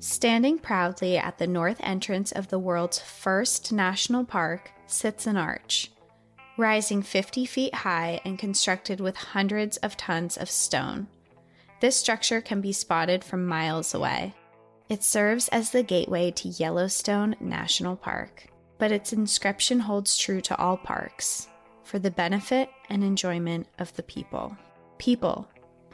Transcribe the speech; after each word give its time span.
Standing 0.00 0.58
proudly 0.58 1.18
at 1.18 1.36
the 1.36 1.46
north 1.46 1.76
entrance 1.80 2.32
of 2.32 2.48
the 2.48 2.58
world's 2.58 2.98
first 2.98 3.70
national 3.70 4.24
park 4.24 4.70
sits 4.86 5.26
an 5.26 5.36
arch, 5.36 5.90
rising 6.56 7.02
50 7.02 7.44
feet 7.44 7.74
high 7.74 8.18
and 8.24 8.38
constructed 8.38 8.98
with 8.98 9.14
hundreds 9.14 9.76
of 9.76 9.98
tons 9.98 10.38
of 10.38 10.48
stone. 10.48 11.06
This 11.80 11.96
structure 11.96 12.40
can 12.40 12.62
be 12.62 12.72
spotted 12.72 13.22
from 13.22 13.44
miles 13.44 13.92
away. 13.92 14.34
It 14.88 15.04
serves 15.04 15.48
as 15.48 15.70
the 15.70 15.82
gateway 15.82 16.30
to 16.30 16.48
Yellowstone 16.48 17.36
National 17.38 17.94
Park, 17.94 18.46
but 18.78 18.92
its 18.92 19.12
inscription 19.12 19.80
holds 19.80 20.16
true 20.16 20.40
to 20.40 20.56
all 20.56 20.78
parks 20.78 21.48
for 21.84 21.98
the 21.98 22.10
benefit 22.10 22.70
and 22.88 23.04
enjoyment 23.04 23.66
of 23.78 23.94
the 23.96 24.02
people. 24.02 24.56
People. 24.96 25.46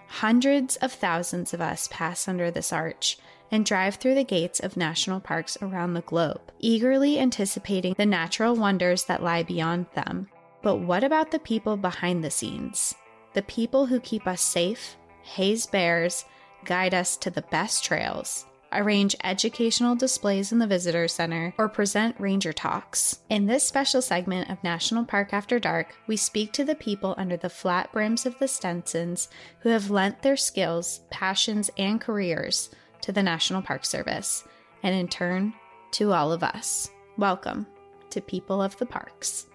Hundreds 0.07 0.77
of 0.77 0.93
thousands 0.93 1.53
of 1.53 1.61
us 1.61 1.89
pass 1.91 2.29
under 2.29 2.53
this 2.53 2.73
arch 2.73 3.19
and 3.51 3.65
drive 3.65 3.97
through 3.97 4.15
the 4.15 4.25
gates 4.25 4.61
of 4.61 4.77
national 4.77 5.21
parks 5.21 5.57
around 5.63 5.95
the 5.95 6.01
globe, 6.03 6.41
eagerly 6.59 7.19
anticipating 7.19 7.95
the 7.97 8.07
natural 8.07 8.55
wonders 8.55 9.05
that 9.05 9.23
lie 9.23 9.43
beyond 9.43 9.87
them. 9.95 10.29
But 10.63 10.77
what 10.77 11.05
about 11.05 11.31
the 11.31 11.39
people 11.39 11.77
behind 11.77 12.25
the 12.25 12.31
scenes? 12.31 12.95
The 13.35 13.43
people 13.43 13.87
who 13.87 14.01
keep 14.01 14.27
us 14.27 14.41
safe, 14.41 14.97
haze 15.23 15.67
bears, 15.67 16.25
guide 16.65 16.95
us 16.95 17.17
to 17.19 17.31
the 17.31 17.43
best 17.43 17.85
trails, 17.85 18.47
arrange 18.73 19.15
educational 19.23 19.95
displays 19.95 20.53
in 20.53 20.59
the 20.59 20.67
visitor 20.67 21.07
center, 21.07 21.55
or 21.59 21.69
present 21.69 22.17
ranger 22.19 22.53
talks. 22.53 23.21
In 23.29 23.47
this 23.47 23.65
special 23.65 24.03
segment 24.03 24.51
of 24.51 24.65
National 24.65 25.05
Park 25.05 25.33
After 25.33 25.59
Dark, 25.59 25.95
we 26.07 26.17
speak 26.17 26.53
to 26.55 26.65
the 26.65 26.75
people 26.75 27.15
under 27.17 27.37
the 27.37 27.51
flat 27.51 27.93
brims 27.93 28.27
of 28.27 28.39
the 28.39 28.49
Stetsons 28.49 29.29
who 29.61 29.69
have 29.69 29.91
lent 29.91 30.23
their 30.23 30.37
skills, 30.37 31.03
passions, 31.11 31.71
and 31.79 32.01
careers 32.01 32.71
to 33.07 33.13
the 33.13 33.23
National 33.23 33.63
Park 33.63 33.85
Service, 33.85 34.43
and 34.83 34.93
in 34.93 35.07
turn, 35.07 35.55
to 35.93 36.13
all 36.13 36.33
of 36.33 36.43
us. 36.43 36.91
Welcome 37.17 37.65
to 38.11 38.21
People 38.21 38.61
of 38.61 38.77
the 38.79 38.87
Parks. 38.87 39.47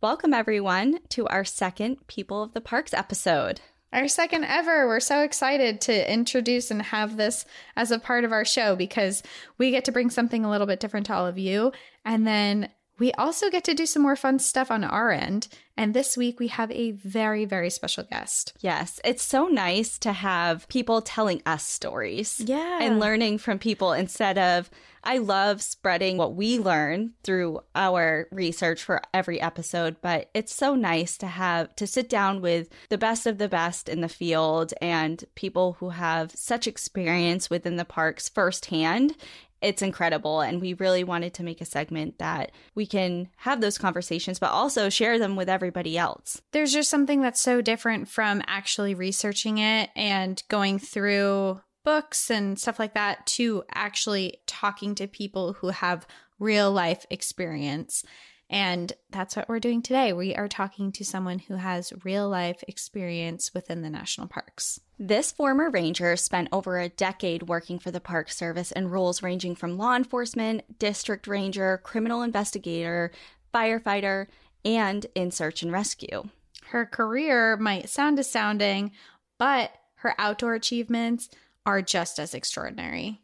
Welcome, 0.00 0.32
everyone, 0.32 1.00
to 1.08 1.26
our 1.26 1.44
second 1.44 2.06
People 2.06 2.44
of 2.44 2.54
the 2.54 2.60
Parks 2.60 2.94
episode. 2.94 3.60
Our 3.92 4.06
second 4.06 4.44
ever. 4.44 4.86
We're 4.86 5.00
so 5.00 5.22
excited 5.22 5.80
to 5.80 6.12
introduce 6.12 6.70
and 6.70 6.80
have 6.80 7.16
this 7.16 7.44
as 7.74 7.90
a 7.90 7.98
part 7.98 8.22
of 8.22 8.30
our 8.30 8.44
show 8.44 8.76
because 8.76 9.24
we 9.58 9.72
get 9.72 9.84
to 9.86 9.92
bring 9.92 10.10
something 10.10 10.44
a 10.44 10.50
little 10.50 10.68
bit 10.68 10.78
different 10.78 11.06
to 11.06 11.14
all 11.14 11.26
of 11.26 11.38
you. 11.38 11.72
And 12.04 12.24
then 12.24 12.68
we 12.98 13.12
also 13.12 13.50
get 13.50 13.64
to 13.64 13.74
do 13.74 13.86
some 13.86 14.02
more 14.02 14.16
fun 14.16 14.38
stuff 14.38 14.70
on 14.70 14.84
our 14.84 15.10
end. 15.10 15.48
And 15.76 15.94
this 15.94 16.16
week 16.16 16.40
we 16.40 16.48
have 16.48 16.72
a 16.72 16.90
very, 16.90 17.44
very 17.44 17.70
special 17.70 18.02
guest. 18.02 18.52
Yes, 18.60 19.00
it's 19.04 19.22
so 19.22 19.46
nice 19.46 19.96
to 20.00 20.12
have 20.12 20.66
people 20.68 21.00
telling 21.00 21.40
us 21.46 21.64
stories. 21.64 22.40
Yeah. 22.44 22.78
And 22.82 22.98
learning 22.98 23.38
from 23.38 23.60
people 23.60 23.92
instead 23.92 24.38
of, 24.38 24.68
I 25.04 25.18
love 25.18 25.62
spreading 25.62 26.16
what 26.16 26.34
we 26.34 26.58
learn 26.58 27.12
through 27.22 27.60
our 27.76 28.26
research 28.32 28.82
for 28.82 29.00
every 29.14 29.40
episode, 29.40 29.96
but 30.02 30.28
it's 30.34 30.52
so 30.52 30.74
nice 30.74 31.16
to 31.18 31.28
have 31.28 31.74
to 31.76 31.86
sit 31.86 32.08
down 32.08 32.40
with 32.40 32.68
the 32.88 32.98
best 32.98 33.24
of 33.26 33.38
the 33.38 33.48
best 33.48 33.88
in 33.88 34.00
the 34.00 34.08
field 34.08 34.74
and 34.82 35.24
people 35.36 35.76
who 35.78 35.90
have 35.90 36.32
such 36.32 36.66
experience 36.66 37.48
within 37.48 37.76
the 37.76 37.84
parks 37.84 38.28
firsthand 38.28 39.14
it's 39.60 39.82
incredible. 39.82 40.40
And 40.40 40.60
we 40.60 40.74
really 40.74 41.04
wanted 41.04 41.34
to 41.34 41.42
make 41.42 41.60
a 41.60 41.66
segment 41.66 42.18
that 42.18 42.52
we 42.74 42.86
can 42.86 43.28
have 43.38 43.60
those 43.60 43.78
conversations, 43.78 44.38
but 44.38 44.50
also 44.50 44.88
share 44.88 45.18
them 45.18 45.36
with 45.36 45.48
everybody 45.48 45.98
else. 45.98 46.40
There's 46.52 46.72
just 46.72 46.90
something 46.90 47.20
that's 47.20 47.40
so 47.40 47.60
different 47.60 48.08
from 48.08 48.42
actually 48.46 48.94
researching 48.94 49.58
it 49.58 49.90
and 49.96 50.42
going 50.48 50.78
through 50.78 51.60
books 51.84 52.30
and 52.30 52.58
stuff 52.58 52.78
like 52.78 52.94
that 52.94 53.26
to 53.26 53.64
actually 53.74 54.40
talking 54.46 54.94
to 54.94 55.06
people 55.06 55.54
who 55.54 55.68
have 55.68 56.06
real 56.38 56.70
life 56.70 57.06
experience. 57.10 58.04
And 58.50 58.92
that's 59.10 59.36
what 59.36 59.48
we're 59.48 59.60
doing 59.60 59.82
today. 59.82 60.12
We 60.12 60.34
are 60.34 60.48
talking 60.48 60.90
to 60.92 61.04
someone 61.04 61.38
who 61.38 61.56
has 61.56 61.92
real 62.02 62.28
life 62.28 62.64
experience 62.66 63.52
within 63.52 63.82
the 63.82 63.90
national 63.90 64.28
parks. 64.28 64.80
This 64.98 65.30
former 65.30 65.68
ranger 65.70 66.16
spent 66.16 66.48
over 66.50 66.78
a 66.78 66.88
decade 66.88 67.44
working 67.44 67.78
for 67.78 67.90
the 67.90 68.00
Park 68.00 68.30
Service 68.30 68.72
in 68.72 68.88
roles 68.88 69.22
ranging 69.22 69.54
from 69.54 69.76
law 69.76 69.94
enforcement, 69.94 70.78
district 70.78 71.26
ranger, 71.26 71.78
criminal 71.84 72.22
investigator, 72.22 73.12
firefighter, 73.54 74.26
and 74.64 75.06
in 75.14 75.30
search 75.30 75.62
and 75.62 75.70
rescue. 75.70 76.24
Her 76.68 76.86
career 76.86 77.56
might 77.56 77.90
sound 77.90 78.18
astounding, 78.18 78.92
but 79.38 79.72
her 79.96 80.14
outdoor 80.18 80.54
achievements 80.54 81.28
are 81.66 81.82
just 81.82 82.18
as 82.18 82.34
extraordinary. 82.34 83.20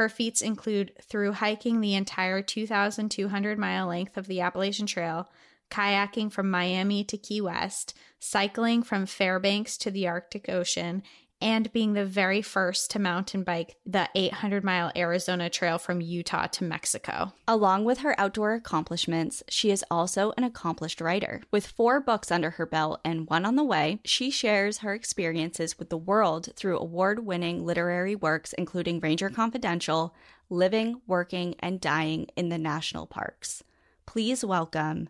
Her 0.00 0.08
feats 0.08 0.40
include 0.40 0.92
through 1.02 1.32
hiking 1.32 1.82
the 1.82 1.94
entire 1.94 2.40
2,200 2.40 3.58
mile 3.58 3.86
length 3.86 4.16
of 4.16 4.28
the 4.28 4.40
Appalachian 4.40 4.86
Trail, 4.86 5.28
kayaking 5.70 6.32
from 6.32 6.50
Miami 6.50 7.04
to 7.04 7.18
Key 7.18 7.42
West, 7.42 7.92
cycling 8.18 8.82
from 8.82 9.04
Fairbanks 9.04 9.76
to 9.76 9.90
the 9.90 10.08
Arctic 10.08 10.48
Ocean, 10.48 11.02
and 11.40 11.72
being 11.72 11.92
the 11.92 12.04
very 12.04 12.42
first 12.42 12.90
to 12.90 12.98
mountain 12.98 13.42
bike 13.42 13.76
the 13.86 14.08
800 14.14 14.62
mile 14.62 14.92
Arizona 14.94 15.48
Trail 15.48 15.78
from 15.78 16.00
Utah 16.00 16.46
to 16.48 16.64
Mexico. 16.64 17.32
Along 17.48 17.84
with 17.84 17.98
her 17.98 18.18
outdoor 18.18 18.54
accomplishments, 18.54 19.42
she 19.48 19.70
is 19.70 19.84
also 19.90 20.32
an 20.36 20.44
accomplished 20.44 21.00
writer. 21.00 21.42
With 21.50 21.66
four 21.66 22.00
books 22.00 22.30
under 22.30 22.50
her 22.50 22.66
belt 22.66 23.00
and 23.04 23.28
one 23.28 23.44
on 23.44 23.56
the 23.56 23.64
way, 23.64 24.00
she 24.04 24.30
shares 24.30 24.78
her 24.78 24.94
experiences 24.94 25.78
with 25.78 25.88
the 25.90 25.96
world 25.96 26.50
through 26.56 26.78
award 26.78 27.24
winning 27.24 27.64
literary 27.64 28.14
works, 28.14 28.52
including 28.54 29.00
Ranger 29.00 29.30
Confidential, 29.30 30.14
Living, 30.48 31.00
Working, 31.06 31.54
and 31.60 31.80
Dying 31.80 32.26
in 32.36 32.48
the 32.48 32.58
National 32.58 33.06
Parks. 33.06 33.62
Please 34.06 34.44
welcome 34.44 35.08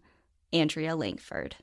Andrea 0.53 0.95
Lankford. 0.95 1.57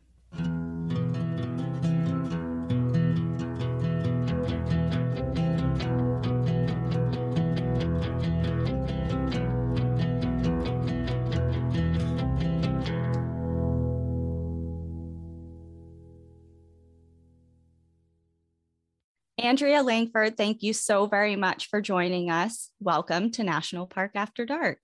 Andrea 19.40 19.84
Lankford, 19.84 20.36
thank 20.36 20.64
you 20.64 20.74
so 20.74 21.06
very 21.06 21.36
much 21.36 21.70
for 21.70 21.80
joining 21.80 22.32
us. 22.32 22.72
Welcome 22.80 23.30
to 23.34 23.44
National 23.44 23.86
Park 23.86 24.14
After 24.16 24.48
Dark. 24.48 24.80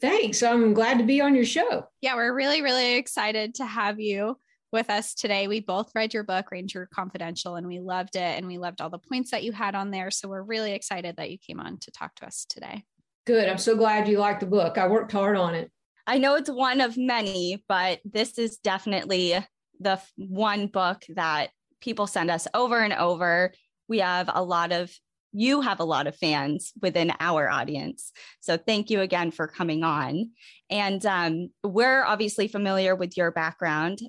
Thanks. 0.00 0.42
I'm 0.42 0.72
glad 0.72 0.96
to 0.96 1.04
be 1.04 1.20
on 1.20 1.34
your 1.34 1.44
show. 1.44 1.84
Yeah, 2.00 2.14
we're 2.14 2.34
really, 2.34 2.62
really 2.62 2.94
excited 2.94 3.56
to 3.56 3.66
have 3.66 4.00
you 4.00 4.38
with 4.72 4.88
us 4.88 5.14
today. 5.14 5.46
We 5.46 5.60
both 5.60 5.92
read 5.94 6.14
your 6.14 6.22
book, 6.22 6.50
Ranger 6.50 6.88
Confidential, 6.90 7.56
and 7.56 7.66
we 7.66 7.80
loved 7.80 8.16
it. 8.16 8.38
And 8.38 8.46
we 8.46 8.56
loved 8.56 8.80
all 8.80 8.88
the 8.88 8.98
points 8.98 9.30
that 9.32 9.44
you 9.44 9.52
had 9.52 9.74
on 9.74 9.90
there. 9.90 10.10
So 10.10 10.26
we're 10.26 10.42
really 10.42 10.72
excited 10.72 11.16
that 11.16 11.30
you 11.30 11.36
came 11.36 11.60
on 11.60 11.76
to 11.80 11.90
talk 11.90 12.14
to 12.16 12.26
us 12.26 12.46
today. 12.48 12.84
Good. 13.26 13.46
I'm 13.46 13.58
so 13.58 13.76
glad 13.76 14.08
you 14.08 14.20
liked 14.20 14.40
the 14.40 14.46
book. 14.46 14.78
I 14.78 14.88
worked 14.88 15.12
hard 15.12 15.36
on 15.36 15.54
it. 15.54 15.70
I 16.06 16.16
know 16.16 16.36
it's 16.36 16.48
one 16.48 16.80
of 16.80 16.96
many, 16.96 17.62
but 17.68 18.00
this 18.06 18.38
is 18.38 18.56
definitely 18.56 19.36
the 19.80 20.00
one 20.16 20.68
book 20.68 21.02
that 21.10 21.50
people 21.82 22.06
send 22.06 22.30
us 22.30 22.48
over 22.54 22.80
and 22.80 22.94
over 22.94 23.52
we 23.88 23.98
have 23.98 24.30
a 24.32 24.42
lot 24.42 24.72
of 24.72 24.90
you 25.32 25.60
have 25.60 25.80
a 25.80 25.84
lot 25.84 26.06
of 26.06 26.16
fans 26.16 26.72
within 26.80 27.12
our 27.20 27.50
audience. 27.50 28.12
So 28.40 28.56
thank 28.56 28.88
you 28.88 29.02
again 29.02 29.30
for 29.30 29.46
coming 29.46 29.84
on. 29.84 30.30
And 30.70 31.04
um, 31.04 31.50
we're 31.62 32.02
obviously 32.02 32.48
familiar 32.48 32.96
with 32.96 33.16
your 33.16 33.30
background 33.30 34.00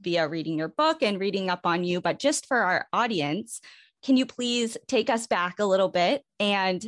via 0.00 0.28
reading 0.28 0.58
your 0.58 0.68
book 0.68 1.02
and 1.02 1.20
reading 1.20 1.48
up 1.48 1.60
on 1.64 1.84
you. 1.84 2.00
But 2.00 2.18
just 2.18 2.46
for 2.46 2.58
our 2.58 2.86
audience, 2.92 3.60
can 4.04 4.16
you 4.16 4.26
please 4.26 4.76
take 4.86 5.10
us 5.10 5.26
back 5.26 5.58
a 5.58 5.66
little 5.66 5.88
bit? 5.88 6.22
And 6.38 6.84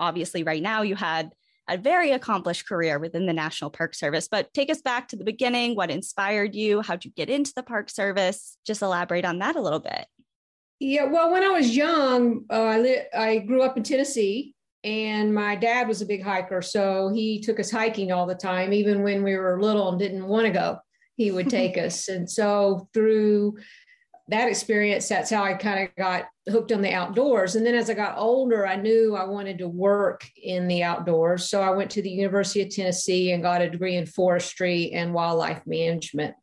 obviously, 0.00 0.42
right 0.42 0.62
now, 0.62 0.82
you 0.82 0.94
had 0.94 1.30
a 1.68 1.78
very 1.78 2.10
accomplished 2.10 2.68
career 2.68 2.98
within 2.98 3.26
the 3.26 3.32
National 3.32 3.70
Park 3.70 3.94
Service, 3.94 4.28
but 4.28 4.52
take 4.52 4.70
us 4.70 4.82
back 4.82 5.08
to 5.08 5.16
the 5.16 5.24
beginning. 5.24 5.74
What 5.74 5.90
inspired 5.90 6.54
you? 6.54 6.82
How'd 6.82 7.04
you 7.04 7.10
get 7.10 7.30
into 7.30 7.52
the 7.56 7.62
Park 7.62 7.88
Service? 7.88 8.58
Just 8.66 8.82
elaborate 8.82 9.24
on 9.24 9.38
that 9.38 9.56
a 9.56 9.62
little 9.62 9.80
bit. 9.80 10.06
Yeah, 10.80 11.04
well, 11.04 11.30
when 11.30 11.42
I 11.42 11.50
was 11.50 11.76
young, 11.76 12.44
uh, 12.50 12.62
I 12.62 12.78
li- 12.78 13.06
I 13.16 13.38
grew 13.38 13.62
up 13.62 13.76
in 13.76 13.82
Tennessee, 13.82 14.54
and 14.82 15.34
my 15.34 15.54
dad 15.54 15.86
was 15.86 16.02
a 16.02 16.06
big 16.06 16.22
hiker, 16.22 16.62
so 16.62 17.10
he 17.14 17.40
took 17.40 17.60
us 17.60 17.70
hiking 17.70 18.12
all 18.12 18.26
the 18.26 18.34
time, 18.34 18.72
even 18.72 19.02
when 19.02 19.22
we 19.22 19.36
were 19.36 19.62
little 19.62 19.88
and 19.88 19.98
didn't 19.98 20.26
want 20.26 20.46
to 20.46 20.52
go. 20.52 20.78
He 21.16 21.30
would 21.30 21.48
take 21.60 21.78
us, 21.78 22.08
and 22.08 22.28
so 22.28 22.88
through 22.92 23.56
that 24.28 24.48
experience, 24.48 25.08
that's 25.08 25.30
how 25.30 25.44
I 25.44 25.54
kind 25.54 25.84
of 25.84 25.94
got 25.96 26.24
hooked 26.48 26.72
on 26.72 26.80
the 26.80 26.92
outdoors. 26.92 27.56
And 27.56 27.64
then 27.64 27.74
as 27.74 27.90
I 27.90 27.94
got 27.94 28.16
older, 28.16 28.66
I 28.66 28.76
knew 28.76 29.14
I 29.14 29.24
wanted 29.24 29.58
to 29.58 29.68
work 29.68 30.26
in 30.42 30.66
the 30.66 30.82
outdoors, 30.82 31.48
so 31.48 31.62
I 31.62 31.70
went 31.70 31.90
to 31.92 32.02
the 32.02 32.10
University 32.10 32.62
of 32.62 32.70
Tennessee 32.70 33.32
and 33.32 33.42
got 33.42 33.62
a 33.62 33.70
degree 33.70 33.96
in 33.96 34.06
forestry 34.06 34.90
and 34.92 35.14
wildlife 35.14 35.62
management. 35.66 36.34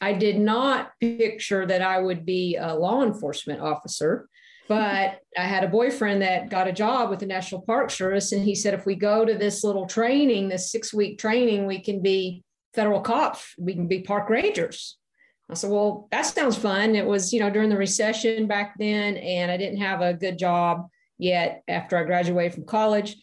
I 0.00 0.12
did 0.12 0.38
not 0.38 0.92
picture 1.00 1.66
that 1.66 1.82
I 1.82 1.98
would 1.98 2.24
be 2.24 2.56
a 2.56 2.74
law 2.74 3.02
enforcement 3.02 3.60
officer. 3.60 4.28
But 4.68 5.20
I 5.38 5.42
had 5.42 5.62
a 5.62 5.68
boyfriend 5.68 6.22
that 6.22 6.50
got 6.50 6.66
a 6.66 6.72
job 6.72 7.08
with 7.08 7.20
the 7.20 7.26
National 7.26 7.60
Park 7.60 7.88
Service, 7.90 8.32
and 8.32 8.44
he 8.44 8.56
said, 8.56 8.74
if 8.74 8.84
we 8.84 8.96
go 8.96 9.24
to 9.24 9.34
this 9.34 9.62
little 9.62 9.86
training, 9.86 10.48
this 10.48 10.72
six 10.72 10.92
week 10.92 11.20
training, 11.20 11.66
we 11.66 11.78
can 11.78 12.02
be 12.02 12.42
federal 12.74 13.00
cops, 13.00 13.54
we 13.58 13.74
can 13.74 13.86
be 13.86 14.00
park 14.00 14.28
rangers. 14.28 14.98
I 15.48 15.54
said, 15.54 15.70
well, 15.70 16.08
that 16.10 16.22
sounds 16.22 16.56
fun. 16.56 16.96
It 16.96 17.06
was, 17.06 17.32
you 17.32 17.38
know, 17.38 17.48
during 17.48 17.70
the 17.70 17.76
recession 17.76 18.48
back 18.48 18.74
then, 18.76 19.16
and 19.18 19.52
I 19.52 19.56
didn't 19.56 19.78
have 19.78 20.00
a 20.00 20.14
good 20.14 20.36
job 20.36 20.88
yet 21.16 21.62
after 21.68 21.96
I 21.96 22.02
graduated 22.02 22.54
from 22.54 22.64
college. 22.64 23.16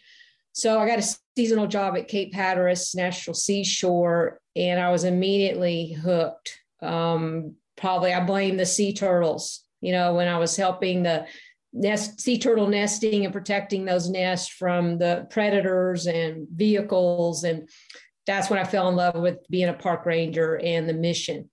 So 0.54 0.80
I 0.80 0.88
got 0.88 1.00
a 1.00 1.16
seasonal 1.36 1.68
job 1.68 1.98
at 1.98 2.08
Cape 2.08 2.34
Hatteras 2.34 2.96
National 2.96 3.34
Seashore, 3.34 4.40
and 4.56 4.80
I 4.80 4.92
was 4.92 5.04
immediately 5.04 5.92
hooked. 5.92 6.62
Um, 6.84 7.56
probably 7.78 8.14
I 8.14 8.24
blame 8.24 8.58
the 8.58 8.66
sea 8.66 8.94
turtles. 8.94 9.64
You 9.82 9.92
know, 9.92 10.14
when 10.14 10.28
I 10.28 10.38
was 10.38 10.56
helping 10.56 11.04
the 11.04 11.26
nest 11.74 12.22
sea 12.22 12.38
turtle 12.38 12.68
nesting 12.68 13.26
and 13.26 13.34
protecting 13.34 13.84
those 13.86 14.10
nests 14.10 14.48
from 14.48 14.98
the 14.98 15.28
predators 15.30 16.08
and 16.08 16.48
vehicles, 16.54 17.44
and 17.44 17.68
that's 18.26 18.50
when 18.50 18.60
I 18.60 18.64
fell 18.64 18.90
in 18.90 18.96
love 18.96 19.16
with 19.16 19.40
being 19.50 19.70
a 19.70 19.74
park 19.74 20.06
ranger 20.06 20.60
and 20.64 20.88
the 20.88 20.94
mission. 20.94 21.50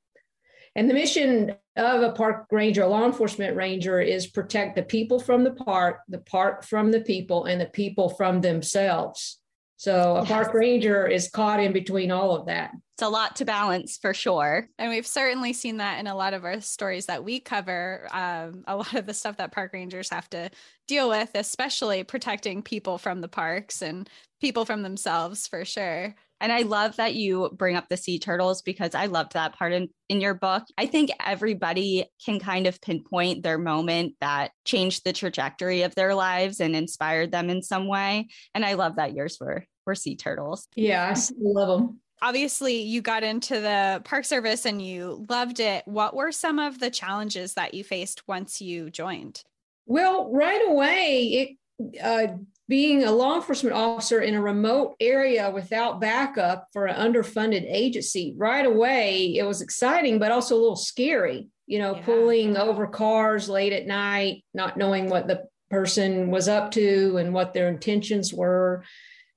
And 0.76 0.88
the 0.88 0.94
mission 0.94 1.56
of 1.76 2.02
a 2.02 2.12
park 2.12 2.46
ranger, 2.50 2.82
a 2.82 2.86
law 2.86 3.04
enforcement 3.04 3.56
ranger, 3.56 4.00
is 4.00 4.28
protect 4.28 4.76
the 4.76 4.82
people 4.82 5.18
from 5.18 5.42
the 5.42 5.52
park, 5.52 6.00
the 6.08 6.18
park 6.18 6.64
from 6.64 6.92
the 6.92 7.00
people, 7.00 7.46
and 7.46 7.60
the 7.60 7.66
people 7.66 8.10
from 8.10 8.40
themselves. 8.40 9.40
So 9.76 10.16
a 10.16 10.20
yes. 10.20 10.28
park 10.28 10.54
ranger 10.54 11.06
is 11.06 11.30
caught 11.30 11.58
in 11.58 11.72
between 11.72 12.10
all 12.10 12.36
of 12.36 12.46
that. 12.46 12.70
It's 13.00 13.06
a 13.06 13.08
lot 13.08 13.36
to 13.36 13.46
balance 13.46 13.96
for 13.96 14.12
sure. 14.12 14.68
And 14.78 14.90
we've 14.90 15.06
certainly 15.06 15.54
seen 15.54 15.78
that 15.78 16.00
in 16.00 16.06
a 16.06 16.14
lot 16.14 16.34
of 16.34 16.44
our 16.44 16.60
stories 16.60 17.06
that 17.06 17.24
we 17.24 17.40
cover. 17.40 18.06
Um, 18.12 18.62
a 18.66 18.76
lot 18.76 18.92
of 18.92 19.06
the 19.06 19.14
stuff 19.14 19.38
that 19.38 19.52
park 19.52 19.72
rangers 19.72 20.10
have 20.10 20.28
to 20.28 20.50
deal 20.86 21.08
with, 21.08 21.30
especially 21.34 22.04
protecting 22.04 22.60
people 22.60 22.98
from 22.98 23.22
the 23.22 23.28
parks 23.28 23.80
and 23.80 24.06
people 24.38 24.66
from 24.66 24.82
themselves 24.82 25.46
for 25.46 25.64
sure. 25.64 26.14
And 26.42 26.52
I 26.52 26.60
love 26.60 26.96
that 26.96 27.14
you 27.14 27.48
bring 27.56 27.74
up 27.74 27.88
the 27.88 27.96
sea 27.96 28.18
turtles 28.18 28.60
because 28.60 28.94
I 28.94 29.06
loved 29.06 29.32
that 29.32 29.56
part 29.56 29.72
in, 29.72 29.88
in 30.10 30.20
your 30.20 30.34
book. 30.34 30.64
I 30.76 30.84
think 30.84 31.08
everybody 31.24 32.04
can 32.22 32.38
kind 32.38 32.66
of 32.66 32.82
pinpoint 32.82 33.42
their 33.42 33.56
moment 33.56 34.16
that 34.20 34.50
changed 34.66 35.04
the 35.04 35.14
trajectory 35.14 35.84
of 35.84 35.94
their 35.94 36.14
lives 36.14 36.60
and 36.60 36.76
inspired 36.76 37.32
them 37.32 37.48
in 37.48 37.62
some 37.62 37.88
way. 37.88 38.28
And 38.54 38.62
I 38.62 38.74
love 38.74 38.96
that 38.96 39.14
yours 39.14 39.38
were 39.40 39.64
were 39.86 39.94
sea 39.94 40.16
turtles. 40.16 40.68
Yeah, 40.76 41.14
I 41.16 41.20
love 41.40 41.80
them. 41.80 42.00
Obviously, 42.22 42.82
you 42.82 43.00
got 43.00 43.22
into 43.22 43.60
the 43.60 44.02
park 44.04 44.24
service 44.24 44.66
and 44.66 44.82
you 44.82 45.24
loved 45.28 45.60
it. 45.60 45.86
What 45.86 46.14
were 46.14 46.32
some 46.32 46.58
of 46.58 46.78
the 46.78 46.90
challenges 46.90 47.54
that 47.54 47.74
you 47.74 47.82
faced 47.82 48.28
once 48.28 48.60
you 48.60 48.90
joined? 48.90 49.42
Well, 49.86 50.30
right 50.30 50.62
away, 50.68 51.56
it 51.80 52.00
uh, 52.02 52.34
being 52.68 53.02
a 53.02 53.10
law 53.10 53.34
enforcement 53.34 53.74
officer 53.74 54.20
in 54.20 54.34
a 54.34 54.40
remote 54.40 54.94
area 55.00 55.50
without 55.50 56.00
backup 56.00 56.68
for 56.72 56.86
an 56.86 57.12
underfunded 57.12 57.64
agency 57.66 58.34
right 58.36 58.66
away 58.66 59.34
it 59.34 59.44
was 59.44 59.62
exciting 59.62 60.18
but 60.18 60.30
also 60.30 60.54
a 60.54 60.60
little 60.60 60.76
scary 60.76 61.48
you 61.66 61.78
know 61.78 61.96
yeah. 61.96 62.02
pulling 62.02 62.56
over 62.56 62.86
cars 62.86 63.48
late 63.48 63.72
at 63.72 63.86
night 63.86 64.44
not 64.54 64.76
knowing 64.76 65.08
what 65.08 65.26
the 65.26 65.42
person 65.70 66.30
was 66.30 66.48
up 66.48 66.70
to 66.70 67.16
and 67.16 67.32
what 67.32 67.54
their 67.54 67.68
intentions 67.68 68.32
were 68.32 68.84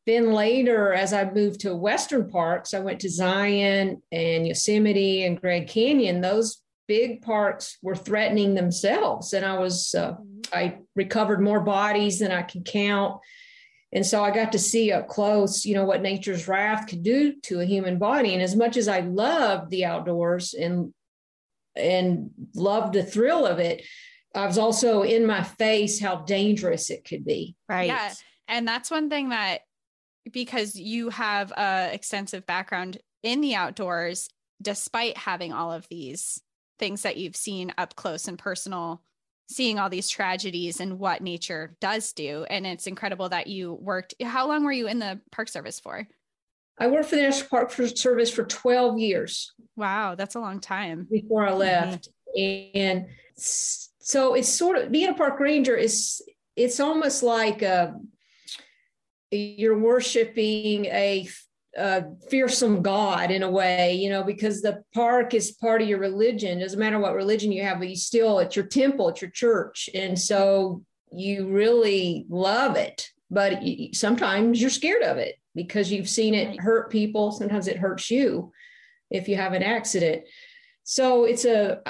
then 0.05 0.31
later 0.31 0.93
as 0.93 1.13
i 1.13 1.23
moved 1.29 1.61
to 1.61 1.75
western 1.75 2.29
parks 2.29 2.73
i 2.73 2.79
went 2.79 2.99
to 2.99 3.09
zion 3.09 4.01
and 4.11 4.47
yosemite 4.47 5.23
and 5.23 5.39
grand 5.39 5.67
canyon. 5.67 6.21
Those 6.21 6.61
big 6.87 7.21
parks 7.21 7.77
were 7.81 7.95
threatening 7.95 8.55
themselves 8.55 9.33
and 9.33 9.45
i 9.45 9.57
was 9.57 9.95
uh, 9.95 10.11
mm-hmm. 10.11 10.41
i 10.53 10.77
recovered 10.95 11.41
more 11.41 11.61
bodies 11.61 12.19
than 12.19 12.31
i 12.31 12.41
can 12.41 12.63
count. 12.63 13.19
And 13.93 14.05
so 14.05 14.23
i 14.23 14.31
got 14.31 14.51
to 14.51 14.59
see 14.59 14.91
up 14.91 15.07
close 15.07 15.65
you 15.65 15.75
know 15.75 15.85
what 15.85 16.01
nature's 16.01 16.47
wrath 16.47 16.87
could 16.87 17.03
do 17.03 17.35
to 17.43 17.61
a 17.61 17.65
human 17.65 17.97
body. 17.99 18.33
And 18.33 18.41
as 18.41 18.55
much 18.55 18.75
as 18.75 18.87
i 18.87 18.99
loved 18.99 19.69
the 19.69 19.85
outdoors 19.85 20.53
and 20.53 20.93
and 21.75 22.29
loved 22.53 22.93
the 22.93 23.03
thrill 23.03 23.47
of 23.47 23.57
it 23.57 23.83
i 24.35 24.45
was 24.45 24.59
also 24.59 25.01
in 25.01 25.25
my 25.25 25.41
face 25.41 25.99
how 25.99 26.17
dangerous 26.17 26.89
it 26.89 27.05
could 27.05 27.23
be. 27.23 27.55
Right. 27.69 27.87
Yeah. 27.87 28.13
And 28.47 28.67
that's 28.67 28.91
one 28.91 29.09
thing 29.09 29.29
that 29.29 29.61
because 30.31 30.75
you 30.75 31.09
have 31.09 31.51
a 31.51 31.89
extensive 31.93 32.45
background 32.45 32.97
in 33.21 33.41
the 33.41 33.55
outdoors 33.55 34.29
despite 34.61 35.17
having 35.17 35.51
all 35.51 35.71
of 35.71 35.87
these 35.89 36.41
things 36.79 37.01
that 37.03 37.17
you've 37.17 37.35
seen 37.35 37.73
up 37.77 37.95
close 37.95 38.27
and 38.27 38.39
personal 38.39 39.01
seeing 39.49 39.77
all 39.77 39.89
these 39.89 40.09
tragedies 40.09 40.79
and 40.79 40.97
what 40.99 41.21
nature 41.21 41.75
does 41.81 42.13
do 42.13 42.45
and 42.49 42.65
it's 42.65 42.87
incredible 42.87 43.29
that 43.29 43.47
you 43.47 43.73
worked 43.73 44.13
how 44.21 44.47
long 44.47 44.63
were 44.63 44.71
you 44.71 44.87
in 44.87 44.99
the 44.99 45.19
park 45.31 45.49
service 45.49 45.79
for 45.79 46.07
i 46.79 46.87
worked 46.87 47.09
for 47.09 47.15
the 47.15 47.21
national 47.21 47.49
park 47.49 47.71
service 47.71 48.31
for 48.31 48.43
12 48.43 48.97
years 48.99 49.53
wow 49.75 50.15
that's 50.15 50.35
a 50.35 50.39
long 50.39 50.59
time 50.59 51.07
before 51.11 51.45
i 51.45 51.49
mm-hmm. 51.49 51.59
left 51.59 52.09
mm-hmm. 52.37 52.77
and 52.77 53.05
so 53.35 54.33
it's 54.33 54.49
sort 54.49 54.77
of 54.77 54.91
being 54.91 55.09
a 55.09 55.13
park 55.13 55.39
ranger 55.39 55.75
is 55.75 56.21
it's 56.55 56.79
almost 56.79 57.23
like 57.23 57.61
a, 57.61 57.95
you're 59.33 59.79
worshiping 59.79 60.85
a 60.85 61.27
a 61.75 62.03
fearsome 62.29 62.81
God 62.81 63.31
in 63.31 63.41
a 63.41 63.49
way, 63.49 63.95
you 63.95 64.09
know, 64.09 64.23
because 64.23 64.61
the 64.61 64.83
park 64.93 65.33
is 65.33 65.51
part 65.53 65.81
of 65.81 65.87
your 65.87 65.97
religion. 65.97 66.59
It 66.59 66.61
doesn't 66.61 66.79
matter 66.79 66.99
what 66.99 67.15
religion 67.15 67.51
you 67.51 67.63
have, 67.63 67.79
but 67.79 67.89
you 67.89 67.95
still, 67.95 68.39
it's 68.39 68.55
your 68.55 68.65
temple, 68.65 69.09
it's 69.09 69.21
your 69.21 69.31
church. 69.31 69.89
And 69.93 70.19
so 70.19 70.83
you 71.11 71.47
really 71.47 72.25
love 72.29 72.75
it, 72.75 73.09
but 73.31 73.63
sometimes 73.93 74.61
you're 74.61 74.69
scared 74.69 75.01
of 75.01 75.17
it 75.17 75.35
because 75.55 75.91
you've 75.91 76.09
seen 76.09 76.35
it 76.35 76.59
hurt 76.59 76.91
people. 76.91 77.31
Sometimes 77.31 77.67
it 77.67 77.77
hurts 77.77 78.11
you 78.11 78.51
if 79.09 79.27
you 79.27 79.35
have 79.35 79.53
an 79.53 79.63
accident. 79.63 80.25
So 80.83 81.25
it's 81.25 81.45
a, 81.45 81.81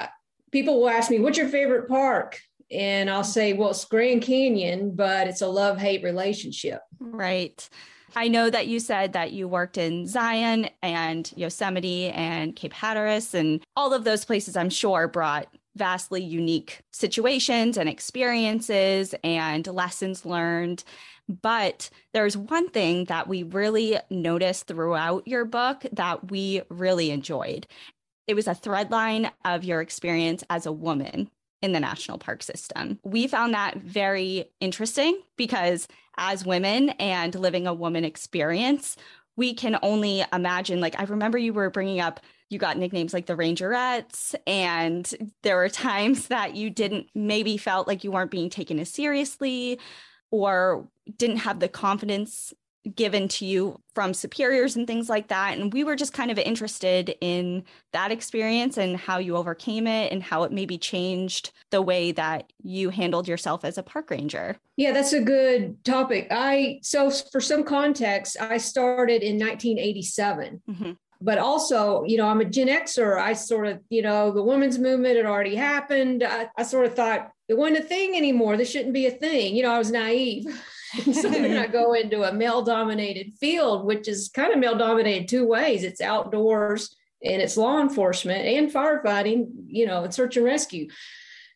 people 0.51 0.79
will 0.79 0.89
ask 0.89 1.09
me, 1.09 1.19
what's 1.19 1.37
your 1.37 1.49
favorite 1.49 1.89
park? 1.89 2.39
And 2.73 3.09
I'll 3.09 3.23
say, 3.23 3.53
well, 3.53 3.69
it's 3.69 3.85
Grand 3.85 4.21
Canyon, 4.21 4.95
but 4.95 5.27
it's 5.27 5.41
a 5.41 5.47
love 5.47 5.77
hate 5.77 6.03
relationship. 6.03 6.81
Right. 6.99 7.69
I 8.15 8.27
know 8.27 8.49
that 8.49 8.67
you 8.67 8.79
said 8.79 9.13
that 9.13 9.31
you 9.31 9.47
worked 9.47 9.77
in 9.77 10.07
Zion 10.07 10.69
and 10.81 11.31
Yosemite 11.35 12.09
and 12.09 12.55
Cape 12.55 12.73
Hatteras, 12.73 13.33
and 13.33 13.63
all 13.75 13.93
of 13.93 14.03
those 14.03 14.25
places, 14.25 14.55
I'm 14.55 14.69
sure, 14.69 15.07
brought 15.07 15.47
vastly 15.75 16.23
unique 16.23 16.81
situations 16.91 17.77
and 17.77 17.89
experiences 17.89 19.15
and 19.23 19.65
lessons 19.65 20.25
learned. 20.25 20.83
But 21.41 21.89
there's 22.13 22.37
one 22.37 22.69
thing 22.69 23.05
that 23.05 23.27
we 23.27 23.43
really 23.43 23.97
noticed 24.09 24.67
throughout 24.67 25.27
your 25.27 25.45
book 25.45 25.85
that 25.93 26.29
we 26.29 26.61
really 26.69 27.09
enjoyed. 27.09 27.65
It 28.27 28.35
was 28.35 28.47
a 28.47 28.53
thread 28.53 28.91
line 28.91 29.31
of 29.43 29.63
your 29.63 29.81
experience 29.81 30.43
as 30.49 30.65
a 30.65 30.71
woman 30.71 31.31
in 31.63 31.71
the 31.71 31.79
national 31.79 32.19
park 32.19 32.43
system. 32.43 32.99
We 33.03 33.25
found 33.25 33.53
that 33.53 33.77
very 33.77 34.51
interesting 34.59 35.19
because 35.37 35.87
as 36.17 36.45
women 36.45 36.89
and 36.99 37.33
living 37.33 37.65
a 37.65 37.73
woman 37.73 38.03
experience, 38.03 38.97
we 39.37 39.53
can 39.53 39.79
only 39.81 40.23
imagine. 40.31 40.81
Like, 40.81 40.99
I 40.99 41.05
remember 41.05 41.37
you 41.37 41.53
were 41.53 41.69
bringing 41.69 42.01
up, 42.01 42.19
you 42.49 42.59
got 42.59 42.77
nicknames 42.77 43.13
like 43.13 43.25
the 43.25 43.35
Rangerettes, 43.35 44.35
and 44.45 45.09
there 45.41 45.55
were 45.55 45.69
times 45.69 46.27
that 46.27 46.55
you 46.55 46.69
didn't 46.69 47.07
maybe 47.15 47.57
felt 47.57 47.87
like 47.87 48.03
you 48.03 48.11
weren't 48.11 48.29
being 48.29 48.49
taken 48.49 48.77
as 48.77 48.89
seriously 48.89 49.79
or 50.29 50.87
didn't 51.17 51.37
have 51.37 51.59
the 51.59 51.69
confidence 51.69 52.53
given 52.95 53.27
to 53.29 53.45
you 53.45 53.79
from 53.93 54.13
superiors 54.13 54.75
and 54.75 54.85
things 54.85 55.07
like 55.09 55.29
that. 55.29 55.57
And 55.57 55.71
we 55.71 55.83
were 55.83 55.95
just 55.95 56.13
kind 56.13 56.31
of 56.31 56.37
interested 56.37 57.15
in 57.21 57.63
that 57.93 58.11
experience 58.11 58.77
and 58.77 58.97
how 58.97 59.19
you 59.19 59.37
overcame 59.37 59.87
it 59.87 60.11
and 60.11 60.21
how 60.21 60.43
it 60.43 60.51
maybe 60.51 60.77
changed 60.77 61.51
the 61.69 61.81
way 61.81 62.11
that 62.11 62.51
you 62.61 62.89
handled 62.89 63.27
yourself 63.27 63.63
as 63.63 63.77
a 63.77 63.83
park 63.83 64.09
ranger. 64.09 64.57
Yeah, 64.75 64.91
that's 64.91 65.13
a 65.13 65.21
good 65.21 65.83
topic. 65.85 66.27
I, 66.29 66.79
so 66.81 67.09
for 67.09 67.39
some 67.39 67.63
context, 67.63 68.35
I 68.39 68.57
started 68.57 69.21
in 69.21 69.39
1987. 69.39 70.61
Mm-hmm. 70.69 70.91
But 71.21 71.37
also, 71.37 72.03
you 72.03 72.17
know, 72.17 72.27
I'm 72.27 72.41
a 72.41 72.45
Gen 72.45 72.67
Xer. 72.67 73.17
I 73.17 73.31
sort 73.31 73.67
of, 73.67 73.79
you 73.89 74.01
know, 74.01 74.31
the 74.31 74.43
women's 74.43 74.77
movement 74.77 75.15
had 75.15 75.25
already 75.25 75.55
happened. 75.55 76.21
I, 76.21 76.49
I 76.57 76.63
sort 76.63 76.85
of 76.85 76.95
thought 76.95 77.31
it 77.47 77.57
wasn't 77.57 77.79
a 77.79 77.83
thing 77.83 78.17
anymore. 78.17 78.57
This 78.57 78.69
shouldn't 78.69 78.93
be 78.93 79.07
a 79.07 79.11
thing. 79.11 79.55
You 79.55 79.63
know, 79.63 79.71
I 79.71 79.77
was 79.77 79.89
naive. 79.89 80.45
so 81.13 81.29
then 81.29 81.57
I 81.57 81.67
go 81.67 81.93
into 81.93 82.23
a 82.23 82.33
male 82.33 82.61
dominated 82.61 83.33
field, 83.39 83.85
which 83.85 84.07
is 84.07 84.29
kind 84.29 84.53
of 84.53 84.59
male 84.59 84.77
dominated 84.77 85.27
two 85.27 85.47
ways 85.47 85.83
it's 85.83 86.01
outdoors 86.01 86.95
and 87.23 87.41
it's 87.41 87.57
law 87.57 87.79
enforcement 87.79 88.45
and 88.45 88.71
firefighting, 88.71 89.47
you 89.67 89.85
know, 89.85 90.03
and 90.03 90.13
search 90.13 90.37
and 90.37 90.45
rescue. 90.45 90.87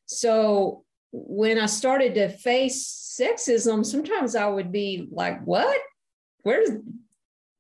So 0.05 0.85
when 1.11 1.59
I 1.59 1.65
started 1.65 2.15
to 2.15 2.29
face 2.29 3.17
sexism, 3.19 3.85
sometimes 3.85 4.35
I 4.35 4.47
would 4.47 4.71
be 4.71 5.07
like, 5.11 5.43
what? 5.43 5.79
Where's 6.43 6.69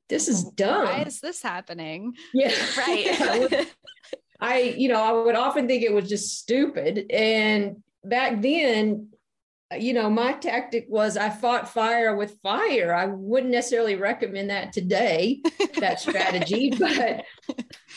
this 0.09 0.29
is 0.29 0.45
dumb. 0.45 0.85
Why 0.85 1.03
is 1.03 1.19
this 1.19 1.41
happening? 1.41 2.13
Yeah. 2.33 2.53
Right. 2.77 3.67
I, 4.39 4.75
you 4.77 4.87
know, 4.87 5.01
I 5.01 5.11
would 5.11 5.35
often 5.35 5.67
think 5.67 5.81
it 5.81 5.91
was 5.91 6.07
just 6.07 6.37
stupid. 6.37 7.11
And 7.11 7.81
back 8.03 8.39
then, 8.39 9.09
you 9.75 9.93
know, 9.93 10.09
my 10.09 10.33
tactic 10.33 10.85
was 10.87 11.17
I 11.17 11.29
fought 11.29 11.69
fire 11.69 12.15
with 12.15 12.39
fire. 12.41 12.93
I 12.93 13.07
wouldn't 13.07 13.51
necessarily 13.51 13.95
recommend 13.95 14.49
that 14.49 14.71
today, 14.71 15.41
that 15.79 15.99
strategy, 15.99 16.73
but 16.77 17.25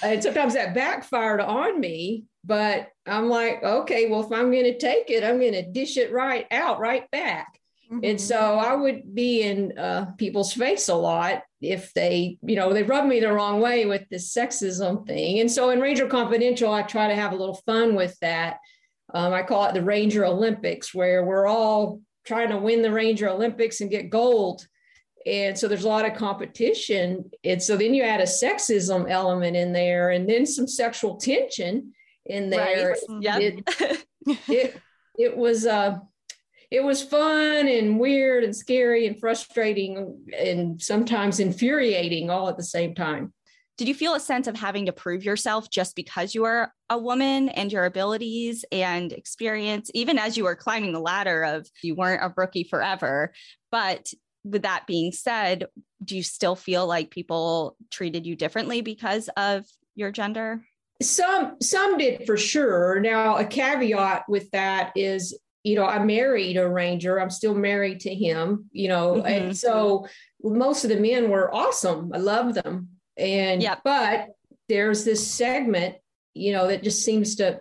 and 0.02 0.22
sometimes 0.22 0.54
that 0.54 0.74
backfired 0.74 1.40
on 1.40 1.78
me. 1.78 2.24
But 2.44 2.88
I'm 3.06 3.28
like, 3.28 3.62
okay, 3.62 4.08
well, 4.08 4.24
if 4.24 4.32
I'm 4.32 4.50
going 4.50 4.64
to 4.64 4.78
take 4.78 5.10
it, 5.10 5.22
I'm 5.22 5.38
going 5.38 5.52
to 5.52 5.70
dish 5.70 5.96
it 5.96 6.12
right 6.12 6.46
out, 6.50 6.80
right 6.80 7.08
back. 7.10 7.60
Mm-hmm. 7.92 8.04
And 8.04 8.20
so 8.20 8.36
I 8.36 8.74
would 8.74 9.14
be 9.14 9.42
in 9.42 9.76
uh, 9.78 10.06
people's 10.16 10.52
face 10.52 10.88
a 10.88 10.94
lot 10.94 11.42
if 11.60 11.92
they, 11.92 12.38
you 12.42 12.56
know, 12.56 12.72
they 12.72 12.82
rub 12.82 13.04
me 13.04 13.20
the 13.20 13.32
wrong 13.32 13.60
way 13.60 13.84
with 13.84 14.08
this 14.08 14.32
sexism 14.32 15.06
thing. 15.06 15.40
And 15.40 15.50
so 15.50 15.70
in 15.70 15.80
Ranger 15.80 16.06
Confidential, 16.06 16.72
I 16.72 16.82
try 16.82 17.08
to 17.08 17.14
have 17.14 17.32
a 17.32 17.36
little 17.36 17.60
fun 17.66 17.94
with 17.94 18.16
that. 18.20 18.58
Um, 19.14 19.32
I 19.32 19.42
call 19.42 19.64
it 19.66 19.74
the 19.74 19.82
Ranger 19.82 20.24
Olympics, 20.24 20.94
where 20.94 21.24
we're 21.24 21.46
all 21.46 22.00
trying 22.24 22.50
to 22.50 22.58
win 22.58 22.82
the 22.82 22.92
Ranger 22.92 23.28
Olympics 23.28 23.80
and 23.80 23.90
get 23.90 24.10
gold. 24.10 24.66
And 25.26 25.58
so 25.58 25.68
there's 25.68 25.84
a 25.84 25.88
lot 25.88 26.06
of 26.06 26.14
competition. 26.16 27.30
And 27.44 27.62
so 27.62 27.76
then 27.76 27.92
you 27.92 28.02
add 28.02 28.20
a 28.20 28.24
sexism 28.24 29.10
element 29.10 29.56
in 29.56 29.72
there 29.72 30.10
and 30.10 30.28
then 30.28 30.46
some 30.46 30.66
sexual 30.66 31.16
tension 31.16 31.92
in 32.26 32.50
there. 32.50 32.96
Right. 33.08 33.40
Yep. 33.40 33.98
It, 34.26 34.38
it, 34.48 34.80
it 35.16 35.36
was, 35.36 35.64
uh, 35.64 35.96
it 36.70 36.84
was 36.84 37.02
fun 37.02 37.68
and 37.68 37.98
weird 37.98 38.44
and 38.44 38.54
scary 38.54 39.06
and 39.06 39.18
frustrating 39.18 40.24
and 40.38 40.80
sometimes 40.80 41.40
infuriating 41.40 42.28
all 42.28 42.50
at 42.50 42.58
the 42.58 42.62
same 42.62 42.94
time. 42.94 43.32
Did 43.80 43.88
you 43.88 43.94
feel 43.94 44.14
a 44.14 44.20
sense 44.20 44.46
of 44.46 44.58
having 44.58 44.84
to 44.84 44.92
prove 44.92 45.24
yourself 45.24 45.70
just 45.70 45.96
because 45.96 46.34
you 46.34 46.44
are 46.44 46.70
a 46.90 46.98
woman 46.98 47.48
and 47.48 47.72
your 47.72 47.86
abilities 47.86 48.62
and 48.70 49.10
experience, 49.10 49.90
even 49.94 50.18
as 50.18 50.36
you 50.36 50.44
were 50.44 50.54
climbing 50.54 50.92
the 50.92 51.00
ladder 51.00 51.42
of 51.44 51.66
you 51.82 51.94
weren't 51.94 52.22
a 52.22 52.30
rookie 52.36 52.64
forever? 52.64 53.32
But 53.72 54.12
with 54.44 54.64
that 54.64 54.86
being 54.86 55.12
said, 55.12 55.66
do 56.04 56.14
you 56.14 56.22
still 56.22 56.56
feel 56.56 56.86
like 56.86 57.10
people 57.10 57.74
treated 57.90 58.26
you 58.26 58.36
differently 58.36 58.82
because 58.82 59.30
of 59.34 59.64
your 59.94 60.12
gender? 60.12 60.60
Some 61.00 61.56
some 61.62 61.96
did 61.96 62.26
for 62.26 62.36
sure. 62.36 63.00
Now, 63.00 63.38
a 63.38 63.46
caveat 63.46 64.28
with 64.28 64.50
that 64.50 64.92
is 64.94 65.40
you 65.64 65.76
know, 65.76 65.86
I 65.86 66.04
married 66.04 66.58
a 66.58 66.68
ranger. 66.68 67.18
I'm 67.18 67.30
still 67.30 67.54
married 67.54 68.00
to 68.00 68.14
him, 68.14 68.66
you 68.72 68.88
know, 68.88 69.14
mm-hmm. 69.14 69.26
and 69.26 69.56
so 69.56 70.06
most 70.42 70.84
of 70.84 70.90
the 70.90 71.00
men 71.00 71.30
were 71.30 71.54
awesome. 71.54 72.12
I 72.14 72.18
love 72.18 72.52
them. 72.52 72.99
And, 73.20 73.62
yep. 73.62 73.82
but 73.84 74.28
there's 74.68 75.04
this 75.04 75.26
segment, 75.26 75.96
you 76.34 76.52
know, 76.52 76.68
that 76.68 76.82
just 76.82 77.04
seems 77.04 77.36
to 77.36 77.60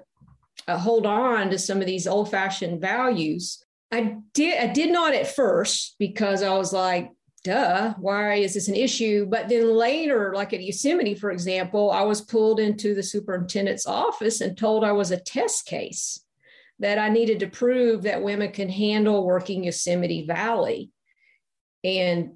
uh, 0.68 0.78
hold 0.78 1.06
on 1.06 1.50
to 1.50 1.60
some 1.60 1.80
of 1.80 1.86
these 1.86 2.08
old 2.08 2.32
fashioned 2.32 2.82
values. 2.82 3.64
I 3.92 4.18
did, 4.34 4.58
I 4.60 4.72
did 4.72 4.92
not 4.92 5.14
at 5.14 5.28
first 5.28 5.96
because 6.00 6.44
I 6.44 6.56
was 6.56 6.72
like, 6.72 7.12
duh, 7.44 7.94
why 8.00 8.36
is 8.36 8.54
this 8.54 8.68
an 8.68 8.76
issue? 8.76 9.26
But 9.26 9.50
then 9.50 9.74
later, 9.74 10.34
like 10.36 10.54
at 10.54 10.64
Yosemite, 10.64 11.16
for 11.16 11.32
example, 11.32 11.92
I 11.92 12.02
was 12.02 12.22
pulled 12.22 12.60
into 12.60 12.94
the 12.94 13.04
superintendent's 13.04 13.86
office 13.86 14.42
and 14.42 14.58
told 14.58 14.84
I 14.84 14.92
was 14.92 15.12
a 15.12 15.20
test 15.20 15.66
case 15.66 16.24
that 16.80 16.98
I 16.98 17.10
needed 17.10 17.40
to 17.40 17.48
prove 17.48 18.04
that 18.04 18.24
women 18.24 18.52
can 18.52 18.70
handle 18.70 19.26
working 19.26 19.64
Yosemite 19.64 20.26
Valley. 20.26 20.92
And 21.84 22.34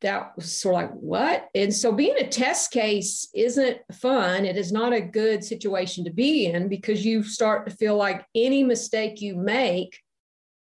that 0.00 0.36
was 0.36 0.54
sort 0.54 0.84
of 0.84 0.90
like, 0.90 0.98
what? 0.98 1.48
And 1.54 1.72
so 1.72 1.92
being 1.92 2.16
a 2.18 2.28
test 2.28 2.70
case 2.70 3.28
isn't 3.34 3.78
fun. 3.92 4.44
It 4.44 4.56
is 4.56 4.72
not 4.72 4.92
a 4.92 5.00
good 5.00 5.42
situation 5.42 6.04
to 6.04 6.12
be 6.12 6.46
in 6.46 6.68
because 6.68 7.04
you 7.04 7.22
start 7.22 7.68
to 7.68 7.76
feel 7.76 7.96
like 7.96 8.24
any 8.34 8.62
mistake 8.62 9.20
you 9.20 9.36
make 9.36 9.98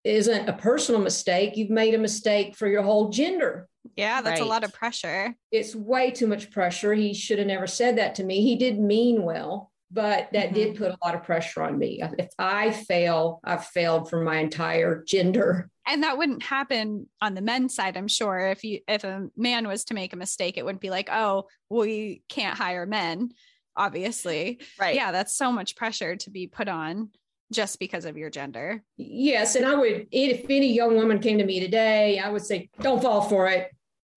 isn't 0.03 0.49
a 0.49 0.53
personal 0.53 1.01
mistake. 1.01 1.57
You've 1.57 1.69
made 1.69 1.93
a 1.93 1.99
mistake 1.99 2.55
for 2.55 2.67
your 2.67 2.83
whole 2.83 3.09
gender. 3.09 3.67
Yeah, 3.95 4.21
that's 4.21 4.39
right. 4.39 4.45
a 4.45 4.49
lot 4.49 4.63
of 4.63 4.73
pressure. 4.73 5.35
It's 5.51 5.75
way 5.75 6.11
too 6.11 6.27
much 6.27 6.51
pressure. 6.51 6.93
He 6.93 7.13
should 7.13 7.39
have 7.39 7.47
never 7.47 7.67
said 7.67 7.97
that 7.97 8.15
to 8.15 8.23
me. 8.23 8.41
He 8.41 8.55
did 8.55 8.79
mean 8.79 9.23
well 9.23 9.71
but 9.91 10.29
that 10.31 10.47
mm-hmm. 10.47 10.55
did 10.55 10.75
put 10.77 10.91
a 10.91 10.97
lot 11.03 11.15
of 11.15 11.23
pressure 11.23 11.63
on 11.63 11.77
me. 11.77 12.01
If 12.17 12.29
I 12.39 12.71
fail, 12.71 13.41
I've 13.43 13.65
failed 13.67 14.09
for 14.09 14.23
my 14.23 14.37
entire 14.37 15.03
gender. 15.03 15.69
And 15.87 16.03
that 16.03 16.17
wouldn't 16.17 16.43
happen 16.43 17.07
on 17.21 17.33
the 17.33 17.41
men's 17.41 17.75
side, 17.75 17.97
I'm 17.97 18.07
sure. 18.07 18.39
If 18.47 18.63
you 18.63 18.79
if 18.87 19.03
a 19.03 19.29
man 19.35 19.67
was 19.67 19.85
to 19.85 19.93
make 19.93 20.13
a 20.13 20.17
mistake, 20.17 20.57
it 20.57 20.65
wouldn't 20.65 20.81
be 20.81 20.89
like, 20.89 21.09
oh, 21.11 21.47
we 21.69 22.21
can't 22.29 22.57
hire 22.57 22.85
men, 22.85 23.31
obviously. 23.75 24.59
Right. 24.79 24.95
Yeah, 24.95 25.11
that's 25.11 25.35
so 25.35 25.51
much 25.51 25.75
pressure 25.75 26.15
to 26.17 26.29
be 26.29 26.47
put 26.47 26.67
on 26.67 27.09
just 27.51 27.79
because 27.79 28.05
of 28.05 28.17
your 28.17 28.29
gender. 28.29 28.83
Yes. 28.97 29.55
And 29.55 29.65
I 29.65 29.75
would, 29.75 30.07
if 30.11 30.45
any 30.49 30.71
young 30.71 30.95
woman 30.95 31.19
came 31.19 31.39
to 31.39 31.45
me 31.45 31.59
today, 31.59 32.19
I 32.19 32.29
would 32.29 32.45
say, 32.45 32.69
don't 32.79 33.01
fall 33.01 33.21
for 33.21 33.47
it. 33.47 33.69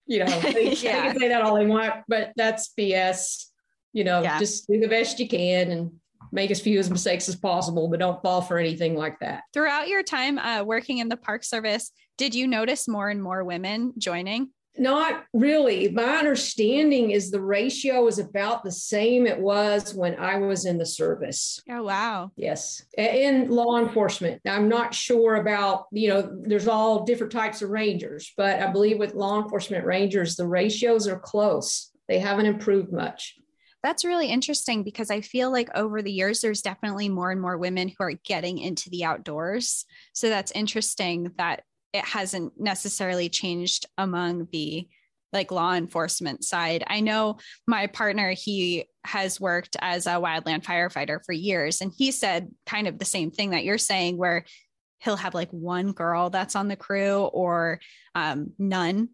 You 0.06 0.25
know, 0.25 0.40
they, 0.40 0.75
yeah. 0.75 1.02
they 1.02 1.09
can 1.09 1.18
say 1.18 1.28
that 1.28 1.42
all 1.42 1.56
they 1.56 1.66
want, 1.66 1.94
but 2.09 2.33
that's 2.37 2.73
BS 2.78 3.47
you 3.94 4.04
know 4.04 4.21
yeah. 4.21 4.38
just 4.38 4.66
do 4.66 4.78
the 4.78 4.88
best 4.88 5.18
you 5.18 5.26
can 5.26 5.71
and 5.71 5.92
make 6.34 6.50
as 6.50 6.60
few 6.60 6.78
as 6.78 6.90
mistakes 6.90 7.28
as 7.28 7.36
possible 7.36 7.88
but 7.88 8.00
don't 8.00 8.22
fall 8.22 8.42
for 8.42 8.58
anything 8.58 8.94
like 8.94 9.18
that 9.20 9.42
throughout 9.52 9.88
your 9.88 10.02
time 10.02 10.38
uh, 10.38 10.62
working 10.62 10.98
in 10.98 11.08
the 11.08 11.16
park 11.16 11.44
service 11.44 11.90
did 12.18 12.34
you 12.34 12.46
notice 12.46 12.86
more 12.88 13.08
and 13.08 13.22
more 13.22 13.44
women 13.44 13.92
joining 13.98 14.48
not 14.76 15.24
really. 15.32 15.88
My 15.88 16.16
understanding 16.16 17.12
is 17.12 17.30
the 17.30 17.40
ratio 17.40 18.06
is 18.08 18.18
about 18.18 18.64
the 18.64 18.72
same 18.72 19.26
it 19.26 19.38
was 19.38 19.94
when 19.94 20.16
I 20.16 20.36
was 20.36 20.64
in 20.64 20.78
the 20.78 20.86
service. 20.86 21.60
Oh, 21.70 21.84
wow. 21.84 22.32
Yes. 22.36 22.82
In 22.98 23.50
law 23.50 23.78
enforcement. 23.78 24.40
I'm 24.46 24.68
not 24.68 24.92
sure 24.92 25.36
about, 25.36 25.86
you 25.92 26.08
know, 26.08 26.28
there's 26.42 26.66
all 26.66 27.04
different 27.04 27.32
types 27.32 27.62
of 27.62 27.70
rangers, 27.70 28.32
but 28.36 28.60
I 28.60 28.70
believe 28.72 28.98
with 28.98 29.14
law 29.14 29.40
enforcement 29.40 29.84
rangers, 29.84 30.34
the 30.34 30.46
ratios 30.46 31.06
are 31.06 31.20
close. 31.20 31.92
They 32.08 32.18
haven't 32.18 32.46
improved 32.46 32.92
much. 32.92 33.36
That's 33.84 34.04
really 34.04 34.28
interesting 34.28 34.82
because 34.82 35.10
I 35.10 35.20
feel 35.20 35.52
like 35.52 35.68
over 35.74 36.00
the 36.00 36.10
years, 36.10 36.40
there's 36.40 36.62
definitely 36.62 37.10
more 37.10 37.30
and 37.30 37.40
more 37.40 37.58
women 37.58 37.88
who 37.88 38.02
are 38.04 38.14
getting 38.24 38.56
into 38.56 38.88
the 38.88 39.04
outdoors. 39.04 39.84
So 40.14 40.30
that's 40.30 40.50
interesting 40.52 41.30
that 41.36 41.64
it 41.92 42.02
hasn't 42.02 42.58
necessarily 42.58 43.28
changed 43.28 43.84
among 43.98 44.48
the 44.52 44.88
like 45.34 45.52
law 45.52 45.74
enforcement 45.74 46.44
side. 46.44 46.82
I 46.86 47.00
know 47.00 47.36
my 47.66 47.86
partner, 47.86 48.30
he 48.30 48.86
has 49.04 49.38
worked 49.38 49.76
as 49.82 50.06
a 50.06 50.12
wildland 50.12 50.64
firefighter 50.64 51.18
for 51.22 51.32
years, 51.32 51.82
and 51.82 51.92
he 51.94 52.10
said 52.10 52.48
kind 52.64 52.88
of 52.88 52.98
the 52.98 53.04
same 53.04 53.30
thing 53.30 53.50
that 53.50 53.64
you're 53.64 53.76
saying, 53.76 54.16
where 54.16 54.46
he'll 55.00 55.16
have 55.16 55.34
like 55.34 55.50
one 55.50 55.92
girl 55.92 56.30
that's 56.30 56.56
on 56.56 56.68
the 56.68 56.76
crew 56.76 57.24
or 57.24 57.80
um, 58.14 58.52
none 58.58 59.10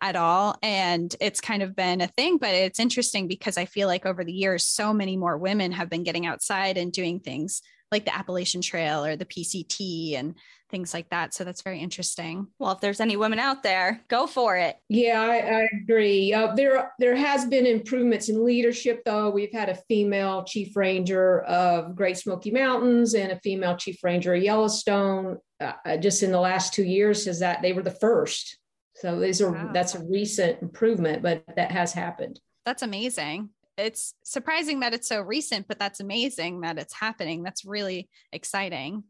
at 0.00 0.16
all. 0.16 0.56
And 0.62 1.14
it's 1.20 1.40
kind 1.40 1.62
of 1.62 1.76
been 1.76 2.00
a 2.00 2.08
thing, 2.08 2.38
but 2.38 2.50
it's 2.50 2.80
interesting 2.80 3.28
because 3.28 3.56
I 3.56 3.64
feel 3.64 3.88
like 3.88 4.06
over 4.06 4.24
the 4.24 4.32
years, 4.32 4.64
so 4.64 4.92
many 4.92 5.16
more 5.16 5.38
women 5.38 5.72
have 5.72 5.90
been 5.90 6.04
getting 6.04 6.26
outside 6.26 6.76
and 6.76 6.92
doing 6.92 7.20
things 7.20 7.62
like 7.90 8.04
the 8.04 8.14
Appalachian 8.14 8.62
Trail 8.62 9.04
or 9.04 9.16
the 9.16 9.24
PCT 9.24 10.16
and 10.16 10.36
things 10.70 10.94
like 10.94 11.10
that. 11.10 11.34
So 11.34 11.42
that's 11.42 11.62
very 11.62 11.80
interesting. 11.80 12.46
Well, 12.58 12.70
if 12.70 12.80
there's 12.80 13.00
any 13.00 13.16
women 13.16 13.40
out 13.40 13.64
there, 13.64 14.00
go 14.06 14.28
for 14.28 14.56
it. 14.56 14.76
Yeah, 14.88 15.20
I, 15.20 15.62
I 15.62 15.68
agree. 15.82 16.32
Uh, 16.32 16.54
there, 16.54 16.92
there 17.00 17.16
has 17.16 17.46
been 17.46 17.66
improvements 17.66 18.28
in 18.28 18.44
leadership, 18.44 19.02
though. 19.04 19.30
We've 19.30 19.52
had 19.52 19.68
a 19.68 19.80
female 19.88 20.44
chief 20.44 20.76
ranger 20.76 21.40
of 21.40 21.96
Great 21.96 22.18
Smoky 22.18 22.52
Mountains 22.52 23.14
and 23.14 23.32
a 23.32 23.40
female 23.40 23.76
chief 23.76 23.98
ranger 24.04 24.34
of 24.34 24.42
Yellowstone. 24.42 25.38
Uh, 25.60 25.98
just 25.98 26.22
in 26.22 26.32
the 26.32 26.40
last 26.40 26.72
two 26.72 26.84
years, 26.84 27.26
is 27.26 27.40
that 27.40 27.60
they 27.60 27.74
were 27.74 27.82
the 27.82 27.90
first 27.90 28.59
so 29.00 29.18
these 29.18 29.40
are 29.40 29.52
wow. 29.52 29.70
that's 29.72 29.94
a 29.94 30.04
recent 30.04 30.60
improvement, 30.60 31.22
but 31.22 31.42
that 31.56 31.70
has 31.70 31.94
happened. 31.94 32.38
That's 32.66 32.82
amazing. 32.82 33.48
It's 33.78 34.14
surprising 34.24 34.80
that 34.80 34.92
it's 34.92 35.08
so 35.08 35.22
recent, 35.22 35.68
but 35.68 35.78
that's 35.78 36.00
amazing 36.00 36.60
that 36.60 36.78
it's 36.78 36.92
happening. 36.92 37.42
That's 37.42 37.64
really 37.64 38.10
exciting. 38.30 39.04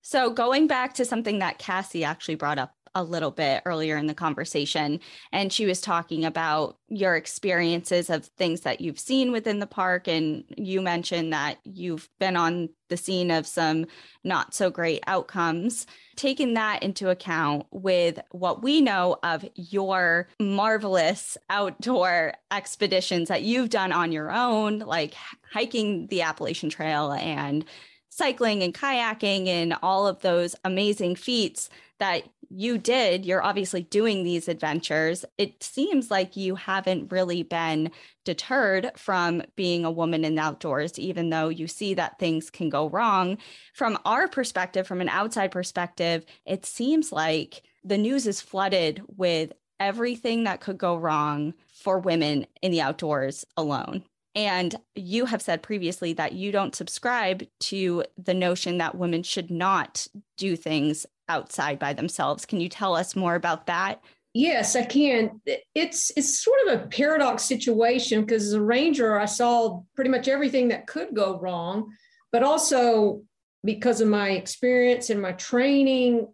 So, 0.00 0.30
going 0.30 0.66
back 0.66 0.94
to 0.94 1.04
something 1.04 1.40
that 1.40 1.58
Cassie 1.58 2.04
actually 2.04 2.36
brought 2.36 2.58
up 2.58 2.72
a 2.98 3.02
little 3.02 3.30
bit 3.30 3.62
earlier 3.64 3.96
in 3.96 4.08
the 4.08 4.14
conversation. 4.14 4.98
And 5.32 5.52
she 5.52 5.66
was 5.66 5.80
talking 5.80 6.24
about 6.24 6.76
your 6.88 7.14
experiences 7.14 8.10
of 8.10 8.24
things 8.24 8.62
that 8.62 8.80
you've 8.80 8.98
seen 8.98 9.30
within 9.30 9.60
the 9.60 9.66
park. 9.68 10.08
And 10.08 10.42
you 10.56 10.82
mentioned 10.82 11.32
that 11.32 11.58
you've 11.62 12.08
been 12.18 12.36
on 12.36 12.70
the 12.88 12.96
scene 12.96 13.30
of 13.30 13.46
some 13.46 13.86
not 14.24 14.52
so 14.52 14.68
great 14.68 15.04
outcomes. 15.06 15.86
Taking 16.16 16.54
that 16.54 16.82
into 16.82 17.08
account 17.08 17.66
with 17.70 18.18
what 18.32 18.64
we 18.64 18.80
know 18.80 19.18
of 19.22 19.44
your 19.54 20.28
marvelous 20.40 21.38
outdoor 21.48 22.34
expeditions 22.50 23.28
that 23.28 23.42
you've 23.42 23.70
done 23.70 23.92
on 23.92 24.10
your 24.10 24.32
own, 24.32 24.80
like 24.80 25.14
hiking 25.52 26.08
the 26.08 26.22
Appalachian 26.22 26.68
Trail 26.68 27.12
and 27.12 27.64
cycling 28.10 28.64
and 28.64 28.74
kayaking 28.74 29.46
and 29.46 29.76
all 29.82 30.08
of 30.08 30.20
those 30.22 30.56
amazing 30.64 31.14
feats 31.14 31.70
that 31.98 32.24
you 32.50 32.78
did, 32.78 33.26
you're 33.26 33.42
obviously 33.42 33.82
doing 33.82 34.24
these 34.24 34.48
adventures. 34.48 35.24
It 35.36 35.62
seems 35.62 36.10
like 36.10 36.36
you 36.36 36.54
haven't 36.54 37.12
really 37.12 37.42
been 37.42 37.90
deterred 38.24 38.90
from 38.96 39.42
being 39.56 39.84
a 39.84 39.90
woman 39.90 40.24
in 40.24 40.34
the 40.34 40.42
outdoors, 40.42 40.98
even 40.98 41.30
though 41.30 41.48
you 41.48 41.66
see 41.66 41.94
that 41.94 42.18
things 42.18 42.50
can 42.50 42.68
go 42.68 42.88
wrong. 42.88 43.38
From 43.74 43.98
our 44.04 44.28
perspective, 44.28 44.86
from 44.86 45.00
an 45.00 45.08
outside 45.08 45.50
perspective, 45.50 46.24
it 46.46 46.64
seems 46.64 47.12
like 47.12 47.62
the 47.84 47.98
news 47.98 48.26
is 48.26 48.40
flooded 48.40 49.02
with 49.16 49.52
everything 49.80 50.44
that 50.44 50.60
could 50.60 50.78
go 50.78 50.96
wrong 50.96 51.54
for 51.72 51.98
women 51.98 52.46
in 52.62 52.72
the 52.72 52.80
outdoors 52.80 53.44
alone. 53.56 54.04
And 54.34 54.76
you 54.94 55.26
have 55.26 55.42
said 55.42 55.62
previously 55.62 56.12
that 56.14 56.32
you 56.32 56.52
don't 56.52 56.74
subscribe 56.74 57.44
to 57.60 58.04
the 58.16 58.34
notion 58.34 58.78
that 58.78 58.94
women 58.94 59.22
should 59.22 59.50
not 59.50 60.06
do 60.36 60.54
things 60.54 61.06
outside 61.28 61.78
by 61.78 61.92
themselves. 61.92 62.46
Can 62.46 62.60
you 62.60 62.68
tell 62.68 62.94
us 62.94 63.16
more 63.16 63.34
about 63.34 63.66
that? 63.66 64.00
Yes, 64.34 64.76
I 64.76 64.84
can. 64.84 65.40
It's 65.74 66.12
it's 66.16 66.38
sort 66.38 66.58
of 66.66 66.80
a 66.80 66.86
paradox 66.88 67.44
situation 67.44 68.20
because 68.20 68.44
as 68.44 68.52
a 68.52 68.62
ranger, 68.62 69.18
I 69.18 69.24
saw 69.24 69.82
pretty 69.94 70.10
much 70.10 70.28
everything 70.28 70.68
that 70.68 70.86
could 70.86 71.14
go 71.14 71.38
wrong, 71.40 71.92
but 72.30 72.42
also 72.42 73.22
because 73.64 74.00
of 74.00 74.08
my 74.08 74.30
experience 74.30 75.10
and 75.10 75.20
my 75.20 75.32
training, 75.32 76.28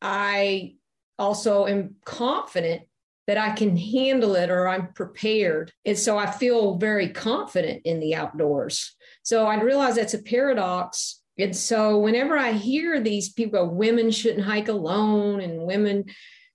I 0.00 0.76
also 1.18 1.66
am 1.66 1.96
confident 2.04 2.82
that 3.26 3.36
I 3.38 3.50
can 3.50 3.76
handle 3.76 4.34
it 4.34 4.50
or 4.50 4.66
I'm 4.66 4.92
prepared. 4.92 5.72
And 5.84 5.96
so 5.96 6.18
I 6.18 6.30
feel 6.30 6.78
very 6.78 7.10
confident 7.10 7.82
in 7.84 8.00
the 8.00 8.14
outdoors. 8.14 8.96
So 9.22 9.46
I 9.46 9.60
realize 9.60 9.96
that's 9.96 10.14
a 10.14 10.22
paradox. 10.22 11.19
And 11.40 11.56
so 11.56 11.98
whenever 11.98 12.36
I 12.36 12.52
hear 12.52 13.00
these 13.00 13.30
people 13.30 13.68
women 13.68 14.10
shouldn't 14.10 14.44
hike 14.44 14.68
alone 14.68 15.40
and 15.40 15.66
women 15.66 16.06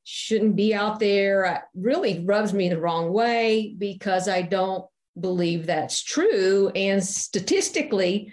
shouldn't 0.04 0.56
be 0.56 0.74
out 0.74 1.00
there, 1.00 1.46
it 1.46 1.62
really 1.74 2.24
rubs 2.24 2.54
me 2.54 2.70
the 2.70 2.80
wrong 2.80 3.12
way 3.12 3.76
because 3.78 4.28
I 4.28 4.44
don't 4.44 4.86
believe 5.20 5.66
that's 5.66 6.04
true. 6.04 6.72
And 6.76 7.04
statistically, 7.04 8.32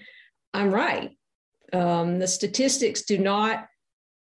I'm 0.53 0.73
right. 0.73 1.17
Um, 1.73 2.19
the 2.19 2.29
statistics 2.29 3.03
do 3.03 3.19
not 3.19 3.67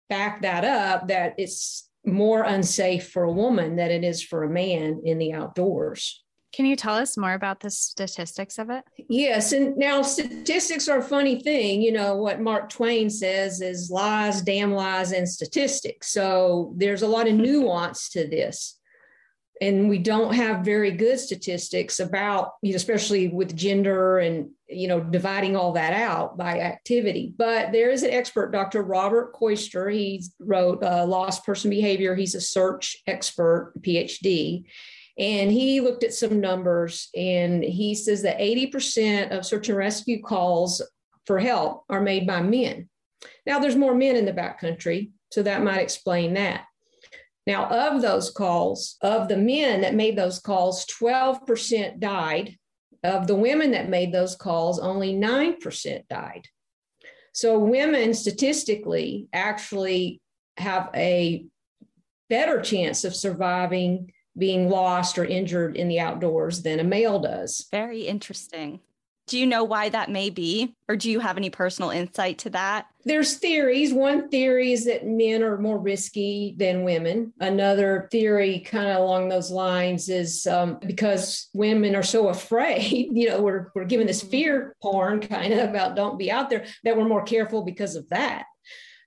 back 0.09 0.41
that 0.41 0.63
up 0.63 1.09
that 1.09 1.35
it's 1.37 1.87
more 2.05 2.41
unsafe 2.41 3.09
for 3.09 3.23
a 3.23 3.31
woman 3.31 3.75
than 3.75 3.91
it 3.91 4.03
is 4.03 4.23
for 4.23 4.43
a 4.43 4.49
man 4.49 5.01
in 5.03 5.17
the 5.17 5.33
outdoors. 5.33 6.23
Can 6.57 6.65
you 6.65 6.75
tell 6.75 6.95
us 6.95 7.17
more 7.17 7.33
about 7.33 7.59
the 7.59 7.69
statistics 7.69 8.57
of 8.57 8.71
it? 8.71 8.83
Yes. 9.07 9.51
And 9.51 9.77
now 9.77 10.01
statistics 10.01 10.87
are 10.87 10.97
a 10.97 11.03
funny 11.03 11.39
thing. 11.39 11.83
You 11.83 11.91
know, 11.91 12.15
what 12.15 12.41
Mark 12.41 12.69
Twain 12.69 13.11
says 13.11 13.61
is 13.61 13.91
lies, 13.91 14.41
damn 14.41 14.73
lies, 14.73 15.11
and 15.11 15.29
statistics. 15.29 16.11
So 16.11 16.73
there's 16.75 17.03
a 17.03 17.07
lot 17.07 17.27
of 17.27 17.35
nuance 17.35 18.09
to 18.09 18.27
this 18.27 18.79
and 19.61 19.87
we 19.87 19.99
don't 19.99 20.33
have 20.33 20.65
very 20.65 20.91
good 20.91 21.19
statistics 21.19 21.99
about 21.99 22.53
you 22.61 22.71
know 22.71 22.75
especially 22.75 23.27
with 23.27 23.55
gender 23.55 24.19
and 24.19 24.49
you 24.67 24.87
know 24.87 24.99
dividing 24.99 25.55
all 25.55 25.71
that 25.73 25.93
out 25.93 26.37
by 26.37 26.59
activity 26.59 27.33
but 27.37 27.71
there 27.71 27.89
is 27.89 28.03
an 28.03 28.11
expert 28.11 28.51
dr 28.51 28.79
robert 28.83 29.33
Koester. 29.33 29.91
he 29.91 30.23
wrote 30.39 30.83
uh, 30.83 31.05
lost 31.05 31.43
person 31.45 31.69
behavior 31.69 32.13
he's 32.13 32.35
a 32.35 32.41
search 32.41 32.97
expert 33.07 33.73
phd 33.79 34.65
and 35.17 35.51
he 35.51 35.81
looked 35.81 36.03
at 36.03 36.13
some 36.13 36.39
numbers 36.39 37.09
and 37.15 37.63
he 37.63 37.95
says 37.95 38.21
that 38.21 38.39
80% 38.39 39.35
of 39.35 39.45
search 39.45 39.69
and 39.69 39.77
rescue 39.77 40.21
calls 40.21 40.81
for 41.25 41.39
help 41.39 41.83
are 41.89 42.01
made 42.01 42.27
by 42.27 42.41
men 42.41 42.89
now 43.45 43.59
there's 43.59 43.75
more 43.75 43.95
men 43.95 44.15
in 44.15 44.25
the 44.25 44.33
backcountry 44.33 45.11
so 45.31 45.43
that 45.43 45.63
might 45.63 45.81
explain 45.81 46.33
that 46.35 46.65
now, 47.47 47.67
of 47.67 48.01
those 48.01 48.29
calls, 48.29 48.97
of 49.01 49.29
the 49.29 49.37
men 49.37 49.79
that 49.81 49.95
made 49.95 50.17
those 50.17 50.37
calls, 50.37 50.85
12% 50.85 51.97
died. 51.97 52.57
Of 53.03 53.27
the 53.27 53.35
women 53.35 53.71
that 53.71 53.89
made 53.89 54.11
those 54.11 54.35
calls, 54.35 54.79
only 54.79 55.13
9% 55.13 56.07
died. 56.09 56.45
So, 57.31 57.57
women 57.57 58.13
statistically 58.13 59.29
actually 59.31 60.19
have 60.57 60.89
a 60.93 61.45
better 62.27 62.59
chance 62.59 63.05
of 63.05 63.15
surviving 63.15 64.11
being 64.37 64.69
lost 64.69 65.17
or 65.17 65.25
injured 65.25 65.75
in 65.75 65.87
the 65.87 65.99
outdoors 65.99 66.63
than 66.63 66.79
a 66.79 66.83
male 66.83 67.19
does. 67.19 67.67
Very 67.71 68.01
interesting. 68.01 68.79
Do 69.27 69.37
you 69.37 69.45
know 69.45 69.65
why 69.65 69.89
that 69.89 70.09
may 70.09 70.29
be? 70.29 70.73
Or 70.87 70.95
do 70.95 71.11
you 71.11 71.19
have 71.19 71.35
any 71.35 71.49
personal 71.49 71.89
insight 71.89 72.37
to 72.39 72.49
that? 72.51 72.87
There's 73.03 73.35
theories. 73.35 73.93
One 73.93 74.29
theory 74.29 74.71
is 74.71 74.85
that 74.85 75.05
men 75.05 75.43
are 75.43 75.57
more 75.57 75.77
risky 75.77 76.55
than 76.57 76.85
women. 76.85 77.33
Another 77.41 78.07
theory, 78.09 78.59
kind 78.59 78.87
of 78.87 79.01
along 79.01 79.27
those 79.27 79.51
lines, 79.51 80.07
is 80.07 80.47
um, 80.47 80.79
because 80.79 81.49
women 81.53 81.93
are 81.93 82.03
so 82.03 82.29
afraid, 82.29 83.09
you 83.11 83.27
know, 83.27 83.41
we're, 83.41 83.67
we're 83.75 83.83
given 83.83 84.07
this 84.07 84.23
fear 84.23 84.75
porn 84.81 85.19
kind 85.19 85.53
of 85.53 85.69
about 85.69 85.97
don't 85.97 86.17
be 86.17 86.31
out 86.31 86.49
there, 86.49 86.65
that 86.85 86.95
we're 86.95 87.07
more 87.07 87.23
careful 87.23 87.63
because 87.63 87.95
of 87.95 88.07
that. 88.09 88.45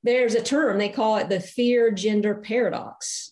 There's 0.03 0.35
a 0.35 0.43
term, 0.43 0.79
they 0.79 0.89
call 0.91 1.17
it 1.17 1.31
the 1.31 1.41
fear 1.41 1.91
gender 1.91 2.35
paradox 2.35 3.30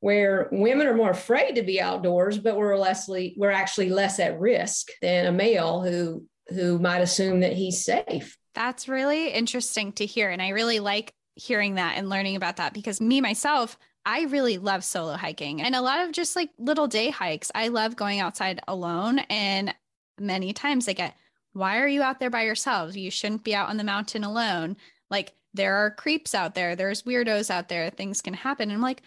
where 0.00 0.48
women 0.50 0.86
are 0.86 0.96
more 0.96 1.10
afraid 1.10 1.54
to 1.54 1.62
be 1.62 1.80
outdoors, 1.80 2.38
but 2.38 2.56
we're 2.56 2.74
lessly 2.76 3.34
we're 3.36 3.50
actually 3.50 3.90
less 3.90 4.18
at 4.18 4.40
risk 4.40 4.88
than 5.00 5.26
a 5.26 5.32
male 5.32 5.82
who 5.82 6.26
who 6.48 6.78
might 6.78 7.00
assume 7.00 7.40
that 7.40 7.52
he's 7.52 7.84
safe. 7.84 8.36
That's 8.54 8.88
really 8.88 9.28
interesting 9.28 9.92
to 9.92 10.06
hear. 10.06 10.30
And 10.30 10.42
I 10.42 10.48
really 10.48 10.80
like 10.80 11.14
hearing 11.36 11.76
that 11.76 11.96
and 11.96 12.08
learning 12.08 12.36
about 12.36 12.56
that 12.56 12.74
because 12.74 13.00
me, 13.00 13.20
myself, 13.20 13.78
I 14.04 14.22
really 14.24 14.58
love 14.58 14.82
solo 14.82 15.14
hiking 15.14 15.62
and 15.62 15.74
a 15.74 15.80
lot 15.80 16.00
of 16.00 16.12
just 16.12 16.34
like 16.34 16.50
little 16.58 16.88
day 16.88 17.10
hikes. 17.10 17.52
I 17.54 17.68
love 17.68 17.96
going 17.96 18.18
outside 18.20 18.60
alone. 18.66 19.20
And 19.30 19.74
many 20.18 20.52
times 20.52 20.88
I 20.88 20.94
get, 20.94 21.16
why 21.52 21.78
are 21.78 21.88
you 21.88 22.02
out 22.02 22.18
there 22.18 22.30
by 22.30 22.42
yourself? 22.42 22.96
You 22.96 23.10
shouldn't 23.10 23.44
be 23.44 23.54
out 23.54 23.68
on 23.68 23.76
the 23.76 23.84
mountain 23.84 24.24
alone. 24.24 24.76
Like 25.10 25.34
there 25.54 25.76
are 25.76 25.90
creeps 25.90 26.34
out 26.34 26.54
there, 26.54 26.74
there's 26.76 27.02
weirdos 27.02 27.50
out 27.50 27.68
there, 27.68 27.90
things 27.90 28.22
can 28.22 28.34
happen. 28.34 28.70
And 28.70 28.76
I'm 28.76 28.82
like, 28.82 29.02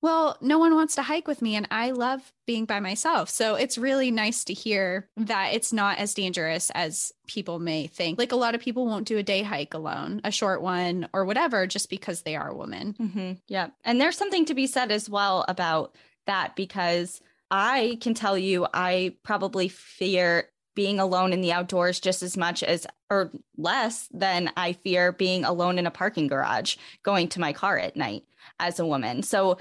well, 0.00 0.36
no 0.40 0.58
one 0.58 0.74
wants 0.74 0.94
to 0.94 1.02
hike 1.02 1.26
with 1.26 1.42
me 1.42 1.56
and 1.56 1.66
I 1.70 1.90
love 1.90 2.32
being 2.46 2.66
by 2.66 2.80
myself. 2.80 3.28
So 3.28 3.56
it's 3.56 3.78
really 3.78 4.10
nice 4.10 4.44
to 4.44 4.54
hear 4.54 5.08
that 5.16 5.54
it's 5.54 5.72
not 5.72 5.98
as 5.98 6.14
dangerous 6.14 6.70
as 6.70 7.12
people 7.26 7.58
may 7.58 7.88
think. 7.88 8.18
Like 8.18 8.32
a 8.32 8.36
lot 8.36 8.54
of 8.54 8.60
people 8.60 8.86
won't 8.86 9.08
do 9.08 9.18
a 9.18 9.22
day 9.22 9.42
hike 9.42 9.74
alone, 9.74 10.20
a 10.22 10.30
short 10.30 10.62
one 10.62 11.08
or 11.12 11.24
whatever, 11.24 11.66
just 11.66 11.90
because 11.90 12.22
they 12.22 12.36
are 12.36 12.48
a 12.48 12.56
woman. 12.56 12.94
Mm-hmm. 12.98 13.32
Yeah. 13.48 13.68
And 13.84 14.00
there's 14.00 14.16
something 14.16 14.44
to 14.46 14.54
be 14.54 14.68
said 14.68 14.92
as 14.92 15.10
well 15.10 15.44
about 15.48 15.96
that 16.26 16.54
because 16.54 17.20
I 17.50 17.98
can 18.00 18.14
tell 18.14 18.38
you, 18.38 18.66
I 18.72 19.16
probably 19.24 19.68
fear 19.68 20.48
being 20.76 21.00
alone 21.00 21.32
in 21.32 21.40
the 21.40 21.52
outdoors 21.52 21.98
just 21.98 22.22
as 22.22 22.36
much 22.36 22.62
as 22.62 22.86
or 23.10 23.32
less 23.56 24.08
than 24.12 24.52
I 24.56 24.74
fear 24.74 25.10
being 25.10 25.44
alone 25.44 25.76
in 25.76 25.86
a 25.86 25.90
parking 25.90 26.28
garage 26.28 26.76
going 27.02 27.26
to 27.30 27.40
my 27.40 27.52
car 27.52 27.76
at 27.78 27.96
night 27.96 28.22
as 28.60 28.78
a 28.78 28.86
woman. 28.86 29.24
So 29.24 29.58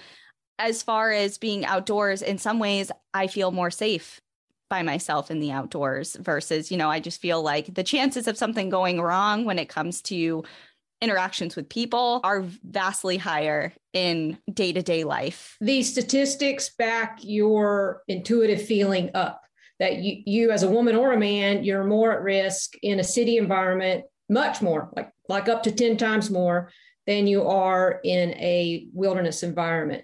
as 0.60 0.84
far 0.84 1.12
as 1.12 1.38
being 1.38 1.65
outdoors, 1.65 2.22
in 2.22 2.38
some 2.38 2.60
ways, 2.60 2.91
I 3.13 3.28
feel 3.28 3.52
more 3.52 3.72
safe 3.72 4.22
by 4.70 4.84
myself 4.84 5.32
in 5.32 5.39
the 5.39 5.52
outdoors 5.52 6.15
versus, 6.20 6.72
you 6.72 6.78
know, 6.78 6.89
I 6.89 7.00
just 7.00 7.22
feel 7.22 7.41
like 7.41 7.74
the 7.74 7.84
chances 7.84 8.28
of 8.28 8.38
something 8.38 8.70
going 8.70 9.00
wrong 9.00 9.46
when 9.46 9.60
it 9.60 9.70
comes 9.70 10.02
to 10.04 10.43
interactions 11.02 11.56
with 11.56 11.70
people 11.70 12.20
are 12.24 12.41
vastly 12.41 13.17
higher 13.17 13.72
in 13.93 14.38
day 14.52 14.74
to 14.74 14.82
day 14.82 15.04
life. 15.04 15.58
The 15.62 15.84
statistics 15.84 16.70
back 16.70 17.20
your 17.22 18.02
intuitive 18.08 18.62
feeling 18.62 19.12
up 19.13 19.43
that 19.80 20.00
you, 20.00 20.24
you, 20.26 20.52
as 20.52 20.63
a 20.63 20.70
woman 20.70 20.96
or 20.96 21.13
a 21.13 21.20
man, 21.20 21.63
you're 21.63 21.84
more 21.84 22.12
at 22.12 22.24
risk 22.24 22.74
in 22.82 23.00
a 23.00 23.04
city 23.04 23.38
environment, 23.38 24.06
much 24.28 24.62
more, 24.62 24.89
like, 24.96 25.12
like 25.30 25.48
up 25.48 25.63
to 25.63 25.72
10 25.72 25.98
times 25.98 26.32
more 26.32 26.72
than 27.06 27.28
you 27.28 27.43
are 27.48 28.02
in 28.04 28.32
a 28.32 28.88
wilderness 28.91 29.43
environment. 29.43 30.04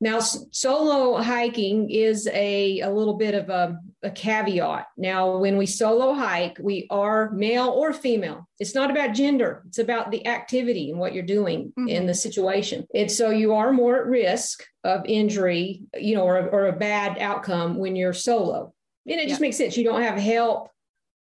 Now, 0.00 0.20
solo 0.20 1.20
hiking 1.20 1.90
is 1.90 2.28
a, 2.32 2.80
a 2.80 2.90
little 2.90 3.14
bit 3.14 3.34
of 3.34 3.48
a, 3.50 3.78
a 4.04 4.10
caveat. 4.10 4.86
Now, 4.96 5.38
when 5.38 5.56
we 5.56 5.66
solo 5.66 6.14
hike, 6.14 6.56
we 6.60 6.86
are 6.88 7.32
male 7.32 7.68
or 7.68 7.92
female. 7.92 8.48
It's 8.60 8.76
not 8.76 8.92
about 8.92 9.14
gender, 9.14 9.64
it's 9.66 9.78
about 9.78 10.12
the 10.12 10.24
activity 10.26 10.90
and 10.90 11.00
what 11.00 11.14
you're 11.14 11.24
doing 11.24 11.72
mm-hmm. 11.76 11.88
in 11.88 12.06
the 12.06 12.14
situation. 12.14 12.86
And 12.94 13.10
so 13.10 13.30
you 13.30 13.54
are 13.54 13.72
more 13.72 13.96
at 13.96 14.06
risk 14.06 14.64
of 14.84 15.04
injury, 15.04 15.82
you 15.94 16.14
know, 16.14 16.24
or, 16.24 16.48
or 16.48 16.66
a 16.66 16.72
bad 16.72 17.18
outcome 17.18 17.76
when 17.76 17.96
you're 17.96 18.12
solo. 18.12 18.72
And 19.06 19.20
it 19.20 19.28
just 19.28 19.40
makes 19.40 19.56
sense. 19.56 19.76
You 19.76 19.84
don't 19.84 20.02
have 20.02 20.18
help, 20.18 20.68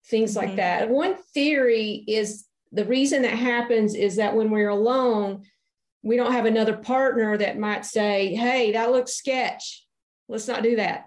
things 0.08 0.36
mm-hmm. 0.36 0.48
like 0.48 0.56
that. 0.58 0.90
One 0.90 1.16
theory 1.34 2.04
is 2.08 2.46
the 2.74 2.86
reason 2.86 3.22
that 3.22 3.38
happens 3.38 3.96
is 3.96 4.18
that 4.18 4.36
when 4.36 4.52
we're 4.52 4.70
alone, 4.70 5.44
we 6.06 6.18
don't 6.18 6.34
have 6.34 6.46
another 6.46 6.78
partner 6.78 7.36
that 7.36 7.58
might 7.58 7.84
say, 7.84 8.36
hey, 8.36 8.74
that 8.74 8.92
looks 8.92 9.16
sketch. 9.16 9.84
Let's 10.30 10.48
not 10.48 10.62
do 10.62 10.76
that. 10.76 11.06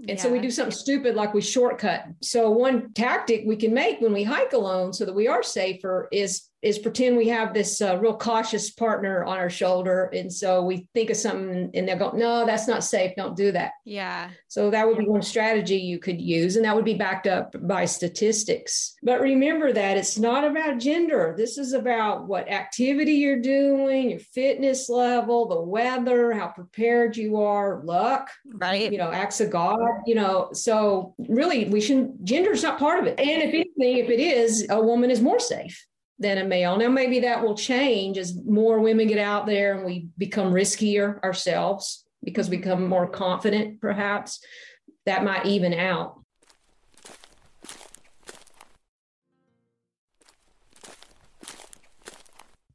And 0.00 0.10
yeah. 0.10 0.22
so 0.22 0.30
we 0.30 0.38
do 0.38 0.50
something 0.50 0.76
stupid 0.76 1.14
like 1.14 1.32
we 1.32 1.40
shortcut. 1.40 2.04
So 2.20 2.50
one 2.50 2.92
tactic 2.92 3.44
we 3.46 3.56
can 3.56 3.72
make 3.72 4.02
when 4.02 4.12
we 4.12 4.22
hike 4.22 4.52
alone 4.52 4.92
so 4.92 5.06
that 5.06 5.14
we 5.14 5.28
are 5.28 5.42
safer 5.42 6.08
is 6.12 6.42
is 6.64 6.78
pretend 6.78 7.14
we 7.16 7.28
have 7.28 7.52
this 7.52 7.82
uh, 7.82 7.98
real 7.98 8.16
cautious 8.16 8.70
partner 8.70 9.22
on 9.22 9.36
our 9.36 9.50
shoulder. 9.50 10.10
And 10.14 10.32
so 10.32 10.62
we 10.62 10.88
think 10.94 11.10
of 11.10 11.16
something 11.16 11.70
and 11.74 11.86
they'll 11.86 11.98
go, 11.98 12.12
no, 12.12 12.46
that's 12.46 12.66
not 12.66 12.82
safe. 12.82 13.14
Don't 13.16 13.36
do 13.36 13.52
that. 13.52 13.72
Yeah. 13.84 14.30
So 14.48 14.70
that 14.70 14.86
would 14.86 14.96
be 14.96 15.06
one 15.06 15.20
strategy 15.20 15.76
you 15.76 15.98
could 15.98 16.22
use. 16.22 16.56
And 16.56 16.64
that 16.64 16.74
would 16.74 16.86
be 16.86 16.94
backed 16.94 17.26
up 17.26 17.54
by 17.68 17.84
statistics. 17.84 18.94
But 19.02 19.20
remember 19.20 19.74
that 19.74 19.98
it's 19.98 20.18
not 20.18 20.42
about 20.42 20.78
gender. 20.78 21.34
This 21.36 21.58
is 21.58 21.74
about 21.74 22.26
what 22.26 22.50
activity 22.50 23.12
you're 23.12 23.42
doing, 23.42 24.10
your 24.10 24.20
fitness 24.20 24.88
level, 24.88 25.46
the 25.46 25.60
weather, 25.60 26.32
how 26.32 26.48
prepared 26.48 27.14
you 27.16 27.42
are, 27.42 27.82
luck, 27.84 28.30
right? 28.46 28.90
You 28.90 28.96
know, 28.96 29.12
acts 29.12 29.42
of 29.42 29.50
God, 29.50 29.78
you 30.06 30.14
know. 30.14 30.48
So 30.54 31.14
really, 31.28 31.66
we 31.66 31.82
shouldn't, 31.82 32.24
gender's 32.24 32.62
not 32.62 32.78
part 32.78 33.00
of 33.00 33.06
it. 33.06 33.20
And 33.20 33.42
if 33.42 33.50
anything, 33.50 33.98
if 34.04 34.08
it 34.08 34.20
is, 34.20 34.66
a 34.70 34.80
woman 34.80 35.10
is 35.10 35.20
more 35.20 35.40
safe 35.40 35.86
than 36.18 36.38
a 36.38 36.44
male. 36.44 36.76
Now, 36.76 36.88
maybe 36.88 37.20
that 37.20 37.42
will 37.42 37.56
change 37.56 38.18
as 38.18 38.36
more 38.36 38.80
women 38.80 39.08
get 39.08 39.18
out 39.18 39.46
there 39.46 39.74
and 39.74 39.84
we 39.84 40.08
become 40.16 40.52
riskier 40.52 41.22
ourselves 41.22 42.04
because 42.22 42.48
we 42.48 42.56
mm-hmm. 42.56 42.62
become 42.62 42.88
more 42.88 43.08
confident, 43.08 43.80
perhaps. 43.80 44.40
That 45.06 45.24
might 45.24 45.46
even 45.46 45.74
out. 45.74 46.24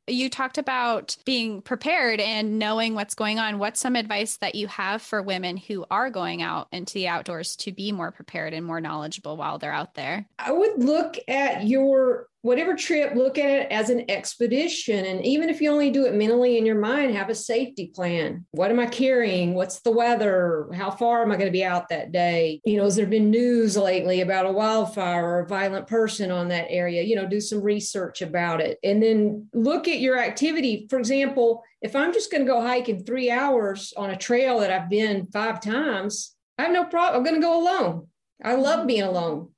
you 0.10 0.30
talked 0.30 0.58
about 0.58 1.18
being 1.26 1.62
prepared 1.62 2.20
and 2.20 2.60
knowing 2.60 2.96
what's 2.96 3.16
going 3.16 3.40
on. 3.40 3.60
What's 3.60 3.80
some 3.80 3.96
advice 3.96 4.38
that 4.38 4.56
you 4.56 4.68
have 4.68 5.02
for 5.02 5.22
women 5.22 5.58
who 5.58 5.86
are 5.90 6.10
going 6.10 6.42
out 6.42 6.68
into 6.72 6.94
the 6.94 7.08
outdoors 7.08 7.56
to 7.58 7.72
be 7.72 7.92
more 7.92 8.12
prepared 8.12 8.54
and 8.54 8.66
more 8.66 8.82
knowledgeable 8.82 9.38
while 9.38 9.60
they're 9.60 9.72
out 9.72 9.94
there? 9.94 10.26
I 10.38 10.52
would 10.52 10.84
look 10.84 11.18
at 11.28 11.68
your 11.68 12.28
whatever 12.42 12.76
trip, 12.76 13.16
look 13.16 13.38
at 13.38 13.50
it 13.50 13.72
as 13.72 13.90
an 13.90 14.10
expedition. 14.10 15.06
And 15.06 15.26
even 15.26 15.50
if 15.50 15.60
you 15.62 15.72
only 15.72 15.92
do 15.92 16.06
it 16.06 16.14
mentally 16.14 16.58
in 16.58 16.66
your 16.66 16.80
mind, 16.80 17.14
have 17.14 17.30
a 17.30 17.36
safety 17.36 17.92
plan. 17.94 18.46
What 18.52 18.72
am 18.72 18.80
I 18.80 18.86
carrying? 18.86 19.54
What's 19.54 19.82
the 19.82 19.92
weather? 19.92 20.70
How 20.74 20.90
far 20.90 21.22
am 21.22 21.32
I 21.32 21.36
going 21.36 21.48
to 21.48 21.52
be 21.52 21.66
out 21.66 21.90
that 21.90 22.12
day? 22.12 22.62
You 22.64 22.78
know, 22.78 22.86
has 22.86 22.96
there 22.96 23.06
been 23.06 23.30
news 23.30 23.76
lately 23.76 24.22
about 24.22 24.46
a 24.46 24.52
wildfire 24.52 25.26
or 25.26 25.40
a 25.40 25.48
violent 25.48 25.88
person 25.88 26.32
on 26.32 26.48
that 26.50 26.68
area? 26.70 27.04
You 27.04 27.16
know, 27.16 27.28
do 27.28 27.42
some 27.42 27.62
research 27.62 28.22
about 28.22 28.62
it. 28.62 28.80
And 28.84 29.04
then 29.04 29.48
look 29.54 29.88
at 29.88 30.00
your 30.00 30.18
activity. 30.18 30.88
For 30.90 30.98
example, 30.98 31.64
if 31.82 31.96
I'm 31.96 32.14
just 32.14 32.32
going 32.32 32.46
to 32.46 32.52
go 32.52 32.62
hike 32.62 32.90
in 32.90 33.04
three 33.04 33.30
hours 33.32 33.94
on 33.98 34.10
a 34.10 34.18
trail 34.18 34.60
that 34.60 34.72
I've 34.72 34.90
been 34.90 35.28
five 35.28 35.62
times, 35.62 36.36
I 36.58 36.64
have 36.64 36.72
no 36.72 36.86
problem. 36.86 37.16
I'm 37.16 37.24
going 37.24 37.40
to 37.40 37.46
go 37.46 37.62
alone. 37.62 38.08
I 38.44 38.56
love 38.56 38.88
being 38.88 39.04
alone. 39.04 39.50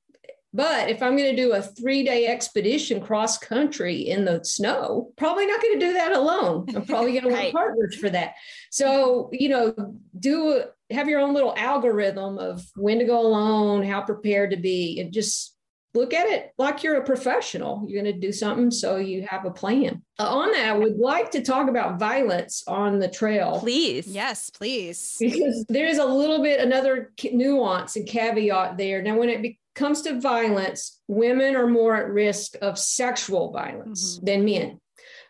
But 0.53 0.89
if 0.89 1.01
I'm 1.01 1.15
going 1.15 1.33
to 1.33 1.41
do 1.41 1.53
a 1.53 1.61
three 1.61 2.03
day 2.03 2.27
expedition 2.27 3.01
cross 3.01 3.37
country 3.37 4.01
in 4.01 4.25
the 4.25 4.43
snow, 4.43 5.11
probably 5.17 5.45
not 5.45 5.61
going 5.61 5.79
to 5.79 5.85
do 5.85 5.93
that 5.93 6.11
alone. 6.11 6.65
I'm 6.75 6.85
probably 6.85 7.13
going 7.13 7.23
to 7.23 7.29
want 7.31 7.53
partners 7.53 7.95
for 7.95 8.09
that. 8.09 8.33
So, 8.69 9.29
you 9.31 9.49
know, 9.49 9.95
do 10.19 10.63
have 10.89 11.07
your 11.07 11.21
own 11.21 11.33
little 11.33 11.53
algorithm 11.55 12.37
of 12.37 12.65
when 12.75 12.99
to 12.99 13.05
go 13.05 13.21
alone, 13.21 13.83
how 13.83 14.01
prepared 14.01 14.51
to 14.51 14.57
be, 14.57 14.99
and 14.99 15.13
just 15.13 15.55
look 15.93 16.13
at 16.13 16.27
it 16.27 16.53
like 16.57 16.83
you're 16.83 16.97
a 16.97 17.03
professional. 17.03 17.85
You're 17.87 18.01
going 18.03 18.13
to 18.13 18.19
do 18.19 18.31
something, 18.31 18.71
so 18.71 18.97
you 18.97 19.25
have 19.29 19.45
a 19.45 19.51
plan. 19.51 20.01
Uh, 20.19 20.27
on 20.27 20.51
that, 20.51 20.69
I 20.69 20.77
would 20.77 20.97
like 20.97 21.31
to 21.31 21.41
talk 21.41 21.69
about 21.69 21.99
violence 21.99 22.63
on 22.67 22.99
the 22.99 23.09
trail. 23.09 23.59
Please. 23.59 24.07
Yes, 24.07 24.49
please. 24.49 25.15
Because 25.19 25.65
there 25.67 25.87
is 25.87 25.97
a 25.97 26.05
little 26.05 26.41
bit 26.41 26.59
another 26.59 27.13
nuance 27.31 27.95
and 27.95 28.07
caveat 28.07 28.77
there. 28.77 29.01
Now, 29.01 29.17
when 29.17 29.29
it 29.29 29.41
be- 29.41 29.59
comes 29.75 30.01
to 30.03 30.19
violence, 30.19 30.99
women 31.07 31.55
are 31.55 31.67
more 31.67 31.95
at 31.95 32.09
risk 32.09 32.55
of 32.61 32.77
sexual 32.77 33.51
violence 33.51 34.17
mm-hmm. 34.17 34.25
than 34.25 34.45
men. 34.45 34.79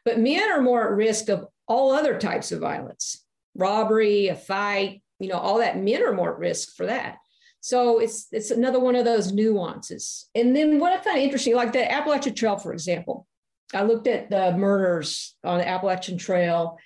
But 0.03 0.19
men 0.19 0.51
are 0.51 0.61
more 0.61 0.83
at 0.87 0.95
risk 0.95 1.29
of 1.29 1.45
all 1.67 1.91
other 1.91 2.17
types 2.19 2.51
of 2.51 2.59
violence 2.59 3.23
robbery, 3.55 4.27
a 4.27 4.35
fight, 4.35 5.01
you 5.19 5.27
know, 5.27 5.37
all 5.37 5.57
that. 5.59 5.77
Men 5.77 6.03
are 6.03 6.13
more 6.13 6.33
at 6.33 6.39
risk 6.39 6.75
for 6.75 6.85
that. 6.85 7.17
So 7.59 7.99
it's 7.99 8.27
it's 8.31 8.49
another 8.49 8.79
one 8.79 8.95
of 8.95 9.05
those 9.05 9.31
nuances. 9.31 10.29
And 10.33 10.55
then 10.55 10.79
what 10.79 10.93
I 10.93 10.97
find 10.97 11.19
interesting, 11.19 11.55
like 11.55 11.73
the 11.73 11.91
Appalachian 11.91 12.33
Trail, 12.33 12.57
for 12.57 12.73
example, 12.73 13.27
I 13.73 13.83
looked 13.83 14.07
at 14.07 14.29
the 14.29 14.53
murders 14.53 15.35
on 15.43 15.59
the 15.59 15.67
Appalachian 15.67 16.17
Trail 16.17 16.77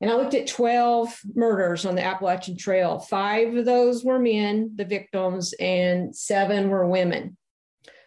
and 0.00 0.10
I 0.10 0.16
looked 0.16 0.34
at 0.34 0.46
12 0.46 1.20
murders 1.34 1.86
on 1.86 1.94
the 1.94 2.04
Appalachian 2.04 2.56
Trail. 2.56 2.98
Five 2.98 3.54
of 3.54 3.64
those 3.64 4.04
were 4.04 4.18
men, 4.18 4.72
the 4.74 4.84
victims, 4.84 5.54
and 5.58 6.14
seven 6.14 6.68
were 6.68 6.86
women. 6.86 7.36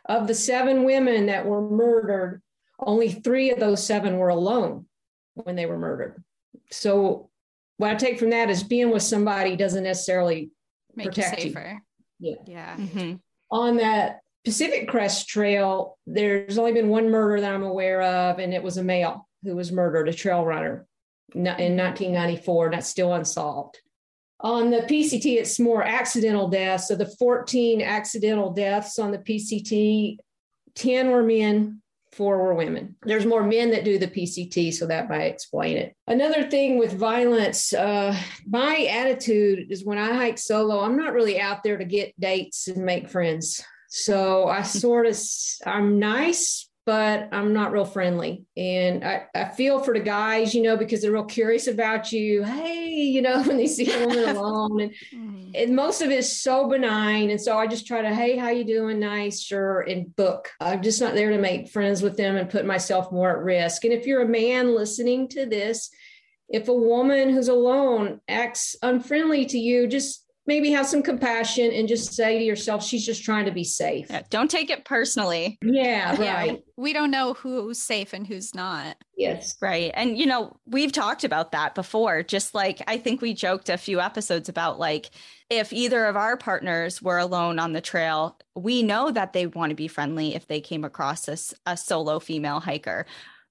Of 0.05 0.27
the 0.27 0.35
seven 0.35 0.83
women 0.83 1.27
that 1.27 1.45
were 1.45 1.61
murdered, 1.61 2.41
only 2.79 3.11
three 3.11 3.51
of 3.51 3.59
those 3.59 3.83
seven 3.83 4.17
were 4.17 4.29
alone 4.29 4.85
when 5.33 5.55
they 5.55 5.65
were 5.65 5.77
murdered. 5.77 6.23
So, 6.71 7.29
what 7.77 7.91
I 7.91 7.95
take 7.95 8.19
from 8.19 8.31
that 8.31 8.49
is 8.49 8.63
being 8.63 8.89
with 8.89 9.03
somebody 9.03 9.55
doesn't 9.55 9.83
necessarily 9.83 10.49
Make 10.95 11.07
protect 11.07 11.43
you 11.43 11.49
safer. 11.49 11.81
You. 12.19 12.37
Yeah. 12.45 12.75
Yeah. 12.77 12.77
Mm-hmm. 12.77 13.15
On 13.51 13.77
that 13.77 14.21
Pacific 14.43 14.87
Crest 14.87 15.27
Trail, 15.27 15.97
there's 16.07 16.57
only 16.57 16.73
been 16.73 16.89
one 16.89 17.09
murder 17.09 17.39
that 17.41 17.53
I'm 17.53 17.63
aware 17.63 18.01
of, 18.01 18.39
and 18.39 18.53
it 18.53 18.63
was 18.63 18.77
a 18.77 18.83
male 18.83 19.27
who 19.43 19.55
was 19.55 19.71
murdered, 19.71 20.09
a 20.09 20.13
trail 20.13 20.43
runner 20.43 20.87
in 21.35 21.43
1994. 21.43 22.71
That's 22.71 22.87
still 22.87 23.13
unsolved. 23.13 23.79
On 24.39 24.69
the 24.69 24.81
PCT, 24.81 25.37
it's 25.37 25.59
more 25.59 25.83
accidental 25.83 26.47
deaths. 26.47 26.87
So 26.87 26.95
the 26.95 27.07
14 27.17 27.81
accidental 27.81 28.51
deaths 28.51 28.99
on 28.99 29.11
the 29.11 29.17
PCT, 29.17 30.17
10 30.75 31.09
were 31.09 31.23
men, 31.23 31.81
four 32.11 32.37
were 32.37 32.53
women. 32.53 32.95
There's 33.01 33.25
more 33.25 33.43
men 33.43 33.71
that 33.71 33.83
do 33.83 33.97
the 33.97 34.07
PCT, 34.07 34.73
so 34.73 34.85
that 34.87 35.09
might 35.09 35.23
explain 35.23 35.77
it. 35.77 35.95
Another 36.07 36.49
thing 36.49 36.77
with 36.77 36.93
violence, 36.93 37.73
uh, 37.73 38.15
my 38.45 38.87
attitude 38.91 39.71
is 39.71 39.83
when 39.83 39.97
I 39.97 40.13
hike 40.13 40.37
solo, 40.37 40.81
I'm 40.81 40.97
not 40.97 41.13
really 41.13 41.39
out 41.39 41.63
there 41.63 41.77
to 41.77 41.85
get 41.85 42.19
dates 42.19 42.67
and 42.67 42.85
make 42.85 43.09
friends. 43.09 43.63
So 43.89 44.47
I 44.47 44.61
sort 44.63 45.05
of, 45.05 45.17
I'm 45.65 45.97
nice, 45.99 46.69
but 46.87 47.27
I'm 47.33 47.51
not 47.51 47.73
real 47.73 47.83
friendly. 47.83 48.45
And 48.55 49.03
I, 49.03 49.25
I 49.35 49.49
feel 49.49 49.79
for 49.79 49.93
the 49.93 49.99
guys, 49.99 50.55
you 50.55 50.61
know, 50.61 50.77
because 50.77 51.01
they're 51.01 51.11
real 51.11 51.25
curious 51.25 51.67
about 51.67 52.13
you. 52.13 52.43
Hey, 52.43 52.91
you 52.91 53.21
know, 53.21 53.43
when 53.45 53.57
they 53.57 53.67
see 53.67 53.91
a 53.91 54.07
woman 54.07 54.29
alone. 54.37 54.79
And, 54.79 54.91
mm-hmm. 55.13 55.51
and 55.53 55.75
most 55.75 56.01
of 56.01 56.09
it 56.11 56.19
is 56.19 56.41
so 56.41 56.69
benign. 56.69 57.29
And 57.29 57.41
so 57.41 57.57
I 57.57 57.67
just 57.67 57.87
try 57.87 58.01
to, 58.01 58.15
hey, 58.15 58.37
how 58.37 58.51
you 58.51 58.63
doing? 58.63 59.01
Nice, 59.01 59.41
sure, 59.41 59.81
and 59.81 60.15
book. 60.15 60.49
I'm 60.61 60.81
just 60.81 61.01
not 61.01 61.13
there 61.13 61.29
to 61.29 61.37
make 61.37 61.67
friends 61.67 62.01
with 62.01 62.15
them 62.15 62.37
and 62.37 62.49
put 62.49 62.65
myself 62.65 63.11
more 63.11 63.31
at 63.31 63.43
risk. 63.43 63.83
And 63.83 63.91
if 63.91 64.07
you're 64.07 64.21
a 64.21 64.29
man 64.29 64.73
listening 64.73 65.27
to 65.29 65.45
this, 65.45 65.89
if 66.47 66.69
a 66.69 66.73
woman 66.73 67.31
who's 67.31 67.49
alone 67.49 68.21
acts 68.29 68.77
unfriendly 68.81 69.45
to 69.47 69.59
you, 69.59 69.87
just 69.87 70.25
maybe 70.47 70.71
have 70.71 70.87
some 70.87 71.03
compassion 71.03 71.71
and 71.73 71.87
just 71.87 72.13
say 72.13 72.39
to 72.39 72.43
yourself, 72.43 72.83
she's 72.83 73.05
just 73.05 73.23
trying 73.23 73.45
to 73.45 73.51
be 73.51 73.65
safe. 73.65 74.07
Yeah, 74.09 74.23
don't 74.29 74.49
take 74.49 74.69
it 74.69 74.85
personally. 74.85 75.59
Yeah, 75.61 76.11
right. 76.11 76.51
Yeah, 76.51 76.57
we 76.77 76.93
don't 76.93 77.11
know 77.11 77.33
who's 77.33 77.79
safe 77.79 78.13
and 78.13 78.25
who's 78.25 78.55
not. 78.55 78.95
Yes. 79.17 79.57
Right. 79.61 79.91
And, 79.93 80.17
you 80.17 80.25
know, 80.25 80.57
we've 80.65 80.93
talked 80.93 81.25
about 81.25 81.51
that 81.51 81.75
before. 81.75 82.23
Just 82.23 82.55
like 82.55 82.81
I 82.87 82.97
think 82.97 83.21
we 83.21 83.33
joked 83.33 83.69
a 83.69 83.77
few 83.77 83.99
episodes 83.99 84.47
about 84.47 84.79
like, 84.79 85.09
if 85.49 85.71
either 85.73 86.05
of 86.05 86.15
our 86.15 86.37
partners 86.37 87.01
were 87.01 87.17
alone 87.17 87.59
on 87.59 87.73
the 87.73 87.81
trail, 87.81 88.39
we 88.55 88.83
know 88.83 89.11
that 89.11 89.33
they 89.33 89.47
want 89.47 89.71
to 89.71 89.75
be 89.75 89.87
friendly 89.87 90.33
if 90.33 90.47
they 90.47 90.61
came 90.61 90.83
across 90.83 91.27
a, 91.27 91.37
a 91.69 91.77
solo 91.77 92.19
female 92.19 92.59
hiker 92.59 93.05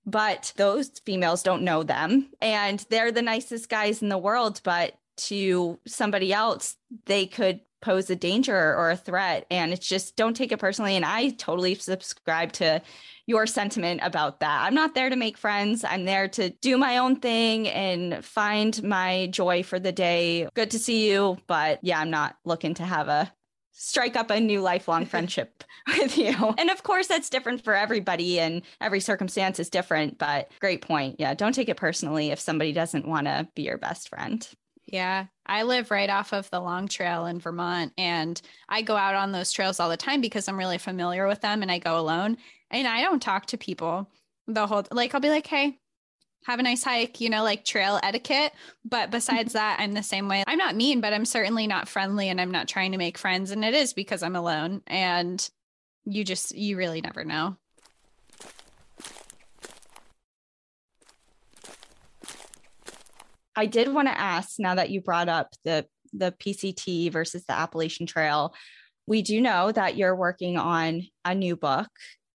but 0.09 0.53
those 0.57 0.89
females 1.05 1.43
don't 1.43 1.65
know 1.65 1.83
them 1.83 2.31
and 2.41 2.87
they're 2.91 3.11
the 3.11 3.21
nicest 3.21 3.69
guys 3.69 4.03
in 4.03 4.09
the 4.09 4.17
world 4.17 4.61
but 4.63 4.95
to 5.17 5.79
somebody 5.87 6.33
else, 6.33 6.77
they 7.07 7.27
could 7.27 7.61
pose 7.83 8.11
a 8.11 8.17
danger 8.17 8.57
or 8.57 8.91
a 8.91 8.97
threat. 8.97 9.47
And 9.51 9.73
it's 9.73 9.87
just 9.87 10.17
don't 10.17 10.35
take 10.37 10.51
it 10.51 10.59
personally. 10.59 10.97
And 10.97 11.05
I 11.05 11.31
totally 11.31 11.75
subscribe 11.75 12.53
to 12.55 12.83
your 13.27 13.47
sentiment 13.47 14.01
about 14.03 14.41
that. 14.41 14.63
I'm 14.65 14.75
not 14.75 14.95
there 14.95 15.11
to 15.11 15.17
make 15.17 15.37
friends. 15.37 15.85
I'm 15.85 16.05
there 16.05 16.29
to 16.29 16.51
do 16.51 16.79
my 16.79 16.99
own 16.99 17.17
thing 17.17 17.69
and 17.69 18.25
find 18.25 18.83
my 18.83 19.29
joy 19.31 19.63
for 19.63 19.79
the 19.79 19.93
day. 19.93 20.49
Good 20.55 20.71
to 20.73 20.79
see 20.79 21.11
you. 21.11 21.39
But 21.47 21.79
yeah, 21.83 22.01
I'm 22.01 22.11
not 22.11 22.37
looking 22.45 22.75
to 22.75 22.85
have 22.85 23.09
a 23.09 23.33
strike 23.73 24.17
up 24.17 24.31
a 24.31 24.41
new 24.41 24.61
lifelong 24.61 25.07
friendship 25.07 25.63
with 25.87 26.17
you. 26.17 26.55
And 26.59 26.71
of 26.71 26.83
course, 26.83 27.07
that's 27.07 27.31
different 27.31 27.63
for 27.63 27.75
everybody 27.75 28.41
and 28.41 28.63
every 28.81 29.01
circumstance 29.01 29.61
is 29.61 29.71
different. 29.71 30.19
But 30.19 30.51
great 30.61 30.83
point. 30.83 31.17
Yeah, 31.19 31.35
don't 31.35 31.55
take 31.55 31.69
it 31.69 31.77
personally 31.77 32.31
if 32.31 32.41
somebody 32.41 32.73
doesn't 32.73 33.07
want 33.07 33.27
to 33.27 33.47
be 33.55 33.63
your 33.63 33.79
best 33.79 34.09
friend. 34.09 34.49
Yeah. 34.87 35.27
I 35.45 35.65
live 35.65 35.91
right 35.91 36.09
off 36.11 36.33
of 36.33 36.49
the 36.51 36.61
Long 36.61 36.89
Trail 36.89 37.27
in 37.27 37.41
Vermont 37.41 37.93
and 37.99 38.41
I 38.69 38.83
go 38.83 38.97
out 38.97 39.15
on 39.15 39.33
those 39.33 39.53
trails 39.53 39.81
all 39.81 39.89
the 39.89 39.97
time 39.97 40.21
because 40.21 40.49
I'm 40.49 40.59
really 40.59 40.79
familiar 40.79 41.27
with 41.27 41.41
them 41.41 41.63
and 41.63 41.71
I 41.71 41.79
go 41.79 41.99
alone 41.99 42.37
and 42.71 42.87
I 42.87 43.03
don't 43.03 43.23
talk 43.23 43.47
to 43.47 43.59
people 43.59 44.09
the 44.47 44.67
whole 44.67 44.85
like 44.93 45.13
I'll 45.15 45.21
be 45.21 45.29
like, 45.29 45.47
"Hey, 45.47 45.79
have 46.47 46.61
a 46.61 46.63
nice 46.63 46.85
hike, 46.85 47.21
you 47.21 47.29
know, 47.29 47.43
like 47.43 47.65
trail 47.65 47.99
etiquette. 48.03 48.53
But 48.85 49.11
besides 49.11 49.53
that, 49.55 49.79
I'm 49.81 49.93
the 49.93 50.03
same 50.03 50.29
way. 50.29 50.45
I'm 50.47 50.59
not 50.59 50.77
mean, 50.77 51.01
but 51.01 51.13
I'm 51.13 51.25
certainly 51.25 51.67
not 51.67 51.89
friendly 51.89 52.29
and 52.29 52.41
I'm 52.41 52.53
not 52.53 52.69
trying 52.69 52.93
to 52.93 52.99
make 52.99 53.19
friends. 53.19 53.51
And 53.51 53.65
it 53.65 53.75
is 53.75 53.93
because 53.93 54.23
I'm 54.23 54.37
alone. 54.37 54.83
And 54.87 55.49
you 56.05 56.25
just, 56.25 56.55
you 56.55 56.77
really 56.77 57.01
never 57.01 57.25
know. 57.25 57.57
I 63.57 63.67
did 63.67 63.93
want 63.93 64.09
to 64.09 64.19
ask 64.19 64.59
now 64.59 64.75
that 64.75 64.91
you 64.91 65.01
brought 65.01 65.29
up 65.29 65.55
the 65.65 65.87
the 66.13 66.33
PCT 66.33 67.11
versus 67.13 67.45
the 67.45 67.53
Appalachian 67.53 68.07
Trail, 68.07 68.55
we 69.07 69.23
do 69.23 69.41
know 69.41 69.73
that 69.73 69.97
you're 69.97 70.17
working 70.17 70.57
on 70.57 71.03
a 71.25 71.35
new 71.35 71.57
book 71.57 71.89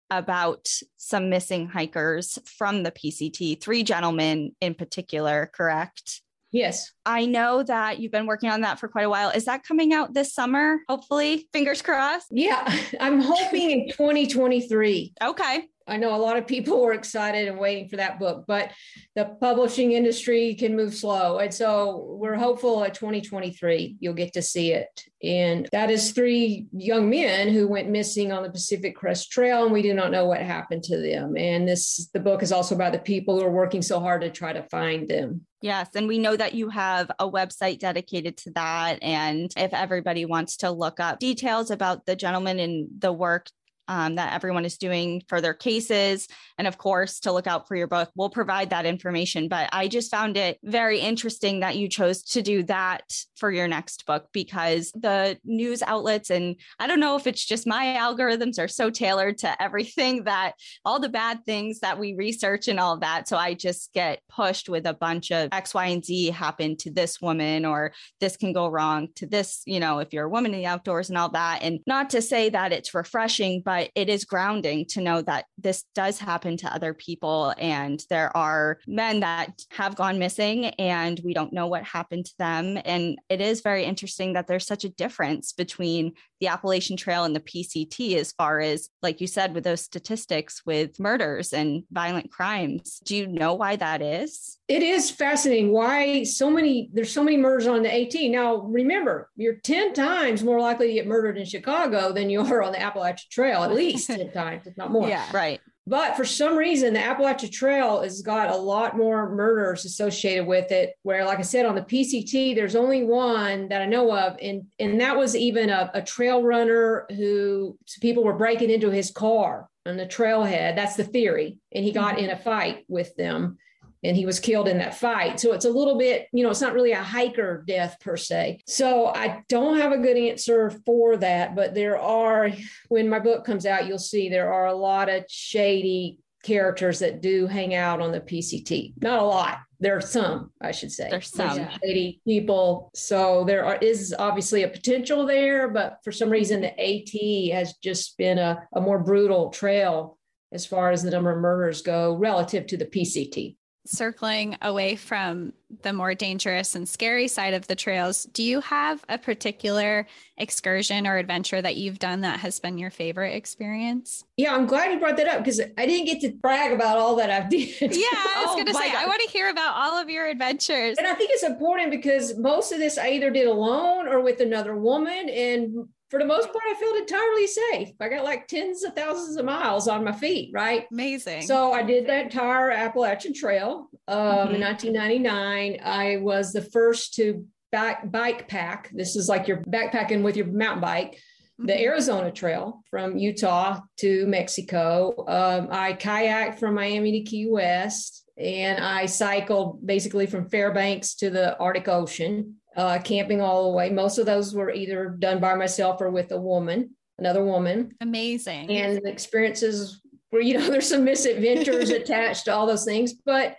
about 0.10 0.68
some 0.98 1.30
missing 1.30 1.68
hikers 1.68 2.38
from 2.46 2.84
the 2.84 2.92
PCT, 2.92 3.62
three 3.62 3.84
gentlemen 3.84 4.54
in 4.60 4.76
particular, 4.76 5.50
correct? 5.54 6.22
Yes. 6.52 6.92
I 7.06 7.26
know 7.26 7.64
that 7.64 8.00
you've 8.00 8.12
been 8.12 8.28
working 8.28 8.50
on 8.50 8.62
that 8.62 8.80
for 8.80 8.88
quite 8.88 9.06
a 9.06 9.10
while. 9.10 9.30
Is 9.30 9.46
that 9.46 9.64
coming 9.64 9.94
out 9.94 10.14
this 10.14 10.34
summer? 10.34 10.80
Hopefully, 10.88 11.48
fingers 11.52 11.82
crossed. 11.82 12.28
Yeah, 12.32 12.78
I'm 13.00 13.22
hoping 13.22 13.72
in 13.72 13.90
2023. 13.90 15.14
Okay. 15.24 15.68
I 15.88 15.98
know 15.98 16.16
a 16.16 16.18
lot 16.18 16.38
of 16.38 16.48
people 16.48 16.80
were 16.82 16.94
excited 16.94 17.48
and 17.48 17.60
waiting 17.60 17.90
for 17.90 17.98
that 17.98 18.20
book, 18.20 18.46
but 18.48 18.72
the 19.16 19.26
publishing 19.42 19.92
industry 19.92 20.56
can 20.56 20.76
move 20.76 20.94
slow. 20.94 21.40
And 21.40 21.54
so 21.54 22.18
we're 22.20 22.36
hopeful 22.36 22.84
at 22.84 22.94
2023 22.94 23.98
you'll 24.00 24.14
get 24.14 24.32
to 24.34 24.42
see 24.42 24.72
it. 24.72 25.04
And 25.24 25.68
that 25.72 25.92
is 25.92 26.12
three 26.12 26.68
young 26.72 27.10
men 27.10 27.50
who 27.50 27.68
went 27.68 27.90
missing 27.90 28.32
on 28.32 28.44
the 28.44 28.50
Pacific 28.50 28.96
Crest 28.96 29.32
Trail, 29.32 29.64
and 29.64 29.74
we 29.74 29.82
do 29.82 29.94
not 29.94 30.12
know 30.12 30.26
what 30.26 30.42
happened 30.42 30.84
to 30.84 30.98
them. 30.98 31.36
And 31.36 31.68
this 31.68 32.10
the 32.14 32.20
book 32.20 32.42
is 32.42 32.52
also 32.52 32.74
about 32.74 32.94
the 32.94 33.00
people 33.00 33.38
who 33.38 33.46
are 33.46 33.52
working 33.52 33.82
so 33.82 34.00
hard 34.00 34.22
to 34.22 34.30
try 34.30 34.54
to 34.54 34.64
find 34.64 35.08
them. 35.08 35.46
Yes. 35.62 35.90
And 35.96 36.08
we 36.08 36.18
know 36.18 36.36
that 36.36 36.56
you 36.56 36.70
have 36.70 36.91
a 37.20 37.30
website 37.30 37.80
dedicated 37.80 38.38
to 38.38 38.52
that. 38.52 39.00
And 39.02 39.52
if 39.58 39.74
everybody 39.74 40.26
wants 40.26 40.58
to 40.58 40.72
look 40.72 41.00
up 41.00 41.20
details 41.20 41.72
about 41.72 42.06
the 42.06 42.16
gentleman 42.16 42.60
and 42.60 42.88
the 43.00 43.14
work 43.14 43.48
um, 43.92 44.16
that 44.16 44.32
everyone 44.32 44.64
is 44.64 44.78
doing 44.78 45.22
for 45.28 45.42
their 45.42 45.54
cases. 45.54 46.30
And 46.58 46.66
of 46.66 46.78
course, 46.78 47.20
to 47.22 47.34
look 47.34 47.46
out 47.46 47.68
for 47.68 47.76
your 47.76 47.88
book, 47.88 48.10
we'll 48.16 48.30
provide 48.30 48.70
that 48.70 48.86
information. 48.86 49.50
But 49.50 49.68
I 49.74 49.90
just 49.90 50.10
found 50.10 50.38
it 50.38 50.60
very 50.64 51.02
interesting 51.02 51.60
that 51.60 51.76
you 51.76 51.90
chose 51.90 52.24
to 52.24 52.42
do 52.42 52.64
that 52.64 53.04
for 53.36 53.52
your 53.52 53.68
next 53.68 54.06
book 54.06 54.28
because 54.32 54.94
the 54.94 55.38
news 55.44 55.82
outlets, 55.82 56.30
and 56.30 56.56
I 56.80 56.88
don't 56.88 57.02
know 57.02 57.18
if 57.18 57.28
it's 57.28 57.44
just 57.44 57.68
my 57.68 57.98
algorithms 58.00 58.60
are 58.60 58.70
so 58.70 58.90
tailored 58.90 59.40
to 59.40 59.62
everything 59.62 60.24
that 60.24 60.54
all 60.86 61.02
the 61.02 61.10
bad 61.10 61.46
things 61.46 61.82
that 61.82 62.00
we 62.00 62.14
research 62.14 62.70
and 62.70 62.80
all 62.80 62.98
that. 63.00 63.28
So 63.28 63.36
I 63.36 63.56
just 63.56 63.92
get 63.92 64.22
pushed 64.30 64.70
with 64.70 64.86
a 64.86 64.94
bunch 64.94 65.34
of 65.34 65.50
X, 65.52 65.74
Y, 65.74 65.88
and 65.88 66.06
Z 66.06 66.28
happened 66.30 66.80
to 66.80 66.92
this 66.92 67.20
woman, 67.20 67.66
or 67.66 67.92
this 68.22 68.38
can 68.38 68.54
go 68.54 68.70
wrong 68.70 69.10
to 69.16 69.28
this, 69.28 69.64
you 69.66 69.82
know, 69.82 70.00
if 70.00 70.14
you're 70.14 70.28
a 70.28 70.30
woman 70.30 70.54
in 70.54 70.62
the 70.62 70.66
outdoors 70.66 71.10
and 71.10 71.18
all 71.18 71.30
that. 71.32 71.60
And 71.62 71.82
not 71.86 72.12
to 72.12 72.22
say 72.22 72.48
that 72.50 72.72
it's 72.72 72.94
refreshing, 72.94 73.62
but 73.66 73.81
it 73.96 74.10
is 74.10 74.26
grounding 74.26 74.86
to 74.88 75.02
know 75.02 75.22
that 75.22 75.46
this 75.58 75.84
does 75.96 76.20
happen 76.20 76.58
to 76.58 76.74
other 76.74 76.94
people. 76.94 77.54
And 77.58 78.04
there 78.10 78.36
are 78.36 78.80
men 78.88 79.22
that 79.22 79.64
have 79.72 79.96
gone 79.96 80.20
missing 80.20 80.66
and 80.66 81.20
we 81.24 81.34
don't 81.34 81.54
know 81.54 81.68
what 81.68 81.84
happened 81.84 82.26
to 82.26 82.38
them. 82.38 82.78
And 82.86 83.20
it 83.30 83.42
is 83.42 83.62
very 83.62 83.84
interesting 83.84 84.34
that 84.34 84.48
there's 84.48 84.66
such 84.66 84.84
a 84.84 84.90
difference 84.90 85.54
between 85.54 86.14
the 86.40 86.48
Appalachian 86.48 86.98
Trail 86.98 87.24
and 87.24 87.36
the 87.36 87.40
PCT 87.40 88.16
as 88.16 88.32
far 88.32 88.60
as, 88.60 88.90
like 89.02 89.22
you 89.22 89.28
said, 89.28 89.54
with 89.54 89.64
those 89.64 89.82
statistics 89.82 90.64
with 90.66 91.00
murders 91.00 91.54
and 91.54 91.84
violent 91.92 92.32
crimes. 92.32 93.00
Do 93.06 93.16
you 93.16 93.28
know 93.28 93.54
why 93.54 93.76
that 93.76 94.02
is? 94.02 94.58
It 94.68 94.82
is 94.82 95.12
fascinating 95.12 95.72
why 95.72 96.24
so 96.24 96.50
many, 96.50 96.90
there's 96.94 97.14
so 97.14 97.24
many 97.24 97.38
murders 97.38 97.68
on 97.68 97.84
the 97.84 97.94
AT. 97.94 98.32
Now, 98.32 98.58
remember, 98.58 99.30
you're 99.36 99.56
10 99.56 99.94
times 99.94 100.44
more 100.44 100.60
likely 100.60 100.88
to 100.88 100.94
get 100.94 101.08
murdered 101.08 101.38
in 101.38 101.46
Chicago 101.46 102.12
than 102.12 102.30
you 102.30 102.42
are 102.42 102.64
on 102.64 102.72
the 102.72 102.82
Appalachian 102.82 103.30
Trail, 103.30 103.64
at 103.72 103.78
least 103.78 104.08
10 104.08 104.32
times, 104.32 104.68
if 104.68 104.78
not 104.78 104.92
more. 104.92 105.08
Yeah, 105.08 105.26
right. 105.34 105.60
But 105.88 106.16
for 106.16 106.26
some 106.26 106.56
reason, 106.56 106.94
the 106.94 107.04
Appalachian 107.04 107.50
Trail 107.50 108.02
has 108.02 108.22
got 108.22 108.50
a 108.50 108.56
lot 108.56 108.96
more 108.96 109.34
murders 109.34 109.84
associated 109.84 110.46
with 110.46 110.72
it. 110.72 110.94
Where, 111.02 111.26
like 111.26 111.40
I 111.40 111.44
said, 111.44 111.66
on 111.66 111.76
the 111.76 111.82
PCT, 111.82 112.56
there's 112.56 112.76
only 112.76 113.04
one 113.04 113.68
that 113.70 113.82
I 113.82 113.88
know 113.88 114.16
of, 114.16 114.38
and 114.42 114.68
and 114.80 115.02
that 115.02 115.18
was 115.18 115.36
even 115.36 115.70
a, 115.70 115.90
a 115.96 116.02
trail 116.02 116.44
runner 116.44 117.08
who 117.10 117.78
people 118.00 118.24
were 118.24 118.38
breaking 118.38 118.70
into 118.70 118.92
his 118.92 119.10
car 119.10 119.68
on 119.86 119.98
the 119.98 120.06
trailhead. 120.06 120.76
That's 120.76 120.96
the 120.96 121.04
theory, 121.04 121.58
and 121.74 121.84
he 121.84 121.92
got 121.92 122.16
mm-hmm. 122.16 122.26
in 122.26 122.30
a 122.30 122.38
fight 122.38 122.86
with 122.88 123.16
them 123.16 123.58
and 124.04 124.18
he 124.18 124.26
was 124.26 124.40
killed 124.40 124.68
in 124.68 124.80
that 124.80 124.98
fight. 124.98 125.40
So 125.40 125.54
it's 125.54 125.66
a 125.66 125.70
little 125.70 125.98
bit, 125.98 126.28
you 126.34 126.44
know, 126.44 126.50
it's 126.50 126.62
not 126.62 126.74
really 126.74 126.92
a 126.92 127.04
hiker 127.04 127.64
death 127.68 127.98
per 128.02 128.18
se. 128.18 128.62
So 128.68 129.08
I 129.08 129.44
don't 129.48 129.78
have 129.78 129.92
a 129.92 129.98
good 129.98 130.18
answer 130.18 130.72
for 130.86 131.18
that, 131.18 131.56
but 131.56 131.76
there 131.76 132.00
are, 132.00 132.50
when 132.90 133.10
my 133.10 133.20
book 133.20 133.46
comes 133.46 133.66
out, 133.66 133.88
you'll 133.88 134.00
see 134.00 134.30
there 134.30 134.54
are 134.54 134.68
a 134.68 134.76
lot 134.76 135.10
of 135.10 135.26
shady 135.30 136.20
characters 136.44 137.00
that 137.00 137.22
do 137.22 137.46
hang 137.46 137.76
out 137.76 138.02
on 138.02 138.12
the 138.12 138.20
PCT. 138.20 138.94
Not 139.02 139.20
a 139.20 139.26
lot. 139.26 139.60
There 139.80 139.96
are 139.96 140.02
some, 140.02 140.52
I 140.60 140.72
should 140.72 140.92
say. 140.92 141.10
There's 141.10 141.32
some 141.32 141.56
There's 141.56 141.74
shady 141.84 142.22
people. 142.26 142.90
So 142.96 143.44
there 143.46 143.66
are, 143.66 143.76
is 143.76 144.16
obviously 144.18 144.64
a 144.64 144.68
potential 144.68 145.26
there, 145.26 145.70
but 145.70 145.98
for 146.04 146.12
some 146.12 146.30
reason 146.30 146.62
the 146.62 146.80
AT 146.80 147.54
has 147.56 147.76
just 147.84 148.18
been 148.18 148.40
a, 148.40 148.68
a 148.74 148.82
more 148.82 149.00
brutal 149.00 149.50
trail 149.52 150.18
as 150.52 150.66
far 150.66 150.92
as 150.92 151.04
the 151.04 151.12
number 151.12 151.32
of 151.32 151.40
murders 151.40 151.82
go 151.82 152.16
relative 152.16 152.68
to 152.68 152.78
the 152.78 152.86
PCT 152.86 153.56
circling 153.92 154.58
away 154.62 154.96
from 154.96 155.54
the 155.84 155.94
more 155.94 156.14
dangerous 156.16 156.76
and 156.76 156.88
scary 156.88 157.28
side 157.28 157.54
of 157.54 157.68
the 157.68 157.76
trails, 157.76 158.24
do 158.26 158.44
you 158.44 158.62
have 158.62 159.04
a 159.10 159.18
particular 159.18 160.08
excursion 160.38 161.06
or 161.06 161.18
adventure 161.18 161.62
that 161.62 161.76
you've 161.76 162.00
done 162.00 162.22
that 162.22 162.40
has 162.40 162.60
been 162.60 162.78
your 162.78 162.90
favorite 162.90 163.36
experience? 163.36 164.24
Yeah, 164.38 164.56
I'm 164.56 164.66
glad 164.66 164.92
you 164.92 165.00
brought 165.00 165.18
that 165.18 165.28
up 165.28 165.44
because 165.44 165.62
I 165.78 165.86
didn't 165.86 166.06
get 166.06 166.22
to 166.22 166.32
brag 166.32 166.72
about 166.72 166.98
all 166.98 167.16
that 167.18 167.30
I've 167.30 167.50
did. 167.50 167.62
Yeah, 167.82 168.08
I 168.14 168.44
was 168.46 168.48
oh, 168.50 168.54
going 168.56 168.68
to 168.68 168.74
say, 168.74 168.92
God. 168.92 169.04
I 169.04 169.06
want 169.08 169.22
to 169.24 169.30
hear 169.30 169.50
about 169.50 169.76
all 169.76 170.02
of 170.02 170.10
your 170.10 170.28
adventures. 170.28 170.98
And 170.98 171.08
I 171.08 171.14
think 171.14 171.32
it's 171.34 171.44
important 171.44 171.92
because 171.92 172.38
most 172.38 172.72
of 172.72 172.80
this 172.80 172.98
I 172.98 173.10
either 173.10 173.30
did 173.30 173.48
alone 173.48 174.08
or 174.08 174.22
with 174.22 174.40
another 174.40 174.76
woman. 174.76 175.30
And 175.30 175.88
for 176.12 176.20
the 176.20 176.26
most 176.26 176.52
part, 176.52 176.64
I 176.70 176.74
felt 176.74 176.98
entirely 176.98 177.48
safe. 177.48 177.94
I 178.02 178.10
got 178.10 178.26
like 178.26 178.46
tens 178.46 178.84
of 178.84 178.94
thousands 178.94 179.38
of 179.38 179.46
miles 179.46 179.88
on 179.88 180.04
my 180.04 180.12
feet, 180.12 180.52
right? 180.54 180.86
Amazing. 180.92 181.44
So 181.44 181.72
I 181.72 181.84
did 181.84 182.06
that 182.08 182.26
entire 182.26 182.70
Appalachian 182.70 183.34
Trail 183.34 183.90
um, 184.10 184.18
mm-hmm. 184.18 184.56
in 184.56 184.62
1999. 184.62 185.80
I 185.82 186.18
was 186.18 186.52
the 186.52 186.64
first 186.64 187.14
to 187.14 187.46
back 187.72 188.12
bike 188.12 188.50
pack. 188.50 188.92
This 188.94 189.16
is 189.16 189.30
like 189.30 189.48
you're 189.48 189.62
backpacking 189.62 190.22
with 190.22 190.36
your 190.36 190.48
mountain 190.48 190.82
bike. 190.82 191.18
The 191.58 191.72
mm-hmm. 191.72 191.82
Arizona 191.82 192.30
Trail 192.30 192.82
from 192.90 193.18
Utah 193.18 193.80
to 194.00 194.28
Mexico. 194.28 195.14
Um, 195.30 195.70
I 195.72 195.94
kayaked 195.94 196.60
from 196.60 196.76
Miami 196.76 197.24
to 197.24 197.30
Key 197.30 197.48
West, 197.50 198.26
and 198.38 198.84
I 198.84 199.06
cycled 199.06 199.86
basically 199.88 200.26
from 200.26 200.50
Fairbanks 200.50 201.16
to 201.16 201.30
the 201.30 201.58
Arctic 201.58 201.88
Ocean 201.88 202.58
uh, 202.82 203.00
camping 203.00 203.42
all 203.42 203.70
the 203.70 203.78
way. 203.78 203.92
Most 203.92 204.18
of 204.18 204.26
those 204.26 204.56
were 204.56 204.72
either 204.72 205.10
done 205.10 205.40
by 205.40 205.54
myself 205.54 206.02
or 206.02 206.10
with 206.10 206.32
a 206.32 206.42
woman, 206.42 206.96
another 207.20 207.44
woman. 207.44 207.92
Amazing. 208.02 208.72
And 208.72 208.98
the 208.98 209.12
experiences 209.12 210.02
where, 210.32 210.42
you 210.42 210.58
know, 210.58 210.68
there's 210.72 210.90
some 210.90 211.04
misadventures 211.04 211.90
attached 211.92 212.46
to 212.46 212.56
all 212.56 212.66
those 212.66 212.84
things, 212.84 213.14
but 213.14 213.56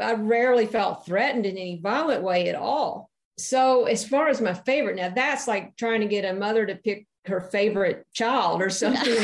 I 0.00 0.14
rarely 0.14 0.64
felt 0.64 1.04
threatened 1.04 1.44
in 1.44 1.58
any 1.58 1.80
violent 1.82 2.22
way 2.22 2.48
at 2.48 2.54
all. 2.54 3.10
So, 3.36 3.84
as 3.84 4.08
far 4.08 4.28
as 4.28 4.40
my 4.40 4.54
favorite, 4.54 4.96
now 4.96 5.10
that's 5.10 5.46
like 5.46 5.76
trying 5.76 6.00
to 6.00 6.06
get 6.06 6.24
a 6.24 6.32
mother 6.32 6.64
to 6.64 6.76
pick 6.76 7.06
her 7.26 7.40
favorite 7.40 8.06
child 8.12 8.62
or 8.62 8.70
something. 8.70 9.22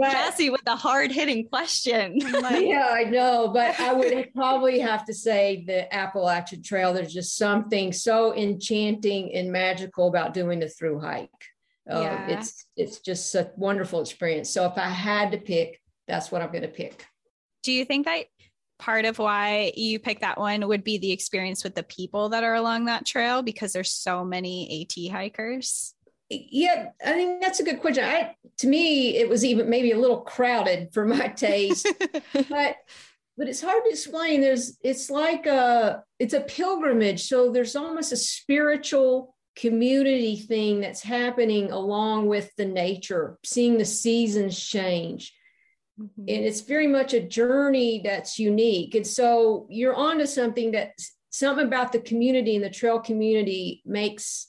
Jesse 0.00 0.50
with 0.50 0.62
a 0.66 0.76
hard 0.76 1.10
hitting 1.10 1.48
question. 1.48 2.18
Like, 2.18 2.64
yeah, 2.66 2.88
I 2.90 3.04
know, 3.04 3.48
but 3.48 3.78
I 3.78 3.92
would 3.92 4.32
probably 4.34 4.78
have 4.80 5.04
to 5.06 5.14
say 5.14 5.64
the 5.66 5.92
Appalachian 5.94 6.62
Trail. 6.62 6.92
There's 6.92 7.12
just 7.12 7.36
something 7.36 7.92
so 7.92 8.34
enchanting 8.34 9.34
and 9.34 9.52
magical 9.52 10.08
about 10.08 10.34
doing 10.34 10.60
the 10.60 10.68
through 10.68 11.00
hike. 11.00 11.30
Uh, 11.90 12.00
yeah. 12.00 12.28
It's 12.28 12.64
it's 12.76 13.00
just 13.00 13.34
a 13.34 13.50
wonderful 13.56 14.00
experience. 14.00 14.50
So 14.50 14.66
if 14.66 14.78
I 14.78 14.88
had 14.88 15.32
to 15.32 15.38
pick, 15.38 15.80
that's 16.06 16.30
what 16.30 16.40
I'm 16.40 16.52
going 16.52 16.62
to 16.62 16.68
pick. 16.68 17.04
Do 17.64 17.72
you 17.72 17.84
think 17.84 18.06
that 18.06 18.26
part 18.78 19.04
of 19.04 19.18
why 19.18 19.72
you 19.76 19.98
picked 19.98 20.22
that 20.22 20.38
one 20.38 20.66
would 20.66 20.84
be 20.84 20.98
the 20.98 21.12
experience 21.12 21.62
with 21.64 21.74
the 21.74 21.82
people 21.82 22.30
that 22.30 22.44
are 22.44 22.54
along 22.54 22.86
that 22.86 23.06
trail 23.06 23.42
because 23.42 23.72
there's 23.72 23.92
so 23.92 24.24
many 24.24 24.86
AT 24.88 25.12
hikers? 25.12 25.94
Yeah, 26.50 26.90
I 27.04 27.12
think 27.12 27.42
that's 27.42 27.60
a 27.60 27.64
good 27.64 27.80
question. 27.80 28.04
I, 28.04 28.34
to 28.58 28.66
me, 28.66 29.16
it 29.16 29.28
was 29.28 29.44
even 29.44 29.68
maybe 29.68 29.92
a 29.92 29.98
little 29.98 30.20
crowded 30.20 30.92
for 30.92 31.04
my 31.04 31.28
taste, 31.36 31.86
but 32.48 32.76
but 33.36 33.48
it's 33.48 33.62
hard 33.62 33.82
to 33.84 33.90
explain. 33.90 34.40
There's 34.40 34.78
it's 34.82 35.10
like 35.10 35.46
a 35.46 36.04
it's 36.18 36.34
a 36.34 36.40
pilgrimage, 36.40 37.28
so 37.28 37.50
there's 37.50 37.76
almost 37.76 38.12
a 38.12 38.16
spiritual 38.16 39.34
community 39.54 40.36
thing 40.36 40.80
that's 40.80 41.02
happening 41.02 41.72
along 41.72 42.26
with 42.26 42.54
the 42.56 42.64
nature, 42.64 43.38
seeing 43.44 43.78
the 43.78 43.84
seasons 43.84 44.58
change. 44.58 45.32
Mm-hmm. 46.00 46.22
And 46.22 46.44
it's 46.44 46.62
very 46.62 46.86
much 46.86 47.12
a 47.12 47.20
journey 47.20 48.00
that's 48.02 48.38
unique. 48.38 48.94
And 48.94 49.06
so 49.06 49.66
you're 49.68 49.94
onto 49.94 50.26
something 50.26 50.72
that 50.72 50.92
something 51.30 51.66
about 51.66 51.92
the 51.92 52.00
community 52.00 52.56
and 52.56 52.64
the 52.64 52.70
trail 52.70 52.98
community 52.98 53.82
makes 53.84 54.48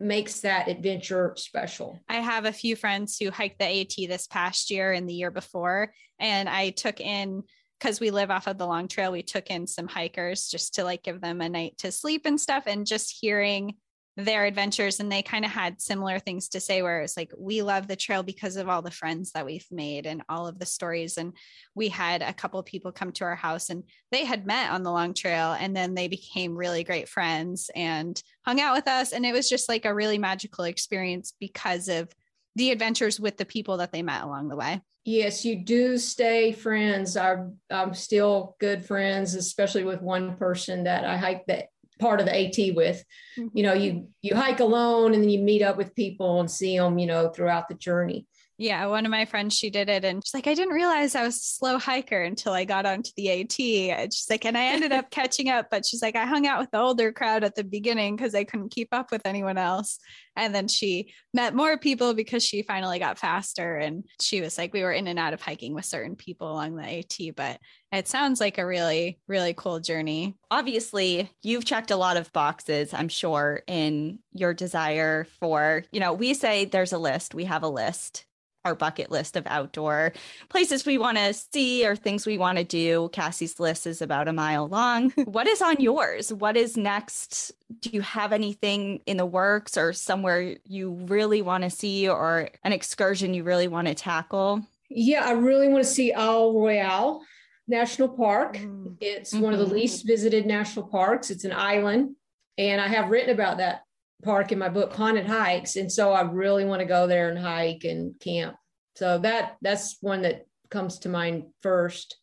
makes 0.00 0.40
that 0.40 0.68
adventure 0.68 1.34
special. 1.36 1.98
I 2.08 2.16
have 2.16 2.44
a 2.44 2.52
few 2.52 2.76
friends 2.76 3.18
who 3.18 3.30
hiked 3.30 3.58
the 3.58 3.80
AT 3.80 4.08
this 4.08 4.26
past 4.26 4.70
year 4.70 4.92
and 4.92 5.08
the 5.08 5.14
year 5.14 5.30
before, 5.30 5.92
and 6.18 6.48
I 6.48 6.70
took 6.70 7.00
in 7.00 7.42
because 7.78 8.00
we 8.00 8.10
live 8.10 8.30
off 8.30 8.48
of 8.48 8.58
the 8.58 8.66
long 8.66 8.88
trail, 8.88 9.12
we 9.12 9.22
took 9.22 9.50
in 9.50 9.66
some 9.66 9.86
hikers 9.86 10.48
just 10.48 10.74
to 10.74 10.84
like 10.84 11.02
give 11.02 11.20
them 11.20 11.40
a 11.40 11.48
night 11.48 11.78
to 11.78 11.92
sleep 11.92 12.22
and 12.24 12.40
stuff. 12.40 12.64
And 12.66 12.86
just 12.86 13.16
hearing 13.20 13.76
their 14.18 14.46
adventures 14.46 14.98
and 14.98 15.12
they 15.12 15.22
kind 15.22 15.44
of 15.44 15.50
had 15.52 15.80
similar 15.80 16.18
things 16.18 16.48
to 16.48 16.58
say 16.58 16.82
where 16.82 17.02
it's 17.02 17.16
like 17.16 17.32
we 17.38 17.62
love 17.62 17.86
the 17.86 17.94
trail 17.94 18.24
because 18.24 18.56
of 18.56 18.68
all 18.68 18.82
the 18.82 18.90
friends 18.90 19.30
that 19.30 19.46
we've 19.46 19.66
made 19.70 20.06
and 20.06 20.22
all 20.28 20.48
of 20.48 20.58
the 20.58 20.66
stories 20.66 21.16
and 21.16 21.32
we 21.76 21.88
had 21.88 22.20
a 22.20 22.32
couple 22.32 22.60
people 22.64 22.90
come 22.90 23.12
to 23.12 23.22
our 23.22 23.36
house 23.36 23.70
and 23.70 23.84
they 24.10 24.24
had 24.24 24.44
met 24.44 24.72
on 24.72 24.82
the 24.82 24.90
long 24.90 25.14
trail 25.14 25.52
and 25.52 25.74
then 25.74 25.94
they 25.94 26.08
became 26.08 26.56
really 26.56 26.82
great 26.82 27.08
friends 27.08 27.70
and 27.76 28.20
hung 28.44 28.60
out 28.60 28.74
with 28.74 28.88
us 28.88 29.12
and 29.12 29.24
it 29.24 29.32
was 29.32 29.48
just 29.48 29.68
like 29.68 29.84
a 29.84 29.94
really 29.94 30.18
magical 30.18 30.64
experience 30.64 31.32
because 31.38 31.88
of 31.88 32.12
the 32.56 32.72
adventures 32.72 33.20
with 33.20 33.36
the 33.36 33.44
people 33.44 33.76
that 33.76 33.92
they 33.92 34.02
met 34.02 34.24
along 34.24 34.48
the 34.48 34.56
way. 34.56 34.80
Yes 35.04 35.44
you 35.44 35.54
do 35.64 35.96
stay 35.96 36.50
friends. 36.50 37.16
I'm, 37.16 37.58
I'm 37.70 37.94
still 37.94 38.56
good 38.58 38.84
friends 38.84 39.36
especially 39.36 39.84
with 39.84 40.02
one 40.02 40.36
person 40.36 40.84
that 40.84 41.04
i 41.04 41.16
hiked 41.16 41.46
that 41.46 41.68
part 41.98 42.20
of 42.20 42.26
the 42.26 42.36
AT 42.36 42.74
with. 42.74 43.04
Mm-hmm. 43.38 43.56
You 43.56 43.62
know, 43.62 43.72
you 43.74 44.08
you 44.22 44.34
hike 44.34 44.60
alone 44.60 45.14
and 45.14 45.22
then 45.22 45.30
you 45.30 45.40
meet 45.40 45.62
up 45.62 45.76
with 45.76 45.94
people 45.94 46.40
and 46.40 46.50
see 46.50 46.76
them, 46.76 46.98
you 46.98 47.06
know, 47.06 47.28
throughout 47.28 47.68
the 47.68 47.74
journey. 47.74 48.26
Yeah, 48.60 48.86
one 48.86 49.06
of 49.06 49.12
my 49.12 49.24
friends, 49.24 49.54
she 49.54 49.70
did 49.70 49.88
it 49.88 50.04
and 50.04 50.20
she's 50.24 50.34
like, 50.34 50.48
I 50.48 50.54
didn't 50.54 50.74
realize 50.74 51.14
I 51.14 51.22
was 51.22 51.36
a 51.36 51.38
slow 51.38 51.78
hiker 51.78 52.20
until 52.20 52.52
I 52.52 52.64
got 52.64 52.86
onto 52.86 53.12
the 53.16 53.30
AT. 53.30 53.60
And 53.96 54.12
she's 54.12 54.28
like, 54.28 54.44
and 54.44 54.58
I 54.58 54.64
ended 54.64 54.90
up 54.90 55.12
catching 55.12 55.48
up, 55.48 55.68
but 55.70 55.86
she's 55.86 56.02
like, 56.02 56.16
I 56.16 56.26
hung 56.26 56.44
out 56.44 56.58
with 56.58 56.72
the 56.72 56.80
older 56.80 57.12
crowd 57.12 57.44
at 57.44 57.54
the 57.54 57.62
beginning 57.62 58.16
because 58.16 58.34
I 58.34 58.42
couldn't 58.42 58.72
keep 58.72 58.88
up 58.90 59.12
with 59.12 59.22
anyone 59.24 59.58
else. 59.58 60.00
And 60.34 60.52
then 60.52 60.66
she 60.66 61.14
met 61.32 61.54
more 61.54 61.78
people 61.78 62.14
because 62.14 62.44
she 62.44 62.62
finally 62.62 62.98
got 62.98 63.20
faster. 63.20 63.76
And 63.76 64.02
she 64.20 64.40
was 64.40 64.58
like, 64.58 64.72
we 64.72 64.82
were 64.82 64.92
in 64.92 65.06
and 65.06 65.20
out 65.20 65.34
of 65.34 65.40
hiking 65.40 65.72
with 65.72 65.84
certain 65.84 66.16
people 66.16 66.50
along 66.50 66.74
the 66.74 66.98
AT, 66.98 67.36
but 67.36 67.60
it 67.92 68.08
sounds 68.08 68.40
like 68.40 68.58
a 68.58 68.66
really, 68.66 69.20
really 69.28 69.54
cool 69.54 69.78
journey. 69.78 70.36
Obviously, 70.50 71.30
you've 71.42 71.64
checked 71.64 71.92
a 71.92 71.96
lot 71.96 72.16
of 72.16 72.32
boxes, 72.32 72.92
I'm 72.92 73.08
sure, 73.08 73.62
in 73.68 74.18
your 74.32 74.52
desire 74.52 75.28
for, 75.38 75.84
you 75.92 76.00
know, 76.00 76.12
we 76.12 76.34
say 76.34 76.64
there's 76.64 76.92
a 76.92 76.98
list, 76.98 77.36
we 77.36 77.44
have 77.44 77.62
a 77.62 77.68
list 77.68 78.24
our 78.68 78.74
bucket 78.74 79.10
list 79.10 79.34
of 79.34 79.46
outdoor 79.46 80.12
places 80.48 80.84
we 80.84 80.98
want 80.98 81.16
to 81.16 81.32
see 81.32 81.86
or 81.86 81.96
things 81.96 82.26
we 82.26 82.38
want 82.38 82.58
to 82.58 82.64
do. 82.64 83.08
Cassie's 83.12 83.58
list 83.58 83.86
is 83.86 84.02
about 84.02 84.28
a 84.28 84.32
mile 84.32 84.68
long. 84.68 85.10
what 85.24 85.46
is 85.46 85.62
on 85.62 85.80
yours? 85.80 86.32
What 86.32 86.56
is 86.56 86.76
next? 86.76 87.52
Do 87.80 87.90
you 87.90 88.02
have 88.02 88.32
anything 88.32 89.00
in 89.06 89.16
the 89.16 89.26
works 89.26 89.76
or 89.76 89.92
somewhere 89.92 90.56
you 90.64 90.92
really 91.06 91.42
want 91.42 91.64
to 91.64 91.70
see 91.70 92.08
or 92.08 92.50
an 92.62 92.72
excursion 92.72 93.34
you 93.34 93.42
really 93.42 93.68
want 93.68 93.88
to 93.88 93.94
tackle? 93.94 94.62
Yeah, 94.90 95.26
I 95.26 95.32
really 95.32 95.68
want 95.68 95.82
to 95.84 95.90
see 95.90 96.12
Isle 96.12 96.52
Royale 96.52 97.22
National 97.66 98.08
Park. 98.08 98.58
Mm. 98.58 98.96
It's 99.00 99.32
mm-hmm. 99.32 99.42
one 99.42 99.52
of 99.52 99.58
the 99.58 99.64
mm-hmm. 99.66 99.74
least 99.74 100.06
visited 100.06 100.46
national 100.46 100.86
parks. 100.86 101.30
It's 101.30 101.44
an 101.44 101.52
island. 101.52 102.14
And 102.56 102.80
I 102.80 102.88
have 102.88 103.10
written 103.10 103.30
about 103.30 103.58
that 103.58 103.82
park 104.24 104.52
in 104.52 104.58
my 104.58 104.68
book 104.68 104.92
haunted 104.92 105.26
hikes 105.26 105.76
and 105.76 105.90
so 105.90 106.12
i 106.12 106.22
really 106.22 106.64
want 106.64 106.80
to 106.80 106.86
go 106.86 107.06
there 107.06 107.28
and 107.28 107.38
hike 107.38 107.84
and 107.84 108.18
camp. 108.20 108.56
So 108.96 109.18
that 109.18 109.56
that's 109.62 109.98
one 110.00 110.22
that 110.22 110.46
comes 110.70 110.98
to 111.00 111.08
mind 111.08 111.44
first. 111.62 112.16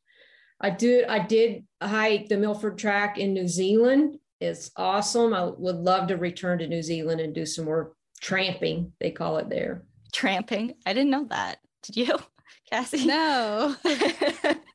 I 0.59 0.71
did 0.71 1.05
i 1.05 1.19
did 1.19 1.63
hike 1.81 2.27
the 2.27 2.37
milford 2.37 2.77
track 2.77 3.17
in 3.17 3.33
new 3.33 3.47
zealand. 3.47 4.17
It's 4.41 4.71
awesome. 4.75 5.33
I 5.33 5.45
would 5.45 5.77
love 5.77 6.07
to 6.09 6.17
return 6.17 6.59
to 6.59 6.67
new 6.67 6.83
zealand 6.83 7.21
and 7.21 7.33
do 7.33 7.45
some 7.45 7.65
more 7.65 7.93
tramping 8.21 8.91
they 8.99 9.11
call 9.11 9.37
it 9.37 9.49
there. 9.49 9.85
Tramping? 10.11 10.75
I 10.85 10.93
didn't 10.93 11.11
know 11.11 11.27
that. 11.29 11.59
Did 11.83 11.95
you 11.95 12.17
cassie? 12.69 13.05
No. 13.05 13.75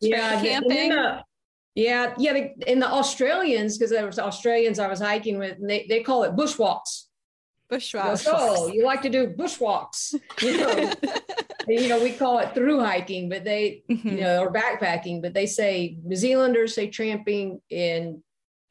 Yeah 0.03 0.41
camping 0.41 0.93
uh, 0.93 1.21
yeah, 1.75 2.15
yeah. 2.19 2.33
They, 2.33 2.55
and 2.67 2.83
the 2.83 2.91
Australians, 2.91 3.79
because 3.79 3.91
there 3.91 4.07
was 4.07 4.19
Australians 4.19 4.79
I 4.79 4.89
was 4.89 5.01
hiking 5.01 5.39
with, 5.39 5.59
and 5.59 5.71
they, 5.71 5.87
they 5.89 6.03
call 6.03 6.25
it 6.25 6.35
bushwalks 6.35 7.05
bushwalks. 7.71 8.27
Oh, 8.27 8.69
you 8.69 8.85
like 8.85 9.03
to 9.03 9.09
do 9.09 9.29
bushwalks. 9.29 10.15
You 10.43 10.59
know, 10.59 10.93
you 11.69 11.89
know, 11.89 12.03
we 12.03 12.13
call 12.13 12.39
it 12.39 12.55
through 12.55 12.81
hiking, 12.81 13.29
but 13.29 13.45
they, 13.45 13.83
mm-hmm. 13.89 14.09
you 14.09 14.21
know, 14.21 14.43
or 14.43 14.53
backpacking, 14.53 15.23
but 15.23 15.35
they 15.35 15.47
say 15.47 15.97
New 16.03 16.17
Zealanders 16.17 16.75
say 16.75 16.89
tramping 16.89 17.61
and 17.71 18.23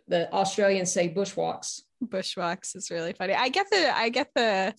the 0.07 0.31
Australians 0.33 0.91
say 0.91 1.09
bushwalks. 1.09 1.81
Bushwalks 2.03 2.75
is 2.75 2.89
really 2.91 3.13
funny. 3.13 3.33
I 3.33 3.49
get 3.49 3.67
the 3.69 3.95
I 3.95 4.09
get 4.09 4.29
the 4.35 4.73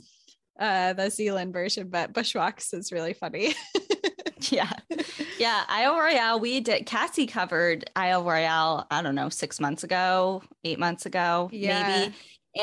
uh 0.58 0.92
the 0.92 1.10
Zealand 1.10 1.52
version, 1.52 1.88
but 1.88 2.12
bushwalks 2.12 2.74
is 2.74 2.92
really 2.92 3.14
funny. 3.14 3.54
yeah. 4.50 4.72
Yeah. 5.38 5.64
Isle 5.68 5.98
Royale, 5.98 6.40
we 6.40 6.60
did 6.60 6.86
Cassie 6.86 7.26
covered 7.26 7.88
Isle 7.94 8.24
Royale, 8.24 8.86
I 8.90 9.02
don't 9.02 9.14
know, 9.14 9.28
six 9.28 9.60
months 9.60 9.84
ago, 9.84 10.42
eight 10.64 10.78
months 10.78 11.06
ago, 11.06 11.48
yeah. 11.52 11.88
maybe. 11.88 12.14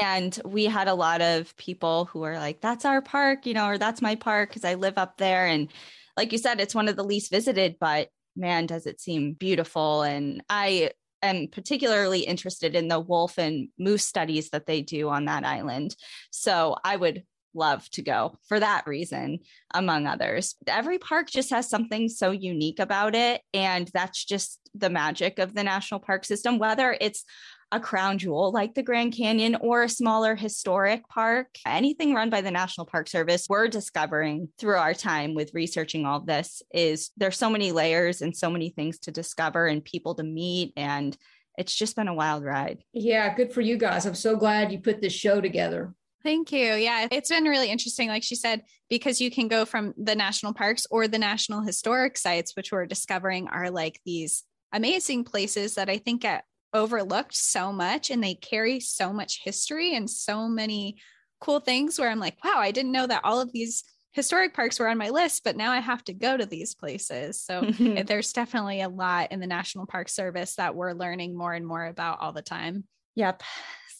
And 0.01 0.37
we 0.43 0.65
had 0.65 0.87
a 0.87 0.93
lot 0.93 1.21
of 1.21 1.55
people 1.57 2.05
who 2.05 2.19
were 2.19 2.37
like, 2.37 2.61
that's 2.61 2.85
our 2.85 3.01
park, 3.01 3.45
you 3.45 3.53
know, 3.53 3.67
or 3.67 3.77
that's 3.77 4.01
my 4.01 4.15
park 4.15 4.49
because 4.49 4.65
I 4.65 4.73
live 4.73 4.97
up 4.97 5.17
there. 5.17 5.45
And 5.45 5.69
like 6.17 6.31
you 6.31 6.37
said, 6.37 6.59
it's 6.59 6.75
one 6.75 6.87
of 6.87 6.95
the 6.95 7.03
least 7.03 7.31
visited, 7.31 7.77
but 7.79 8.09
man, 8.35 8.65
does 8.65 8.85
it 8.85 8.99
seem 8.99 9.33
beautiful. 9.33 10.01
And 10.01 10.43
I 10.49 10.91
am 11.23 11.47
particularly 11.47 12.21
interested 12.21 12.75
in 12.75 12.87
the 12.87 12.99
wolf 12.99 13.37
and 13.37 13.69
moose 13.79 14.05
studies 14.05 14.49
that 14.49 14.65
they 14.65 14.81
do 14.81 15.09
on 15.09 15.25
that 15.25 15.45
island. 15.45 15.95
So 16.31 16.75
I 16.83 16.95
would 16.95 17.23
love 17.53 17.89
to 17.89 18.01
go 18.01 18.37
for 18.47 18.59
that 18.59 18.85
reason, 18.85 19.39
among 19.73 20.05
others. 20.05 20.55
Every 20.67 20.99
park 20.99 21.29
just 21.29 21.49
has 21.49 21.69
something 21.69 22.07
so 22.07 22.31
unique 22.31 22.79
about 22.79 23.15
it. 23.15 23.41
And 23.53 23.89
that's 23.93 24.23
just 24.23 24.59
the 24.75 24.89
magic 24.89 25.39
of 25.39 25.55
the 25.55 25.63
national 25.63 26.01
park 26.01 26.23
system, 26.23 26.59
whether 26.59 26.95
it's 27.01 27.23
a 27.71 27.79
crown 27.79 28.17
jewel 28.17 28.51
like 28.51 28.73
the 28.73 28.83
Grand 28.83 29.13
Canyon 29.13 29.55
or 29.55 29.83
a 29.83 29.89
smaller 29.89 30.35
historic 30.35 31.07
park, 31.09 31.47
anything 31.65 32.13
run 32.13 32.29
by 32.29 32.41
the 32.41 32.51
National 32.51 32.85
Park 32.85 33.07
Service, 33.07 33.47
we're 33.49 33.67
discovering 33.67 34.49
through 34.57 34.77
our 34.77 34.93
time 34.93 35.33
with 35.33 35.53
researching 35.53 36.05
all 36.05 36.21
this 36.21 36.61
is 36.73 37.11
there's 37.17 37.37
so 37.37 37.49
many 37.49 37.71
layers 37.71 38.21
and 38.21 38.35
so 38.35 38.49
many 38.49 38.69
things 38.69 38.99
to 38.99 39.11
discover 39.11 39.67
and 39.67 39.83
people 39.83 40.15
to 40.15 40.23
meet 40.23 40.73
and 40.77 41.17
it's 41.57 41.73
just 41.73 41.95
been 41.95 42.07
a 42.07 42.13
wild 42.13 42.43
ride. 42.43 42.83
Yeah, 42.93 43.33
good 43.33 43.51
for 43.51 43.61
you 43.61 43.77
guys. 43.77 44.05
I'm 44.05 44.15
so 44.15 44.35
glad 44.35 44.71
you 44.71 44.79
put 44.79 45.01
this 45.01 45.13
show 45.13 45.41
together. 45.41 45.93
Thank 46.23 46.51
you. 46.51 46.73
Yeah, 46.73 47.07
it's 47.11 47.29
been 47.29 47.45
really 47.45 47.69
interesting, 47.69 48.09
like 48.09 48.23
she 48.23 48.35
said, 48.35 48.61
because 48.89 49.19
you 49.19 49.31
can 49.31 49.47
go 49.47 49.65
from 49.65 49.93
the 49.97 50.15
national 50.15 50.53
parks 50.53 50.85
or 50.91 51.07
the 51.07 51.17
national 51.17 51.61
historic 51.61 52.17
sites, 52.17 52.55
which 52.55 52.71
we're 52.71 52.85
discovering 52.85 53.47
are 53.47 53.71
like 53.71 53.99
these 54.05 54.43
amazing 54.73 55.23
places 55.23 55.75
that 55.75 55.89
I 55.89 55.97
think 55.97 56.25
at 56.25 56.43
overlooked 56.73 57.35
so 57.35 57.71
much 57.71 58.11
and 58.11 58.23
they 58.23 58.35
carry 58.35 58.79
so 58.79 59.13
much 59.13 59.41
history 59.43 59.95
and 59.95 60.09
so 60.09 60.47
many 60.47 60.97
cool 61.39 61.59
things 61.59 61.99
where 61.99 62.09
I'm 62.09 62.19
like, 62.19 62.43
wow, 62.43 62.57
I 62.57 62.71
didn't 62.71 62.91
know 62.91 63.07
that 63.07 63.21
all 63.23 63.39
of 63.39 63.51
these 63.51 63.83
historic 64.11 64.53
parks 64.53 64.79
were 64.79 64.87
on 64.87 64.97
my 64.97 65.09
list, 65.09 65.43
but 65.43 65.55
now 65.55 65.71
I 65.71 65.79
have 65.79 66.03
to 66.05 66.13
go 66.13 66.35
to 66.35 66.45
these 66.45 66.73
places. 66.73 67.39
So 67.39 67.61
mm-hmm. 67.61 68.05
there's 68.05 68.33
definitely 68.33 68.81
a 68.81 68.89
lot 68.89 69.31
in 69.31 69.39
the 69.39 69.47
National 69.47 69.85
Park 69.85 70.09
Service 70.09 70.55
that 70.55 70.75
we're 70.75 70.93
learning 70.93 71.37
more 71.37 71.53
and 71.53 71.65
more 71.65 71.85
about 71.85 72.19
all 72.19 72.33
the 72.33 72.41
time. 72.41 72.85
Yep. 73.15 73.43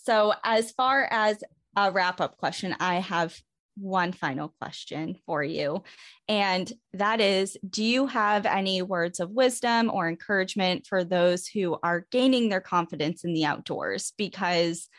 So, 0.04 0.34
as 0.44 0.72
far 0.72 1.08
as 1.12 1.44
a 1.76 1.92
wrap 1.92 2.22
up 2.22 2.38
question, 2.38 2.76
I 2.80 2.96
have 2.96 3.38
one 3.80 4.12
final 4.12 4.54
question 4.60 5.16
for 5.26 5.44
you. 5.44 5.84
And 6.28 6.72
that 6.94 7.22
is 7.22 7.58
Do 7.70 7.84
you 7.84 8.08
have 8.08 8.46
any 8.46 8.82
words 8.82 9.20
of 9.20 9.32
wisdom 9.32 9.90
or 9.92 10.08
encouragement 10.08 10.86
for 10.88 11.04
those 11.04 11.48
who 11.48 11.78
are 11.84 12.06
gaining 12.12 12.50
their 12.50 12.62
confidence 12.62 13.24
in 13.24 13.34
the 13.34 13.46
outdoors? 13.46 14.14
Because 14.18 14.90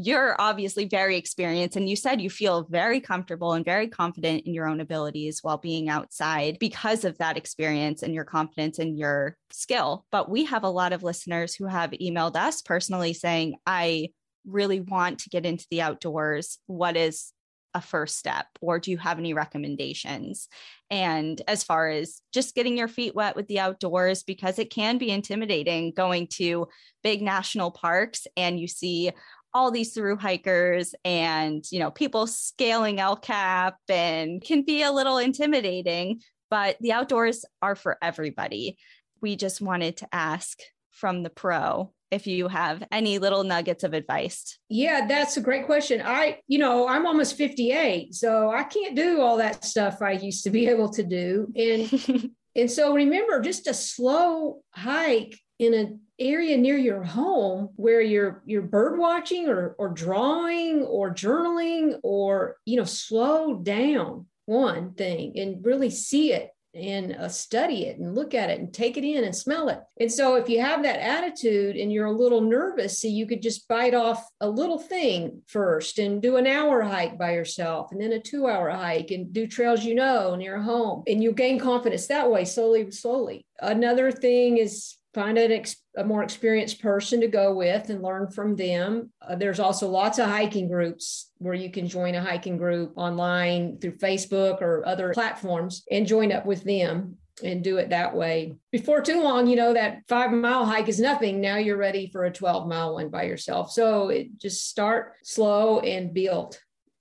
you're 0.00 0.40
obviously 0.40 0.84
very 0.84 1.16
experienced 1.16 1.76
and 1.76 1.88
you 1.88 1.96
said 1.96 2.20
you 2.20 2.30
feel 2.30 2.66
very 2.70 3.00
comfortable 3.00 3.54
and 3.54 3.64
very 3.64 3.88
confident 3.88 4.46
in 4.46 4.54
your 4.54 4.68
own 4.68 4.80
abilities 4.80 5.40
while 5.42 5.58
being 5.58 5.88
outside 5.88 6.56
because 6.60 7.04
of 7.04 7.18
that 7.18 7.36
experience 7.36 8.04
and 8.04 8.14
your 8.14 8.24
confidence 8.24 8.78
in 8.78 8.96
your 8.96 9.36
skill 9.50 10.04
but 10.12 10.30
we 10.30 10.44
have 10.44 10.62
a 10.62 10.70
lot 10.70 10.92
of 10.92 11.02
listeners 11.02 11.54
who 11.54 11.66
have 11.66 11.90
emailed 11.92 12.36
us 12.36 12.62
personally 12.62 13.12
saying 13.12 13.56
i 13.66 14.08
really 14.46 14.80
want 14.80 15.18
to 15.18 15.30
get 15.30 15.44
into 15.44 15.66
the 15.70 15.82
outdoors 15.82 16.58
what 16.66 16.96
is 16.96 17.32
a 17.74 17.80
first 17.80 18.18
step 18.18 18.46
or 18.60 18.78
do 18.78 18.90
you 18.90 18.98
have 18.98 19.18
any 19.18 19.34
recommendations? 19.34 20.48
And 20.90 21.40
as 21.46 21.64
far 21.64 21.88
as 21.88 22.20
just 22.32 22.54
getting 22.54 22.76
your 22.76 22.88
feet 22.88 23.14
wet 23.14 23.36
with 23.36 23.46
the 23.48 23.60
outdoors 23.60 24.22
because 24.22 24.58
it 24.58 24.70
can 24.70 24.98
be 24.98 25.10
intimidating 25.10 25.92
going 25.92 26.28
to 26.34 26.68
big 27.02 27.22
national 27.22 27.70
parks 27.70 28.26
and 28.36 28.58
you 28.58 28.68
see 28.68 29.12
all 29.54 29.70
these 29.70 29.94
through 29.94 30.16
hikers 30.16 30.94
and 31.06 31.64
you 31.70 31.78
know 31.78 31.90
people 31.90 32.26
scaling 32.26 33.00
el 33.00 33.16
cap 33.16 33.76
and 33.88 34.42
can 34.44 34.62
be 34.62 34.82
a 34.82 34.92
little 34.92 35.16
intimidating 35.16 36.20
but 36.50 36.76
the 36.80 36.92
outdoors 36.92 37.44
are 37.62 37.74
for 37.74 37.98
everybody. 38.02 38.78
We 39.20 39.36
just 39.36 39.60
wanted 39.60 39.98
to 39.98 40.08
ask 40.12 40.60
from 40.90 41.22
the 41.22 41.30
pro 41.30 41.92
if 42.10 42.26
you 42.26 42.48
have 42.48 42.82
any 42.90 43.18
little 43.18 43.44
nuggets 43.44 43.84
of 43.84 43.94
advice. 43.94 44.58
Yeah, 44.68 45.06
that's 45.06 45.36
a 45.36 45.40
great 45.40 45.66
question. 45.66 46.02
I, 46.04 46.40
you 46.48 46.58
know, 46.58 46.88
I'm 46.88 47.06
almost 47.06 47.36
58, 47.36 48.14
so 48.14 48.50
I 48.50 48.64
can't 48.64 48.96
do 48.96 49.20
all 49.20 49.36
that 49.38 49.64
stuff 49.64 50.02
I 50.02 50.12
used 50.12 50.44
to 50.44 50.50
be 50.50 50.66
able 50.70 50.90
to 50.90 51.02
do. 51.02 51.52
And 51.54 52.30
And 52.58 52.68
so 52.68 52.92
remember, 52.92 53.40
just 53.40 53.68
a 53.68 53.74
slow 53.74 54.62
hike 54.72 55.38
in 55.60 55.74
an 55.74 56.00
area 56.18 56.56
near 56.56 56.76
your 56.76 57.04
home 57.04 57.68
where 57.76 58.00
you're 58.00 58.42
you're 58.46 58.62
bird 58.62 58.98
watching 58.98 59.48
or 59.48 59.76
or 59.78 59.88
drawing 59.90 60.82
or 60.82 61.14
journaling 61.14 62.00
or 62.02 62.56
you 62.64 62.76
know 62.76 62.84
slow 62.84 63.54
down 63.54 64.26
one 64.46 64.94
thing 64.94 65.38
and 65.38 65.64
really 65.64 65.90
see 65.90 66.32
it 66.32 66.50
and 66.78 67.14
uh, 67.16 67.28
study 67.28 67.86
it 67.86 67.98
and 67.98 68.14
look 68.14 68.34
at 68.34 68.50
it 68.50 68.58
and 68.58 68.72
take 68.72 68.96
it 68.96 69.04
in 69.04 69.24
and 69.24 69.34
smell 69.34 69.68
it. 69.68 69.80
And 70.00 70.10
so, 70.10 70.36
if 70.36 70.48
you 70.48 70.60
have 70.60 70.82
that 70.82 71.00
attitude 71.00 71.76
and 71.76 71.92
you're 71.92 72.06
a 72.06 72.12
little 72.12 72.40
nervous, 72.40 73.00
so 73.00 73.08
you 73.08 73.26
could 73.26 73.42
just 73.42 73.66
bite 73.68 73.94
off 73.94 74.24
a 74.40 74.48
little 74.48 74.78
thing 74.78 75.42
first 75.46 75.98
and 75.98 76.22
do 76.22 76.36
an 76.36 76.46
hour 76.46 76.82
hike 76.82 77.18
by 77.18 77.32
yourself 77.32 77.92
and 77.92 78.00
then 78.00 78.12
a 78.12 78.20
two 78.20 78.46
hour 78.46 78.70
hike 78.70 79.10
and 79.10 79.32
do 79.32 79.46
trails 79.46 79.84
you 79.84 79.94
know 79.94 80.34
near 80.34 80.60
home. 80.60 81.02
And 81.06 81.22
you 81.22 81.32
gain 81.32 81.58
confidence 81.58 82.06
that 82.08 82.30
way, 82.30 82.44
slowly, 82.44 82.90
slowly. 82.90 83.44
Another 83.60 84.12
thing 84.12 84.58
is 84.58 84.97
find 85.14 85.38
an 85.38 85.52
ex- 85.52 85.76
a 85.96 86.04
more 86.04 86.22
experienced 86.22 86.80
person 86.80 87.20
to 87.20 87.28
go 87.28 87.54
with 87.54 87.90
and 87.90 88.02
learn 88.02 88.30
from 88.30 88.56
them. 88.56 89.10
Uh, 89.20 89.34
there's 89.36 89.60
also 89.60 89.88
lots 89.88 90.18
of 90.18 90.28
hiking 90.28 90.68
groups 90.68 91.30
where 91.38 91.54
you 91.54 91.70
can 91.70 91.88
join 91.88 92.14
a 92.14 92.22
hiking 92.22 92.56
group 92.56 92.92
online 92.96 93.78
through 93.78 93.96
Facebook 93.98 94.60
or 94.60 94.86
other 94.86 95.12
platforms 95.12 95.84
and 95.90 96.06
join 96.06 96.32
up 96.32 96.46
with 96.46 96.62
them 96.64 97.16
and 97.42 97.62
do 97.62 97.78
it 97.78 97.90
that 97.90 98.14
way. 98.14 98.56
Before 98.72 99.00
too 99.00 99.22
long, 99.22 99.46
you 99.46 99.56
know, 99.56 99.74
that 99.74 100.02
five 100.08 100.32
mile 100.32 100.66
hike 100.66 100.88
is 100.88 101.00
nothing. 101.00 101.40
Now 101.40 101.56
you're 101.56 101.76
ready 101.76 102.08
for 102.10 102.24
a 102.24 102.32
12 102.32 102.68
mile 102.68 102.94
one 102.94 103.10
by 103.10 103.24
yourself. 103.24 103.70
So 103.70 104.08
it 104.08 104.38
just 104.38 104.68
start 104.68 105.14
slow 105.22 105.80
and 105.80 106.12
build 106.12 106.58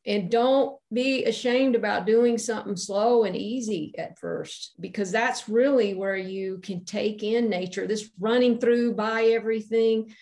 and 0.07 0.31
don't 0.31 0.79
be 0.91 1.25
ashamed 1.25 1.75
about 1.75 2.05
doing 2.05 2.37
something 2.37 2.77
slow 2.77 3.25
and 3.25 3.35
easy 3.35 3.93
at 3.97 4.17
first, 4.17 4.73
because 4.79 5.11
that's 5.11 5.49
really 5.49 5.93
where 5.93 6.15
you 6.15 6.59
can 6.63 6.85
take 6.85 7.23
in 7.23 7.49
nature. 7.49 7.85
This 7.85 8.09
running 8.17 8.57
through 8.57 8.93
by 8.93 9.25
everything, 9.25 10.15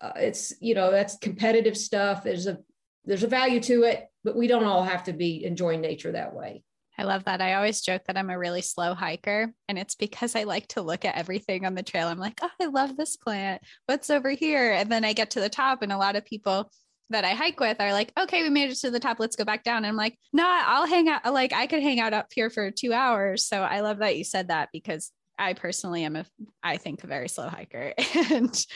uh, 0.00 0.12
it's 0.16 0.52
you 0.60 0.74
know 0.74 0.90
that's 0.90 1.16
competitive 1.16 1.76
stuff. 1.76 2.22
There's 2.22 2.46
a 2.46 2.58
there's 3.06 3.22
a 3.22 3.28
value 3.28 3.60
to 3.60 3.84
it, 3.84 4.06
but 4.22 4.36
we 4.36 4.46
don't 4.46 4.64
all 4.64 4.84
have 4.84 5.04
to 5.04 5.14
be 5.14 5.44
enjoying 5.44 5.80
nature 5.80 6.12
that 6.12 6.34
way. 6.34 6.62
I 6.96 7.02
love 7.02 7.24
that. 7.24 7.40
I 7.40 7.54
always 7.54 7.80
joke 7.80 8.02
that 8.06 8.16
I'm 8.16 8.30
a 8.30 8.38
really 8.38 8.62
slow 8.62 8.94
hiker, 8.94 9.52
and 9.68 9.78
it's 9.78 9.94
because 9.94 10.36
I 10.36 10.44
like 10.44 10.68
to 10.68 10.82
look 10.82 11.04
at 11.04 11.16
everything 11.16 11.64
on 11.64 11.74
the 11.74 11.82
trail. 11.82 12.08
I'm 12.08 12.18
like, 12.18 12.38
oh, 12.42 12.50
I 12.60 12.66
love 12.66 12.96
this 12.96 13.16
plant. 13.16 13.62
What's 13.86 14.10
over 14.10 14.30
here? 14.30 14.72
And 14.72 14.92
then 14.92 15.04
I 15.04 15.12
get 15.14 15.30
to 15.30 15.40
the 15.40 15.48
top, 15.48 15.82
and 15.82 15.90
a 15.90 15.98
lot 15.98 16.14
of 16.14 16.26
people 16.26 16.70
that 17.10 17.24
I 17.24 17.34
hike 17.34 17.60
with 17.60 17.80
are 17.80 17.92
like, 17.92 18.12
okay, 18.18 18.42
we 18.42 18.50
made 18.50 18.70
it 18.70 18.76
to 18.78 18.90
the 18.90 19.00
top. 19.00 19.20
Let's 19.20 19.36
go 19.36 19.44
back 19.44 19.62
down. 19.62 19.78
And 19.78 19.86
I'm 19.86 19.96
like, 19.96 20.18
nah, 20.32 20.62
I'll 20.66 20.86
hang 20.86 21.08
out. 21.08 21.32
Like 21.32 21.52
I 21.52 21.66
could 21.66 21.82
hang 21.82 22.00
out 22.00 22.14
up 22.14 22.28
here 22.34 22.50
for 22.50 22.70
two 22.70 22.92
hours. 22.92 23.46
So 23.46 23.62
I 23.62 23.80
love 23.80 23.98
that 23.98 24.16
you 24.16 24.24
said 24.24 24.48
that 24.48 24.70
because 24.72 25.10
I 25.38 25.54
personally 25.54 26.04
am 26.04 26.16
a, 26.16 26.24
I 26.62 26.76
think 26.76 27.02
a 27.02 27.08
very 27.08 27.28
slow 27.28 27.48
hiker. 27.48 27.92
and 28.30 28.66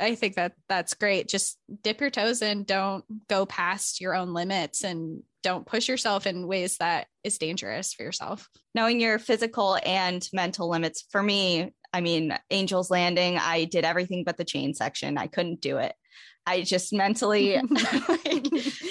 I 0.00 0.14
think 0.14 0.36
that 0.36 0.52
that's 0.68 0.94
great. 0.94 1.28
Just 1.28 1.58
dip 1.82 2.00
your 2.00 2.10
toes 2.10 2.42
in. 2.42 2.64
Don't 2.64 3.04
go 3.28 3.46
past 3.46 4.00
your 4.00 4.14
own 4.14 4.32
limits 4.32 4.82
and 4.82 5.22
don't 5.42 5.66
push 5.66 5.88
yourself 5.88 6.26
in 6.26 6.48
ways 6.48 6.78
that 6.78 7.06
is 7.22 7.38
dangerous 7.38 7.92
for 7.92 8.02
yourself. 8.02 8.48
Knowing 8.74 8.98
your 8.98 9.18
physical 9.18 9.78
and 9.84 10.26
mental 10.32 10.68
limits. 10.68 11.04
For 11.10 11.22
me, 11.22 11.72
I 11.92 12.00
mean, 12.00 12.36
Angels 12.50 12.90
Landing, 12.90 13.38
I 13.38 13.64
did 13.64 13.84
everything 13.84 14.24
but 14.24 14.36
the 14.36 14.44
chain 14.44 14.74
section. 14.74 15.18
I 15.18 15.28
couldn't 15.28 15.60
do 15.60 15.78
it. 15.78 15.94
I 16.46 16.62
just 16.62 16.92
mentally 16.92 17.60
like, 18.08 18.46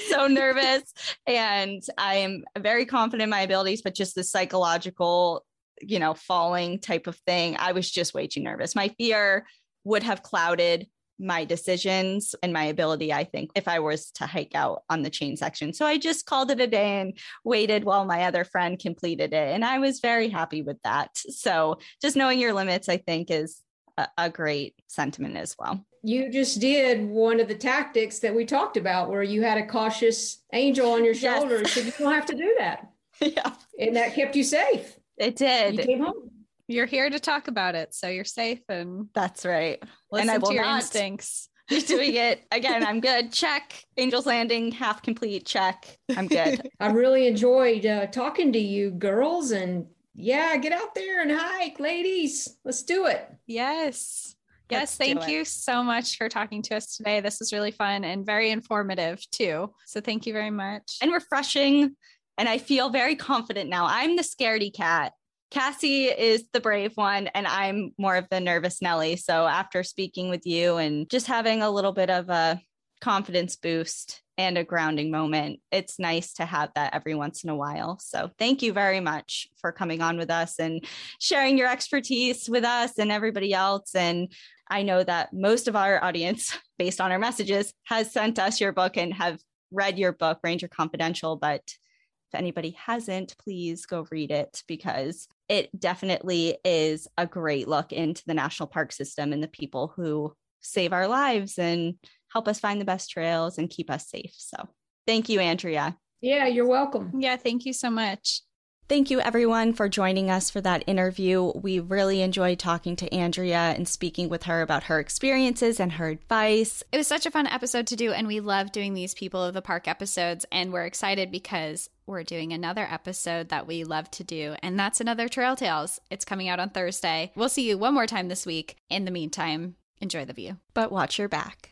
so 0.10 0.28
nervous 0.28 0.94
and 1.26 1.82
I 1.98 2.16
am 2.16 2.44
very 2.58 2.86
confident 2.86 3.24
in 3.24 3.30
my 3.30 3.42
abilities, 3.42 3.82
but 3.82 3.96
just 3.96 4.16
the 4.16 4.24
psychological, 4.24 5.46
you 5.82 6.00
know, 6.00 6.14
falling 6.14 6.80
type 6.80 7.08
of 7.08 7.16
thing, 7.20 7.56
I 7.58 7.72
was 7.72 7.90
just 7.90 8.14
way 8.14 8.28
too 8.28 8.42
nervous. 8.42 8.76
My 8.76 8.90
fear 8.98 9.46
would 9.86 10.04
have 10.04 10.22
clouded 10.22 10.88
my 11.18 11.46
decisions 11.46 12.36
and 12.44 12.52
my 12.52 12.66
ability, 12.66 13.14
I 13.14 13.24
think, 13.24 13.52
if 13.56 13.70
I 13.70 13.80
was 13.80 14.12
to 14.12 14.26
hike 14.26 14.54
out 14.54 14.84
on 14.90 15.02
the 15.02 15.10
chain 15.10 15.38
section. 15.38 15.72
So 15.72 15.86
I 15.86 15.98
just 15.98 16.26
called 16.26 16.52
it 16.52 16.60
a 16.60 16.68
day 16.68 17.00
and 17.00 17.18
waited 17.46 17.86
while 17.86 18.04
my 18.04 18.24
other 18.26 18.44
friend 18.44 18.78
completed 18.78 19.32
it. 19.32 19.54
And 19.54 19.64
I 19.64 19.80
was 19.80 20.02
very 20.02 20.28
happy 20.28 20.62
with 20.62 20.82
that. 20.84 21.12
So 21.16 21.80
just 22.02 22.18
knowing 22.18 22.40
your 22.40 22.52
limits, 22.52 22.90
I 22.90 22.98
think, 22.98 23.32
is 23.32 23.62
a, 23.98 24.08
a 24.18 24.30
great 24.30 24.76
sentiment 24.88 25.38
as 25.38 25.56
well 25.58 25.86
you 26.06 26.32
just 26.32 26.60
did 26.60 27.04
one 27.04 27.40
of 27.40 27.48
the 27.48 27.56
tactics 27.56 28.20
that 28.20 28.34
we 28.34 28.46
talked 28.46 28.78
about 28.78 29.10
where 29.10 29.24
you 29.24 29.42
had 29.42 29.58
a 29.58 29.66
cautious 29.66 30.44
angel 30.54 30.92
on 30.92 31.04
your 31.04 31.16
shoulders 31.16 31.64
yes. 31.64 31.74
so 31.74 31.80
you 31.82 31.92
don't 31.98 32.14
have 32.14 32.28
to 32.28 32.36
do 32.36 32.56
that. 32.60 32.90
Yeah. 33.22 33.54
And 33.80 33.96
that 33.96 34.14
kept 34.14 34.36
you 34.36 34.44
safe. 34.44 35.00
It 35.18 35.38
did. 35.38 35.78
You 35.78 35.84
came 35.86 36.04
home. 36.04 36.32
You're 36.68 36.86
here 36.86 37.10
to 37.10 37.18
talk 37.18 37.48
about 37.48 37.74
it 37.74 37.96
so 37.96 38.10
you're 38.10 38.26
safe 38.26 38.60
and 38.68 39.08
that's 39.16 39.46
right. 39.46 39.82
Listen 40.12 40.30
and 40.30 40.32
i 40.32 40.38
will 40.38 40.50
to 40.50 40.54
your 40.54 40.66
not 40.66 40.82
instincts. 40.82 41.48
be 41.70 41.82
doing 41.82 42.16
it 42.16 42.44
again. 42.52 42.86
I'm 42.86 43.00
good. 43.00 43.32
Check. 43.32 43.86
Angels 43.96 44.26
landing. 44.26 44.74
Half 44.74 45.02
complete. 45.02 45.46
Check. 45.46 45.98
I'm 46.18 46.28
good. 46.28 46.70
I 46.82 46.92
really 46.92 47.26
enjoyed 47.26 47.86
uh, 47.86 48.08
talking 48.08 48.52
to 48.52 48.60
you 48.60 48.92
girls 48.92 49.52
and 49.52 49.88
yeah 50.14 50.58
get 50.58 50.74
out 50.74 50.94
there 50.94 51.22
and 51.22 51.32
hike 51.32 51.80
ladies. 51.80 52.58
Let's 52.66 52.84
do 52.84 53.06
it. 53.06 53.26
Yes 53.48 54.36
Yes, 54.70 54.98
thank 54.98 55.28
you 55.28 55.46
so 55.46 55.84
much 55.84 56.18
for 56.18 56.28
talking 56.28 56.62
to 56.64 56.76
us 56.76 56.98
today. 56.98 57.22
This 57.22 57.40
is 57.42 57.54
really 57.54 57.72
fun 57.72 58.04
and 58.04 58.26
very 58.26 58.50
informative 58.50 59.20
too. 59.32 59.72
So 59.86 60.02
thank 60.02 60.26
you 60.26 60.34
very 60.34 60.52
much. 60.52 60.98
And 61.02 61.12
refreshing. 61.12 61.96
And 62.38 62.50
I 62.50 62.58
feel 62.58 62.90
very 62.90 63.16
confident 63.16 63.70
now. 63.70 63.86
I'm 63.86 64.16
the 64.16 64.24
scaredy 64.24 64.74
cat. 64.74 65.14
Cassie 65.52 66.06
is 66.06 66.44
the 66.52 66.60
brave 66.60 66.92
one, 66.96 67.28
and 67.28 67.48
I'm 67.48 67.94
more 67.98 68.18
of 68.18 68.28
the 68.30 68.40
nervous 68.40 68.82
Nelly. 68.82 69.16
So 69.16 69.46
after 69.46 69.84
speaking 69.84 70.30
with 70.30 70.46
you 70.46 70.78
and 70.78 71.10
just 71.10 71.28
having 71.28 71.62
a 71.62 71.70
little 71.70 71.94
bit 71.94 72.10
of 72.10 72.30
a 72.30 72.60
confidence 73.06 73.56
boost 73.56 74.24
and 74.36 74.58
a 74.58 74.64
grounding 74.64 75.12
moment. 75.12 75.60
It's 75.72 76.00
nice 76.00 76.34
to 76.34 76.46
have 76.46 76.72
that 76.74 76.96
every 76.96 77.14
once 77.14 77.44
in 77.44 77.52
a 77.52 77.56
while. 77.56 78.00
So, 78.00 78.32
thank 78.40 78.64
you 78.64 78.74
very 78.74 79.00
much 79.00 79.48
for 79.62 79.72
coming 79.72 80.02
on 80.02 80.18
with 80.18 80.32
us 80.32 80.58
and 80.58 80.84
sharing 81.20 81.56
your 81.56 81.70
expertise 81.70 82.50
with 82.50 82.64
us 82.64 82.98
and 82.98 83.12
everybody 83.12 83.54
else. 83.54 83.94
And 83.94 84.34
I 84.72 84.82
know 84.82 85.04
that 85.04 85.34
most 85.34 85.68
of 85.68 85.76
our 85.76 86.04
audience, 86.04 86.58
based 86.80 87.00
on 87.00 87.12
our 87.12 87.20
messages, 87.20 87.72
has 87.84 88.12
sent 88.12 88.40
us 88.40 88.60
your 88.60 88.72
book 88.72 88.98
and 88.98 89.14
have 89.14 89.40
read 89.72 90.00
your 90.00 90.12
book, 90.12 90.40
Ranger 90.44 90.68
Confidential. 90.68 91.36
But 91.36 91.62
if 91.62 92.40
anybody 92.40 92.76
hasn't, 92.84 93.38
please 93.38 93.86
go 93.86 94.08
read 94.10 94.32
it 94.32 94.64
because 94.68 95.28
it 95.48 95.70
definitely 95.80 96.58
is 96.66 97.08
a 97.20 97.28
great 97.28 97.68
look 97.68 97.94
into 97.94 98.24
the 98.26 98.34
national 98.34 98.66
park 98.66 98.92
system 98.92 99.32
and 99.32 99.44
the 99.44 99.48
people 99.48 99.94
who 99.96 100.34
save 100.60 100.92
our 100.92 101.08
lives 101.08 101.60
and 101.60 101.94
help 102.36 102.50
us 102.50 102.60
find 102.60 102.82
the 102.82 102.86
best 102.86 103.10
trails 103.10 103.58
and 103.58 103.70
keep 103.70 103.90
us 103.90 104.10
safe. 104.10 104.34
So 104.36 104.68
thank 105.08 105.30
you, 105.30 105.40
Andrea. 105.40 105.98
Yeah, 106.20 106.48
you're 106.48 106.68
welcome. 106.68 107.14
Yeah, 107.18 107.38
thank 107.38 107.66
you 107.66 107.72
so 107.72 107.90
much. 107.90 108.42
Thank 108.90 109.10
you, 109.10 109.22
everyone, 109.22 109.72
for 109.74 109.88
joining 109.88 110.30
us 110.30 110.50
for 110.50 110.60
that 110.62 110.84
interview. 110.86 111.54
We 111.56 111.80
really 111.80 112.22
enjoyed 112.22 112.60
talking 112.60 112.98
to 112.98 113.12
Andrea 113.14 113.74
and 113.76 113.88
speaking 113.88 114.28
with 114.28 114.44
her 114.44 114.62
about 114.62 114.84
her 114.84 115.00
experiences 115.00 115.80
and 115.80 115.94
her 115.94 116.10
advice. 116.10 116.84
It 116.92 116.98
was 116.98 117.08
such 117.08 117.26
a 117.26 117.32
fun 117.32 117.48
episode 117.48 117.88
to 117.88 117.96
do, 117.96 118.12
and 118.12 118.28
we 118.28 118.42
love 118.42 118.74
doing 118.74 118.94
these 118.94 119.16
People 119.16 119.42
of 119.42 119.54
the 119.54 119.62
Park 119.62 119.88
episodes. 119.88 120.46
And 120.52 120.74
we're 120.74 120.86
excited 120.86 121.32
because 121.32 121.90
we're 122.06 122.24
doing 122.24 122.52
another 122.52 122.86
episode 122.92 123.50
that 123.50 123.66
we 123.66 123.86
love 123.86 124.12
to 124.12 124.24
do, 124.26 124.56
and 124.62 124.78
that's 124.78 125.02
another 125.02 125.30
Trail 125.30 125.56
Tales. 125.56 126.00
It's 126.12 126.26
coming 126.26 126.50
out 126.50 126.60
on 126.60 126.70
Thursday. 126.70 127.32
We'll 127.36 127.50
see 127.50 127.68
you 127.68 127.78
one 127.78 127.94
more 127.94 128.06
time 128.06 128.28
this 128.28 128.46
week. 128.46 128.76
In 128.90 129.06
the 129.06 129.12
meantime, 129.12 129.78
enjoy 130.02 130.26
the 130.26 130.34
view. 130.34 130.58
But 130.74 130.92
watch 130.92 131.18
your 131.18 131.30
back. 131.30 131.72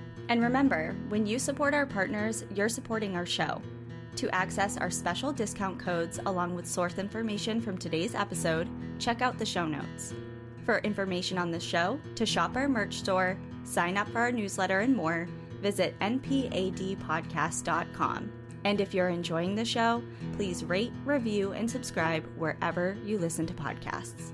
And 0.31 0.41
remember, 0.41 0.95
when 1.09 1.27
you 1.27 1.37
support 1.39 1.73
our 1.73 1.85
partners, 1.85 2.45
you're 2.55 2.69
supporting 2.69 3.17
our 3.17 3.25
show. 3.25 3.61
To 4.15 4.33
access 4.33 4.77
our 4.77 4.89
special 4.89 5.33
discount 5.33 5.77
codes 5.77 6.21
along 6.25 6.55
with 6.55 6.65
source 6.65 6.97
information 6.97 7.59
from 7.59 7.77
today's 7.77 8.15
episode, 8.15 8.69
check 8.97 9.21
out 9.21 9.37
the 9.37 9.45
show 9.45 9.67
notes. 9.67 10.13
For 10.63 10.77
information 10.85 11.37
on 11.37 11.51
the 11.51 11.59
show, 11.59 11.99
to 12.15 12.25
shop 12.25 12.55
our 12.55 12.69
merch 12.69 12.99
store, 12.99 13.37
sign 13.65 13.97
up 13.97 14.07
for 14.07 14.19
our 14.19 14.31
newsletter, 14.31 14.79
and 14.79 14.95
more, 14.95 15.27
visit 15.59 15.99
npadpodcast.com. 15.99 18.31
And 18.63 18.79
if 18.79 18.93
you're 18.93 19.09
enjoying 19.09 19.55
the 19.55 19.65
show, 19.65 20.01
please 20.37 20.63
rate, 20.63 20.93
review, 21.03 21.51
and 21.51 21.69
subscribe 21.69 22.25
wherever 22.37 22.95
you 23.03 23.17
listen 23.17 23.45
to 23.47 23.53
podcasts. 23.53 24.31